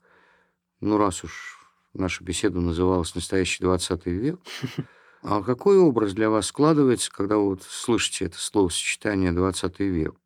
Ну, 0.81 0.99
раз 0.99 1.23
уж 1.23 1.59
наша 1.95 2.25
беседа 2.25 2.61
называлась 2.61 3.15
«Настоящий 3.15 3.63
20 3.63 4.11
век», 4.11 4.41
а 5.23 5.43
какой 5.43 5.79
образ 5.79 6.15
для 6.15 6.31
вас 6.31 6.47
складывается, 6.47 7.11
когда 7.13 7.37
вы 7.37 7.51
вот 7.51 7.63
слышите 7.63 8.25
это 8.25 8.39
словосочетание 8.39 9.33
«20 9.33 9.75
век»? 9.79 10.17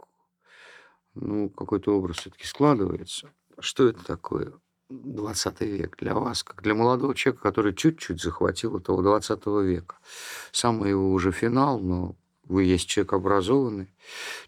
Ну, 1.14 1.50
какой-то 1.50 1.96
образ 1.96 2.18
все-таки 2.18 2.46
складывается. 2.46 3.30
Что 3.58 3.88
это 3.88 4.04
такое 4.04 4.52
20 4.88 5.60
век 5.62 5.96
для 5.98 6.14
вас, 6.14 6.42
как 6.42 6.62
для 6.62 6.74
молодого 6.74 7.14
человека, 7.14 7.42
который 7.42 7.74
чуть-чуть 7.74 8.20
захватил 8.20 8.76
этого 8.78 9.02
20 9.02 9.46
века? 9.64 9.96
Самый 10.52 10.90
его 10.90 11.12
уже 11.12 11.30
финал, 11.30 11.78
но 11.78 12.16
вы 12.44 12.64
есть 12.64 12.88
человек 12.88 13.12
образованный, 13.12 13.88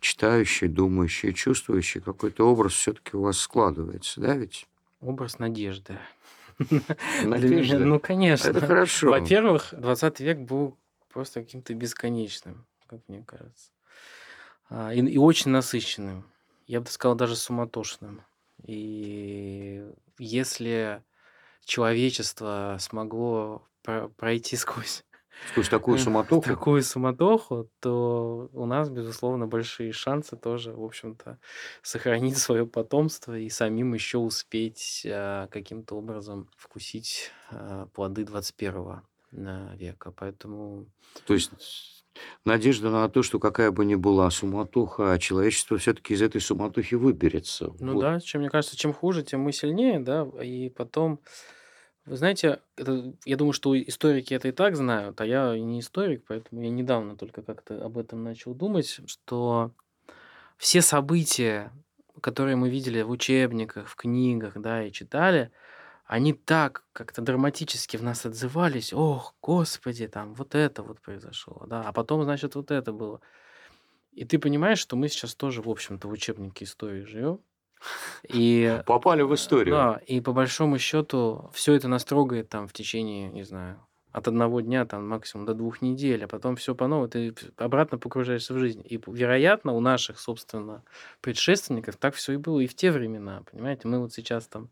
читающий, 0.00 0.68
думающий, 0.68 1.34
чувствующий. 1.34 2.00
Какой-то 2.00 2.48
образ 2.48 2.72
все-таки 2.72 3.16
у 3.16 3.22
вас 3.22 3.38
складывается, 3.38 4.20
да 4.20 4.34
ведь? 4.36 4.66
Образ 5.00 5.38
надежды. 5.38 5.98
Надежда. 7.24 7.78
ну, 7.78 8.00
конечно. 8.00 8.48
Это 8.48 8.60
хорошо. 8.60 9.10
Во-первых, 9.10 9.68
20 9.72 10.20
век 10.20 10.38
был 10.38 10.76
просто 11.12 11.40
каким-то 11.42 11.74
бесконечным, 11.74 12.66
как 12.86 13.00
мне 13.08 13.22
кажется. 13.24 13.70
А, 14.70 14.92
И, 14.92 15.00
и 15.00 15.18
очень 15.18 15.50
насыщенным. 15.50 16.30
Я 16.66 16.80
бы 16.80 16.88
сказал, 16.88 17.14
даже 17.16 17.36
суматошным. 17.36 18.22
И 18.64 19.84
если 20.18 21.02
человечество 21.64 22.76
смогло 22.80 23.62
про- 23.82 24.08
пройти 24.08 24.56
сквозь 24.56 25.04
Сквозь 25.46 25.68
такую 25.68 25.96
э, 25.96 26.00
суматоху. 26.00 26.42
такую 26.42 26.82
суматоху, 26.82 27.70
то 27.80 28.50
у 28.52 28.66
нас, 28.66 28.90
безусловно, 28.90 29.46
большие 29.46 29.92
шансы 29.92 30.36
тоже, 30.36 30.72
в 30.72 30.84
общем-то, 30.84 31.38
сохранить 31.82 32.38
свое 32.38 32.66
потомство 32.66 33.38
и 33.38 33.48
самим 33.48 33.94
еще 33.94 34.18
успеть 34.18 35.06
а, 35.08 35.46
каким-то 35.48 35.94
образом 35.96 36.48
вкусить 36.56 37.30
а, 37.50 37.86
плоды 37.86 38.24
21 38.24 39.02
э, 39.32 39.76
века. 39.76 40.12
Поэтому 40.12 40.86
То 41.26 41.34
есть 41.34 42.04
надежда 42.44 42.90
на 42.90 43.08
то, 43.08 43.22
что 43.22 43.38
какая 43.38 43.70
бы 43.70 43.84
ни 43.84 43.94
была 43.94 44.30
суматоха, 44.30 45.12
а 45.12 45.18
человечество 45.18 45.78
все-таки 45.78 46.14
из 46.14 46.22
этой 46.22 46.40
суматохи 46.40 46.94
выберется. 46.94 47.72
Ну 47.80 47.94
Вот. 47.94 48.00
да, 48.00 48.20
чем, 48.20 48.40
мне 48.40 48.50
кажется, 48.50 48.76
чем 48.76 48.92
хуже, 48.92 49.22
тем 49.22 49.40
мы 49.40 49.52
сильнее, 49.52 50.00
да, 50.00 50.26
и 50.42 50.68
потом, 50.68 51.20
вы 52.08 52.16
знаете, 52.16 52.60
это, 52.76 53.12
я 53.24 53.36
думаю, 53.36 53.52
что 53.52 53.78
историки 53.80 54.34
это 54.34 54.48
и 54.48 54.52
так 54.52 54.76
знают, 54.76 55.20
а 55.20 55.26
я 55.26 55.58
не 55.58 55.80
историк, 55.80 56.24
поэтому 56.26 56.62
я 56.62 56.70
недавно 56.70 57.16
только 57.16 57.42
как-то 57.42 57.84
об 57.84 57.98
этом 57.98 58.24
начал 58.24 58.54
думать, 58.54 59.00
что 59.06 59.72
все 60.56 60.82
события, 60.82 61.70
которые 62.20 62.56
мы 62.56 62.70
видели 62.70 63.02
в 63.02 63.10
учебниках, 63.10 63.88
в 63.88 63.96
книгах, 63.96 64.54
да, 64.56 64.84
и 64.84 64.92
читали, 64.92 65.52
они 66.06 66.32
так 66.32 66.84
как-то 66.92 67.20
драматически 67.20 67.96
в 67.98 68.02
нас 68.02 68.24
отзывались. 68.24 68.92
Ох, 68.92 69.34
господи, 69.42 70.08
там 70.08 70.34
вот 70.34 70.54
это 70.54 70.82
вот 70.82 71.00
произошло, 71.00 71.64
да, 71.66 71.82
а 71.82 71.92
потом, 71.92 72.24
значит, 72.24 72.54
вот 72.54 72.70
это 72.70 72.92
было. 72.92 73.20
И 74.12 74.24
ты 74.24 74.38
понимаешь, 74.38 74.78
что 74.78 74.96
мы 74.96 75.08
сейчас 75.08 75.34
тоже, 75.34 75.62
в 75.62 75.68
общем-то, 75.68 76.08
в 76.08 76.10
учебнике 76.10 76.64
истории 76.64 77.04
живем. 77.04 77.40
И 78.28 78.82
Попали 78.86 79.22
в 79.22 79.34
историю. 79.34 79.74
да, 79.74 80.00
и 80.06 80.20
по 80.20 80.32
большому 80.32 80.78
счету 80.78 81.50
все 81.52 81.74
это 81.74 81.88
нас 81.88 82.04
трогает 82.04 82.48
там 82.48 82.66
в 82.68 82.72
течение, 82.72 83.30
не 83.30 83.42
знаю, 83.44 83.80
от 84.18 84.28
одного 84.28 84.60
дня 84.60 84.84
там 84.84 85.08
максимум 85.08 85.46
до 85.46 85.54
двух 85.54 85.80
недель, 85.80 86.24
а 86.24 86.28
потом 86.28 86.56
все 86.56 86.74
по 86.74 86.86
новой, 86.86 87.08
ты 87.08 87.34
обратно 87.56 87.98
погружаешься 87.98 88.54
в 88.54 88.58
жизнь. 88.58 88.82
И, 88.84 89.00
вероятно, 89.06 89.72
у 89.72 89.80
наших, 89.80 90.18
собственно, 90.20 90.82
предшественников 91.20 91.96
так 91.96 92.14
все 92.14 92.34
и 92.34 92.36
было 92.36 92.60
и 92.60 92.66
в 92.66 92.74
те 92.74 92.90
времена, 92.90 93.42
понимаете? 93.50 93.88
Мы 93.88 94.00
вот 94.00 94.12
сейчас 94.12 94.46
там 94.46 94.68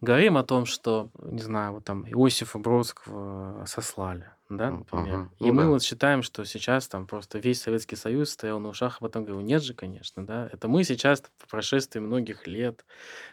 говорим 0.00 0.36
о 0.36 0.44
том, 0.44 0.66
что, 0.66 1.10
не 1.18 1.42
знаю, 1.42 1.72
вот 1.72 1.84
там 1.84 2.04
Иосифа 2.06 2.58
Бродского 2.58 3.64
сослали, 3.66 4.30
да, 4.48 4.70
например. 4.70 5.14
ага. 5.14 5.30
И 5.38 5.46
Ну 5.46 5.52
мы 5.52 5.62
да. 5.62 5.68
вот 5.70 5.82
считаем, 5.82 6.22
что 6.22 6.44
сейчас 6.44 6.88
там 6.88 7.06
просто 7.06 7.38
весь 7.38 7.60
Советский 7.62 7.96
Союз 7.96 8.30
стоял 8.30 8.60
на 8.60 8.68
ушах, 8.68 8.98
а 9.00 9.04
потом 9.04 9.24
говорю, 9.24 9.40
нет 9.40 9.62
же, 9.62 9.74
конечно, 9.74 10.24
да. 10.26 10.48
Это 10.52 10.68
мы 10.68 10.84
сейчас 10.84 11.22
по 11.38 11.46
прошествии 11.48 12.00
многих 12.00 12.46
лет, 12.46 12.84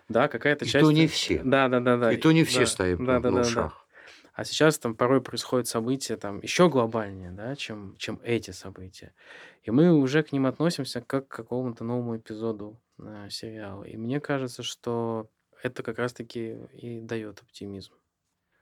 да, 0.09 0.27
какая-то 0.27 0.65
И 0.65 0.67
часть... 0.67 0.85
то 0.85 0.91
не 0.91 1.07
все. 1.07 1.41
Да, 1.43 1.67
да, 1.67 1.79
да, 1.79 1.97
да. 1.97 2.13
И 2.13 2.17
то 2.17 2.31
не 2.31 2.43
все 2.43 2.61
да, 2.61 2.65
стоят 2.65 2.99
да, 2.99 3.19
на 3.19 3.21
да, 3.21 3.31
да, 3.31 3.43
да. 3.53 3.73
А 4.37 4.45
сейчас 4.45 4.77
там 4.77 4.93
порой 4.93 5.19
происходят 5.19 5.67
события 5.67 6.15
там 6.15 6.39
еще 6.41 6.69
глобальнее, 6.69 7.31
да, 7.31 7.55
чем, 7.55 7.95
чем 7.97 8.19
эти 8.23 8.51
события. 8.51 9.15
И 9.63 9.71
мы 9.71 9.91
уже 9.91 10.21
к 10.21 10.31
ним 10.31 10.45
относимся 10.45 11.01
как 11.01 11.27
к 11.27 11.35
какому-то 11.35 11.83
новому 11.83 12.17
эпизоду 12.17 12.79
э, 12.99 13.29
сериала. 13.31 13.83
И 13.83 13.97
мне 13.97 14.19
кажется, 14.19 14.61
что 14.61 15.27
это 15.63 15.81
как 15.81 15.97
раз-таки 15.97 16.55
и 16.71 16.99
дает 16.99 17.39
оптимизм. 17.39 17.93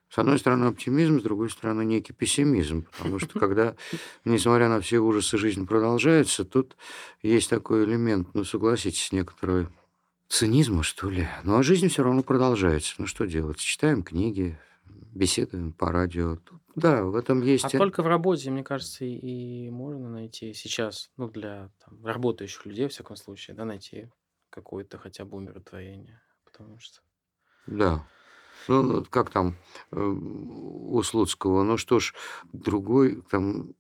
С 0.10 0.18
одной 0.18 0.40
стороны 0.40 0.68
оптимизм, 0.68 1.20
с 1.20 1.24
другой 1.24 1.50
стороны 1.50 1.84
некий 1.84 2.14
пессимизм, 2.14 2.88
потому 2.98 3.20
что 3.20 3.38
когда, 3.38 3.76
несмотря 4.24 4.70
на 4.70 4.80
все 4.80 5.00
ужасы, 5.00 5.38
жизнь 5.38 5.68
продолжается, 5.68 6.46
тут 6.46 6.78
есть 7.22 7.50
такой 7.50 7.84
элемент, 7.84 8.30
ну 8.34 8.46
согласитесь, 8.46 9.12
некоторый 9.12 9.68
цинизма, 10.30 10.84
что 10.84 11.10
ли. 11.10 11.28
Ну 11.44 11.58
а 11.58 11.64
жизнь 11.64 11.90
все 11.90 12.04
равно 12.04 12.24
продолжается. 12.24 12.96
Ну 12.98 13.08
что 13.08 13.26
делать? 13.26 13.58
Читаем 13.58 14.04
книги, 14.04 14.58
беседуем 15.16 15.74
по 15.74 15.92
радио. 15.92 16.38
Да, 16.76 17.04
в 17.04 17.16
этом 17.16 17.42
А 17.42 17.46
есть... 17.46 17.72
только 17.72 18.04
в 18.04 18.08
работе, 18.08 18.52
мне 18.52 18.64
кажется, 18.64 19.06
и, 19.06 19.70
можно 19.70 20.10
найти 20.10 20.54
сейчас, 20.54 21.10
ну, 21.18 21.30
для 21.30 21.72
там, 21.84 22.06
работающих 22.06 22.66
людей, 22.66 22.88
в 22.88 22.92
всяком 22.92 23.16
случае, 23.16 23.56
да, 23.56 23.66
найти 23.66 24.10
какое-то 24.50 24.98
хотя 24.98 25.26
бы 25.26 25.38
умиротворение. 25.38 26.22
Потому 26.44 26.78
что... 26.80 27.02
Да. 27.66 28.06
Ну, 28.68 28.84
ну, 28.84 29.06
как 29.06 29.30
там 29.30 29.56
э, 29.92 30.00
у 30.00 31.02
Слуцкого? 31.04 31.64
Ну 31.64 31.78
что 31.78 32.00
ж, 32.00 32.14
другой, 32.52 33.22
там, 33.30 33.74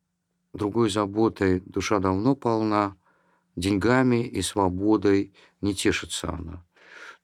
другой 0.53 0.89
заботой 0.89 1.59
душа 1.59 1.99
давно 1.99 2.35
полна, 2.35 2.95
деньгами 3.55 4.27
и 4.27 4.41
свободой 4.41 5.33
не 5.61 5.73
тешится 5.73 6.29
она. 6.29 6.64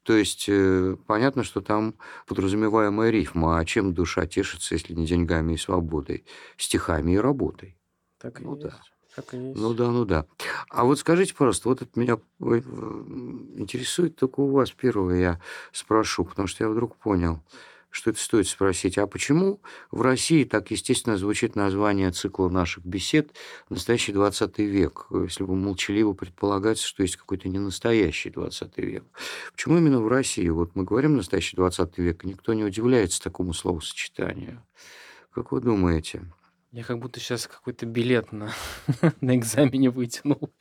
То 0.02 0.14
есть 0.16 0.46
э, 0.48 0.96
понятно, 1.06 1.44
что 1.44 1.60
там 1.60 1.94
подразумеваемая 2.26 3.10
рифма. 3.10 3.58
А 3.58 3.64
чем 3.64 3.94
душа 3.94 4.26
тешится, 4.26 4.74
если 4.74 4.94
не 4.94 5.06
деньгами 5.06 5.54
и 5.54 5.56
свободой? 5.56 6.24
Стихами 6.56 7.12
и 7.12 7.18
работой. 7.18 7.76
Так 8.18 8.40
и 8.40 8.44
Ну 8.44 8.56
есть. 8.56 8.62
да. 8.66 8.80
Так 9.14 9.34
и 9.34 9.36
есть. 9.38 9.58
Ну 9.60 9.74
да, 9.74 9.90
ну 9.90 10.04
да. 10.04 10.26
А 10.70 10.84
вот 10.84 10.98
скажите, 10.98 11.34
пожалуйста, 11.34 11.68
вот 11.68 11.82
это 11.82 12.00
меня 12.00 12.18
э, 12.40 12.44
интересует 13.56 14.16
только 14.16 14.40
у 14.40 14.50
вас 14.50 14.70
первое 14.72 15.20
я 15.20 15.40
спрошу, 15.72 16.24
потому 16.24 16.48
что 16.48 16.64
я 16.64 16.70
вдруг 16.70 16.96
понял, 16.96 17.40
что 17.92 18.10
это 18.10 18.18
стоит 18.18 18.48
спросить. 18.48 18.98
А 18.98 19.06
почему 19.06 19.60
в 19.90 20.00
России 20.00 20.44
так 20.44 20.70
естественно 20.70 21.16
звучит 21.18 21.54
название 21.54 22.10
цикла 22.10 22.48
наших 22.48 22.84
бесед 22.84 23.32
«Настоящий 23.68 24.12
20 24.12 24.58
век», 24.58 25.06
если 25.10 25.44
бы 25.44 25.54
молчаливо 25.54 26.14
предполагается, 26.14 26.86
что 26.86 27.02
есть 27.02 27.16
какой-то 27.16 27.48
ненастоящий 27.48 28.30
20 28.30 28.78
век? 28.78 29.04
Почему 29.52 29.76
именно 29.76 30.00
в 30.00 30.08
России? 30.08 30.48
Вот 30.48 30.74
мы 30.74 30.84
говорим 30.84 31.16
«настоящий 31.16 31.56
20 31.56 31.98
век», 31.98 32.24
и 32.24 32.28
никто 32.28 32.54
не 32.54 32.64
удивляется 32.64 33.22
такому 33.22 33.52
словосочетанию. 33.52 34.64
Как 35.30 35.52
вы 35.52 35.60
думаете? 35.60 36.22
Я 36.72 36.84
как 36.84 36.98
будто 36.98 37.20
сейчас 37.20 37.46
какой-то 37.46 37.84
билет 37.84 38.32
на, 38.32 38.50
на 39.20 39.36
экзамене 39.36 39.90
вытянул. 39.90 40.54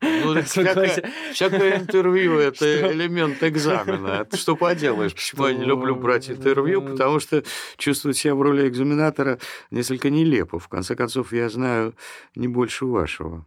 Ну, 0.00 0.42
всякое, 0.42 1.10
всякое 1.32 1.78
интервью– 1.78 2.38
это 2.38 2.92
элемент 2.92 3.42
экзамена. 3.42 4.22
Это 4.22 4.36
что 4.36 4.56
поделаешь? 4.56 5.14
Почему 5.14 5.46
я 5.46 5.54
не 5.54 5.64
люблю 5.64 5.96
брать 5.96 6.30
интервью? 6.30 6.82
Потому 6.82 7.20
что 7.20 7.42
чувствовать 7.76 8.16
себя 8.16 8.34
в 8.34 8.42
роли 8.42 8.68
экзаменатора 8.68 9.38
несколько 9.70 10.10
нелепо. 10.10 10.58
В 10.58 10.68
конце 10.68 10.94
концов, 10.94 11.32
я 11.32 11.48
знаю 11.48 11.94
не 12.34 12.48
больше 12.48 12.86
вашего. 12.86 13.46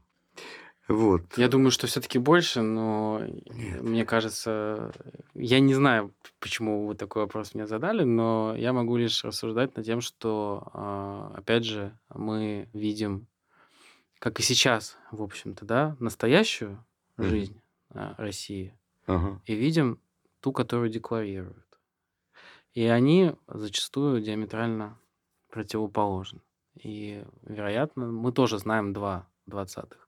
Вот. 0.87 1.21
Я 1.37 1.47
думаю, 1.47 1.71
что 1.71 1.87
все-таки 1.87 2.19
больше, 2.19 2.61
но 2.61 3.21
Нет. 3.25 3.81
мне 3.81 4.05
кажется, 4.05 4.91
я 5.33 5.61
не 5.61 5.73
знаю, 5.73 6.13
почему 6.39 6.87
вы 6.87 6.95
такой 6.95 7.21
вопрос 7.21 7.53
мне 7.53 7.65
задали, 7.65 8.03
но 8.03 8.53
я 8.57 8.73
могу 8.73 8.97
лишь 8.97 9.23
рассуждать 9.23 9.75
над 9.77 9.85
тем, 9.85 10.01
что, 10.01 10.67
а, 10.73 11.33
опять 11.37 11.63
же, 11.63 11.97
мы 12.13 12.67
видим, 12.73 13.27
как 14.23 14.39
и 14.39 14.41
сейчас, 14.41 14.97
в 15.11 15.21
общем-то, 15.21 15.65
да, 15.65 15.97
настоящую 15.99 16.81
Мгм. 17.17 17.27
жизнь 17.27 17.61
а, 17.89 18.15
России 18.17 18.73
Ага. 19.05 19.41
и 19.45 19.53
видим 19.53 19.99
ту, 20.39 20.53
которую 20.53 20.89
декларируют. 20.89 21.67
И 22.71 22.85
они 22.85 23.35
зачастую 23.49 24.21
диаметрально 24.21 24.97
противоположны. 25.49 26.39
И, 26.75 27.21
вероятно, 27.41 28.13
мы 28.13 28.31
тоже 28.31 28.59
знаем 28.59 28.93
два 28.93 29.27
двадцатых. 29.45 30.07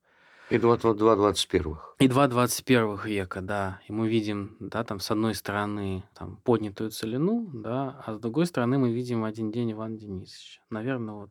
И 0.52 0.58
два, 0.60 0.78
два, 0.78 0.94
два 0.94 1.16
двадцать 1.16 1.48
первых. 1.48 1.96
И 1.98 2.10
два 2.10 2.28
21 2.28 2.98
века, 3.06 3.40
да. 3.42 3.80
И 3.88 3.94
мы 3.94 4.10
видим, 4.10 4.58
да, 4.60 4.84
там 4.84 5.00
с 5.00 5.10
одной 5.12 5.34
стороны 5.34 6.04
там 6.14 6.36
поднятую 6.44 6.92
целину, 6.92 7.50
да, 7.54 8.04
а 8.06 8.16
с 8.16 8.20
другой 8.20 8.48
стороны 8.48 8.78
мы 8.78 8.92
видим 8.92 9.24
один 9.24 9.50
день 9.50 9.72
Ивана 9.72 9.96
Денисовича. 9.98 10.60
Наверное, 10.70 11.14
вот 11.16 11.30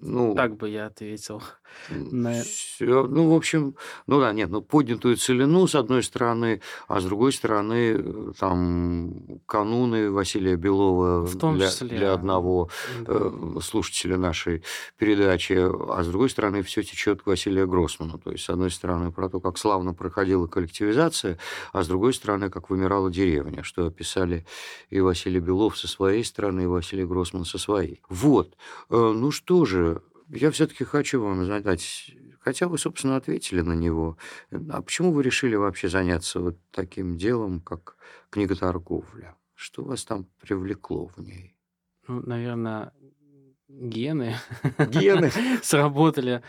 Ну, 0.00 0.34
так 0.34 0.56
бы 0.56 0.70
я 0.70 0.86
ответил. 0.86 1.42
на- 1.90 2.40
всё, 2.42 3.06
ну, 3.06 3.28
в 3.30 3.34
общем, 3.36 3.74
ну 4.06 4.18
да, 4.18 4.32
нет, 4.32 4.48
ну, 4.48 4.62
поднятую 4.62 5.16
целину, 5.18 5.66
с 5.66 5.74
одной 5.74 6.02
стороны, 6.02 6.62
а 6.88 7.00
с 7.00 7.04
другой 7.04 7.32
стороны, 7.34 7.96
э, 7.98 8.32
там, 8.40 9.40
кануны 9.44 10.10
Василия 10.10 10.56
Белова 10.56 11.26
В 11.26 11.36
том 11.36 11.56
для, 11.58 11.68
числе. 11.68 11.88
для 11.98 12.14
одного 12.14 12.70
да. 13.00 13.12
э, 13.14 13.60
слушателя 13.62 14.16
нашей 14.16 14.62
передачи, 14.96 15.52
а 15.52 16.02
с 16.02 16.08
другой 16.08 16.30
стороны, 16.30 16.62
все 16.62 16.82
течет 16.82 17.20
к 17.20 17.26
Василию 17.26 17.68
Гроссману. 17.68 18.18
То 18.18 18.30
есть, 18.32 18.47
с 18.48 18.50
одной 18.50 18.70
стороны, 18.70 19.12
про 19.12 19.28
то, 19.28 19.40
как 19.40 19.58
славно 19.58 19.92
проходила 19.92 20.46
коллективизация, 20.46 21.38
а 21.74 21.82
с 21.82 21.86
другой 21.88 22.14
стороны, 22.14 22.48
как 22.48 22.70
вымирала 22.70 23.10
деревня, 23.10 23.62
что 23.62 23.86
описали 23.86 24.46
и 24.88 25.00
Василий 25.00 25.38
Белов 25.38 25.76
со 25.76 25.86
своей 25.86 26.24
стороны, 26.24 26.62
и 26.62 26.66
Василий 26.66 27.04
Гроссман 27.04 27.44
со 27.44 27.58
своей. 27.58 28.00
Вот. 28.08 28.56
Э, 28.88 29.12
Ну 29.14 29.30
что 29.32 29.66
же, 29.66 30.00
я 30.30 30.50
все-таки 30.50 30.84
хочу 30.84 31.20
вам 31.20 31.44
задать, 31.44 32.10
хотя 32.40 32.68
вы, 32.68 32.78
собственно, 32.78 33.16
ответили 33.16 33.60
на 33.60 33.74
него. 33.74 34.16
А 34.70 34.80
почему 34.80 35.12
вы 35.12 35.22
решили 35.22 35.54
вообще 35.54 35.90
заняться 35.90 36.40
вот 36.40 36.56
таким 36.70 37.18
делом, 37.18 37.60
как 37.60 37.96
книготорговля? 38.30 39.36
Что 39.54 39.84
вас 39.84 40.06
там 40.06 40.26
привлекло 40.40 41.10
в 41.14 41.18
ней? 41.18 41.54
Ну, 42.06 42.22
наверное, 42.24 42.92
гены 43.68 44.36
Гены. 44.78 45.30
сработали. 45.62 46.42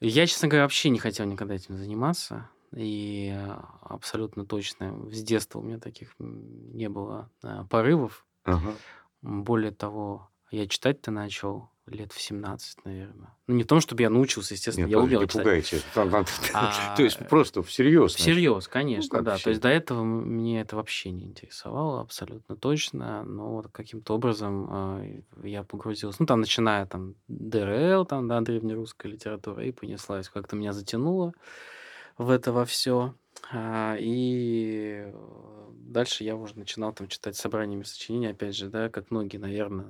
Я, 0.00 0.26
честно 0.26 0.48
говоря, 0.48 0.64
вообще 0.64 0.90
не 0.90 0.98
хотел 0.98 1.26
никогда 1.26 1.54
этим 1.54 1.76
заниматься. 1.76 2.50
И 2.74 3.32
э, 3.34 3.56
абсолютно 3.82 4.44
точно 4.44 5.10
с 5.10 5.22
детства 5.22 5.60
у 5.60 5.62
меня 5.62 5.78
таких 5.78 6.14
не 6.18 6.88
было 6.88 7.30
э, 7.42 7.64
порывов. 7.70 8.26
Ага. 8.44 8.74
Более 9.22 9.72
того, 9.72 10.30
я 10.50 10.66
читать-то 10.66 11.10
начал 11.10 11.70
лет 11.86 12.12
в 12.12 12.20
17, 12.20 12.84
наверное. 12.84 13.28
Ну, 13.46 13.54
не 13.54 13.62
в 13.62 13.66
том, 13.66 13.80
чтобы 13.80 14.02
я 14.02 14.10
научился, 14.10 14.54
естественно, 14.54 14.86
Нет, 14.86 14.92
я 14.92 14.98
умел 14.98 15.20
не 15.20 15.28
читать. 15.28 15.42
пугайте. 15.44 15.80
Там- 15.94 16.10
там- 16.10 16.24
А, 16.54 16.96
То 16.96 17.02
есть 17.04 17.18
просто 17.28 17.62
всерьез. 17.62 18.12
значит. 18.12 18.18
Всерьез, 18.20 18.66
конечно, 18.68 19.18
как 19.18 19.24
да. 19.24 19.38
То 19.38 19.50
есть 19.50 19.62
до 19.62 19.68
этого 19.68 20.02
мне 20.02 20.60
это 20.60 20.74
вообще 20.76 21.10
не 21.12 21.24
интересовало 21.26 22.00
абсолютно 22.00 22.56
точно, 22.56 23.22
но 23.22 23.52
вот 23.54 23.68
каким-то 23.68 24.14
образом 24.14 24.68
э, 25.00 25.20
я 25.44 25.62
погрузился. 25.62 26.16
Ну, 26.20 26.26
там, 26.26 26.40
начиная 26.40 26.86
там 26.86 27.14
ДРЛ, 27.28 28.04
там, 28.04 28.26
да, 28.26 28.40
древнерусская 28.40 29.10
литература, 29.12 29.64
и 29.64 29.70
понеслась. 29.70 30.28
Как-то 30.28 30.56
меня 30.56 30.72
затянуло 30.72 31.32
в 32.18 32.30
это 32.30 32.50
во 32.50 32.64
все. 32.64 33.14
И 33.54 35.04
э, 35.06 35.12
дальше 35.70 36.24
я 36.24 36.34
уже 36.34 36.58
начинал 36.58 36.92
там 36.92 37.06
читать 37.06 37.36
собраниями 37.36 37.84
сочинений, 37.84 38.28
опять 38.28 38.56
же, 38.56 38.68
да, 38.68 38.88
как 38.88 39.10
многие, 39.10 39.36
наверное, 39.36 39.86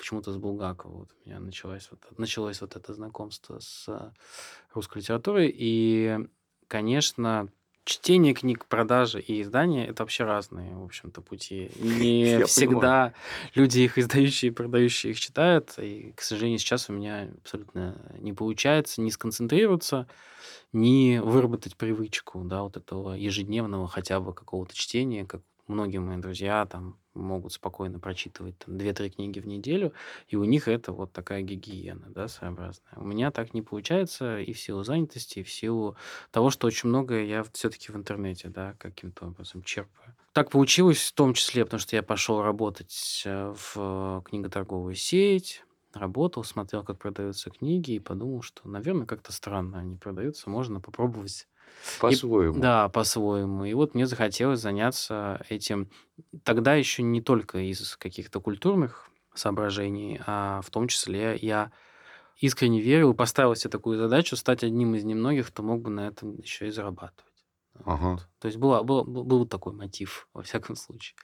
почему-то 0.00 0.32
с 0.32 0.38
Булгакова 0.38 1.00
вот 1.00 1.10
у 1.12 1.28
меня 1.28 1.38
началось 1.40 1.86
вот, 1.90 2.00
началось 2.18 2.62
вот 2.62 2.74
это 2.74 2.94
знакомство 2.94 3.58
с 3.60 3.86
русской 4.72 4.98
литературой. 4.98 5.54
И, 5.54 6.18
конечно, 6.68 7.48
чтение 7.84 8.32
книг, 8.32 8.64
продажи 8.64 9.20
и 9.20 9.42
издание 9.42 9.86
это 9.86 10.02
вообще 10.02 10.24
разные, 10.24 10.74
в 10.74 10.84
общем-то, 10.84 11.20
пути. 11.20 11.70
Не 11.78 12.38
Я 12.38 12.46
всегда 12.46 13.12
люди 13.54 13.80
их 13.80 13.98
издающие 13.98 14.50
и 14.50 14.54
продающие 14.54 15.12
их 15.12 15.20
читают. 15.20 15.74
И, 15.76 16.14
к 16.16 16.22
сожалению, 16.22 16.58
сейчас 16.58 16.88
у 16.88 16.94
меня 16.94 17.28
абсолютно 17.42 18.00
не 18.20 18.32
получается 18.32 19.02
не 19.02 19.10
сконцентрироваться, 19.10 20.06
не 20.72 21.20
выработать 21.20 21.76
привычку, 21.76 22.40
да, 22.44 22.62
вот 22.62 22.78
этого 22.78 23.12
ежедневного 23.12 23.86
хотя 23.86 24.18
бы 24.18 24.32
какого-то 24.32 24.74
чтения, 24.74 25.26
как 25.26 25.42
многие 25.70 25.98
мои 25.98 26.18
друзья 26.18 26.66
там 26.66 26.98
могут 27.14 27.52
спокойно 27.52 27.98
прочитывать 27.98 28.58
там, 28.58 28.76
2-3 28.76 29.10
книги 29.10 29.40
в 29.40 29.46
неделю, 29.46 29.92
и 30.28 30.36
у 30.36 30.44
них 30.44 30.68
это 30.68 30.92
вот 30.92 31.12
такая 31.12 31.42
гигиена, 31.42 32.06
да, 32.10 32.28
своеобразная. 32.28 32.92
У 32.96 33.04
меня 33.04 33.30
так 33.30 33.54
не 33.54 33.62
получается 33.62 34.38
и 34.38 34.52
в 34.52 34.60
силу 34.60 34.84
занятости, 34.84 35.40
и 35.40 35.42
в 35.42 35.50
силу 35.50 35.96
того, 36.30 36.50
что 36.50 36.66
очень 36.66 36.88
многое 36.88 37.24
я 37.24 37.44
все-таки 37.52 37.92
в 37.92 37.96
интернете, 37.96 38.48
да, 38.48 38.74
каким-то 38.78 39.26
образом 39.26 39.62
черпаю. 39.62 40.14
Так 40.32 40.50
получилось 40.50 41.08
в 41.08 41.12
том 41.14 41.34
числе, 41.34 41.64
потому 41.64 41.80
что 41.80 41.96
я 41.96 42.02
пошел 42.02 42.42
работать 42.42 43.22
э, 43.24 43.54
в 43.74 44.22
книготорговую 44.26 44.94
сеть, 44.94 45.64
работал, 45.92 46.44
смотрел, 46.44 46.84
как 46.84 46.98
продаются 46.98 47.50
книги, 47.50 47.92
и 47.92 47.98
подумал, 47.98 48.42
что, 48.42 48.68
наверное, 48.68 49.06
как-то 49.06 49.32
странно 49.32 49.80
они 49.80 49.96
продаются, 49.96 50.48
можно 50.48 50.80
попробовать 50.80 51.48
и- 51.96 52.00
По-своему. 52.00 52.58
да, 52.60 52.88
по-своему. 52.88 53.64
И 53.64 53.74
вот 53.74 53.94
мне 53.94 54.06
захотелось 54.06 54.60
заняться 54.60 55.44
этим 55.48 55.90
тогда 56.44 56.74
еще 56.74 57.02
не 57.02 57.20
только 57.22 57.58
из 57.58 57.96
каких-то 57.96 58.40
культурных 58.40 59.08
соображений, 59.34 60.20
а 60.26 60.60
в 60.62 60.70
том 60.70 60.88
числе 60.88 61.36
я 61.40 61.70
искренне 62.38 62.80
верил 62.80 63.12
и 63.12 63.16
поставил 63.16 63.54
себе 63.54 63.70
такую 63.70 63.98
задачу 63.98 64.36
стать 64.36 64.64
одним 64.64 64.94
из 64.94 65.04
немногих, 65.04 65.48
кто 65.48 65.62
мог 65.62 65.82
бы 65.82 65.90
на 65.90 66.08
этом 66.08 66.36
еще 66.38 66.68
и 66.68 66.70
зарабатывать. 66.70 67.24
Ага. 67.84 68.12
Вот. 68.12 68.28
То 68.40 68.46
есть 68.48 68.58
была, 68.58 68.82
была- 68.82 69.04
был, 69.04 69.24
был 69.24 69.46
такой 69.46 69.72
мотив, 69.72 70.28
во 70.34 70.42
всяком 70.42 70.76
случае. 70.76 71.16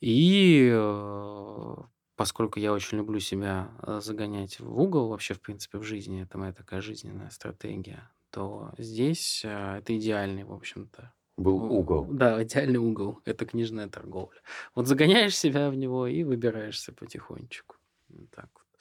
И 0.00 0.70
э, 0.72 1.76
поскольку 2.16 2.58
я 2.58 2.72
очень 2.72 2.98
люблю 2.98 3.20
себя 3.20 3.70
э, 3.82 4.00
загонять 4.02 4.58
в 4.60 4.80
угол 4.80 5.08
вообще, 5.08 5.34
в 5.34 5.40
принципе, 5.40 5.78
в 5.78 5.82
жизни, 5.82 6.22
это 6.22 6.38
моя 6.38 6.52
такая 6.52 6.80
жизненная 6.80 7.30
стратегия, 7.30 8.10
то 8.30 8.72
здесь 8.78 9.42
э, 9.44 9.78
это 9.78 9.96
идеальный, 9.96 10.44
в 10.44 10.52
общем-то, 10.52 11.12
Был 11.36 11.56
угол. 11.56 12.06
Да, 12.10 12.42
идеальный 12.42 12.78
угол. 12.78 13.20
Это 13.24 13.46
книжная 13.46 13.88
торговля. 13.88 14.40
Вот 14.74 14.86
загоняешь 14.86 15.36
себя 15.36 15.70
в 15.70 15.74
него 15.74 16.06
и 16.06 16.22
выбираешься 16.22 16.92
потихонечку. 16.92 17.76
Вот 18.08 18.30
так 18.30 18.48
вот. 18.54 18.80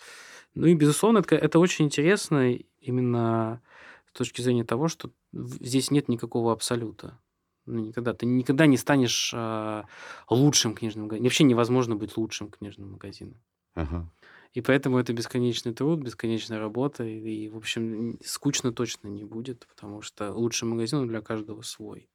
Ну 0.55 0.67
и, 0.67 0.75
безусловно, 0.75 1.19
это, 1.19 1.35
это 1.35 1.59
очень 1.59 1.85
интересно 1.85 2.53
именно 2.81 3.61
с 4.07 4.17
точки 4.17 4.41
зрения 4.41 4.65
того, 4.65 4.87
что 4.89 5.11
здесь 5.31 5.91
нет 5.91 6.09
никакого 6.09 6.51
абсолюта. 6.51 7.17
Ну, 7.65 7.79
никогда. 7.79 8.13
Ты 8.13 8.25
никогда 8.25 8.65
не 8.65 8.77
станешь 8.77 9.31
а, 9.35 9.85
лучшим 10.29 10.73
книжным 10.73 11.03
магазином. 11.03 11.25
Вообще 11.25 11.43
невозможно 11.43 11.95
быть 11.95 12.17
лучшим 12.17 12.49
книжным 12.49 12.91
магазином. 12.91 13.39
Ага. 13.75 14.09
И 14.53 14.61
поэтому 14.61 14.97
это 14.97 15.13
бесконечный 15.13 15.73
труд, 15.73 15.99
бесконечная 16.01 16.59
работа. 16.59 17.03
И, 17.03 17.45
и, 17.45 17.49
в 17.49 17.57
общем, 17.57 18.17
скучно 18.23 18.71
точно 18.71 19.07
не 19.07 19.23
будет, 19.23 19.67
потому 19.67 20.01
что 20.01 20.33
лучший 20.33 20.67
магазин 20.67 21.07
для 21.07 21.21
каждого 21.21 21.61
свой. 21.61 22.09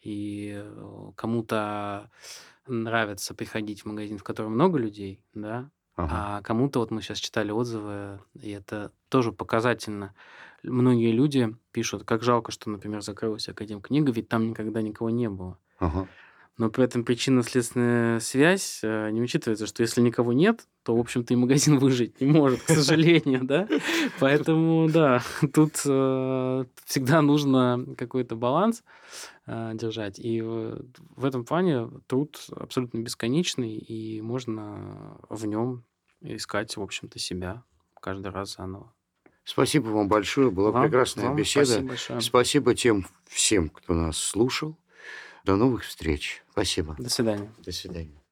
И 0.00 0.52
э, 0.54 1.10
кому-то 1.16 2.10
нравится 2.66 3.34
приходить 3.34 3.82
в 3.82 3.86
магазин, 3.86 4.18
в 4.18 4.22
котором 4.22 4.52
много 4.52 4.78
людей, 4.78 5.20
да, 5.34 5.70
Ага. 5.96 6.38
а 6.38 6.42
кому-то, 6.42 6.80
вот 6.80 6.90
мы 6.90 7.02
сейчас 7.02 7.18
читали 7.18 7.50
отзывы, 7.52 8.20
и 8.34 8.50
это 8.50 8.92
тоже 9.08 9.32
показательно. 9.32 10.14
Многие 10.62 11.12
люди 11.12 11.54
пишут, 11.72 12.04
как 12.04 12.22
жалко, 12.22 12.52
что, 12.52 12.70
например, 12.70 13.02
закрылась 13.02 13.48
Академкнига, 13.48 14.12
ведь 14.12 14.28
там 14.28 14.48
никогда 14.48 14.82
никого 14.82 15.10
не 15.10 15.28
было. 15.28 15.58
Ага. 15.78 16.08
Но 16.56 16.70
при 16.70 16.84
этом 16.84 17.04
причинно-следственная 17.04 18.20
связь 18.20 18.78
э, 18.84 19.10
не 19.10 19.20
учитывается, 19.20 19.66
что 19.66 19.82
если 19.82 20.00
никого 20.00 20.32
нет, 20.32 20.68
то, 20.84 20.94
в 20.94 21.00
общем-то, 21.00 21.34
и 21.34 21.36
магазин 21.36 21.78
выжить 21.80 22.20
не 22.20 22.28
может, 22.28 22.62
к 22.62 22.68
сожалению, 22.68 23.42
да. 23.42 23.68
Поэтому, 24.20 24.88
да, 24.88 25.20
тут 25.52 25.80
э, 25.84 26.64
всегда 26.84 27.22
нужно 27.22 27.84
какой-то 27.98 28.36
баланс 28.36 28.84
э, 29.46 29.72
держать. 29.74 30.18
И 30.20 30.40
в 30.40 30.84
в 31.16 31.24
этом 31.24 31.44
плане 31.44 31.90
труд 32.06 32.46
абсолютно 32.54 32.98
бесконечный, 32.98 33.76
и 33.76 34.20
можно 34.20 35.18
в 35.28 35.46
нем 35.46 35.84
искать, 36.20 36.76
в 36.76 36.82
общем-то, 36.82 37.18
себя 37.18 37.64
каждый 38.00 38.30
раз 38.30 38.54
заново. 38.56 38.92
Спасибо 39.44 39.88
вам 39.88 40.08
большое. 40.08 40.50
Была 40.50 40.70
Вам- 40.70 40.84
прекрасная 40.84 41.26
вам 41.26 41.36
беседа. 41.36 41.66
Спасибо 41.66 41.88
большое. 41.88 42.20
Спасибо 42.20 42.74
тем 42.74 43.06
всем, 43.26 43.68
кто 43.68 43.94
нас 43.94 44.16
слушал. 44.16 44.76
До 45.44 45.56
новых 45.56 45.84
встреч. 45.84 46.42
Спасибо. 46.52 46.96
До 46.98 47.10
свидания. 47.10 47.52
До 47.58 47.70
свидания. 47.70 48.23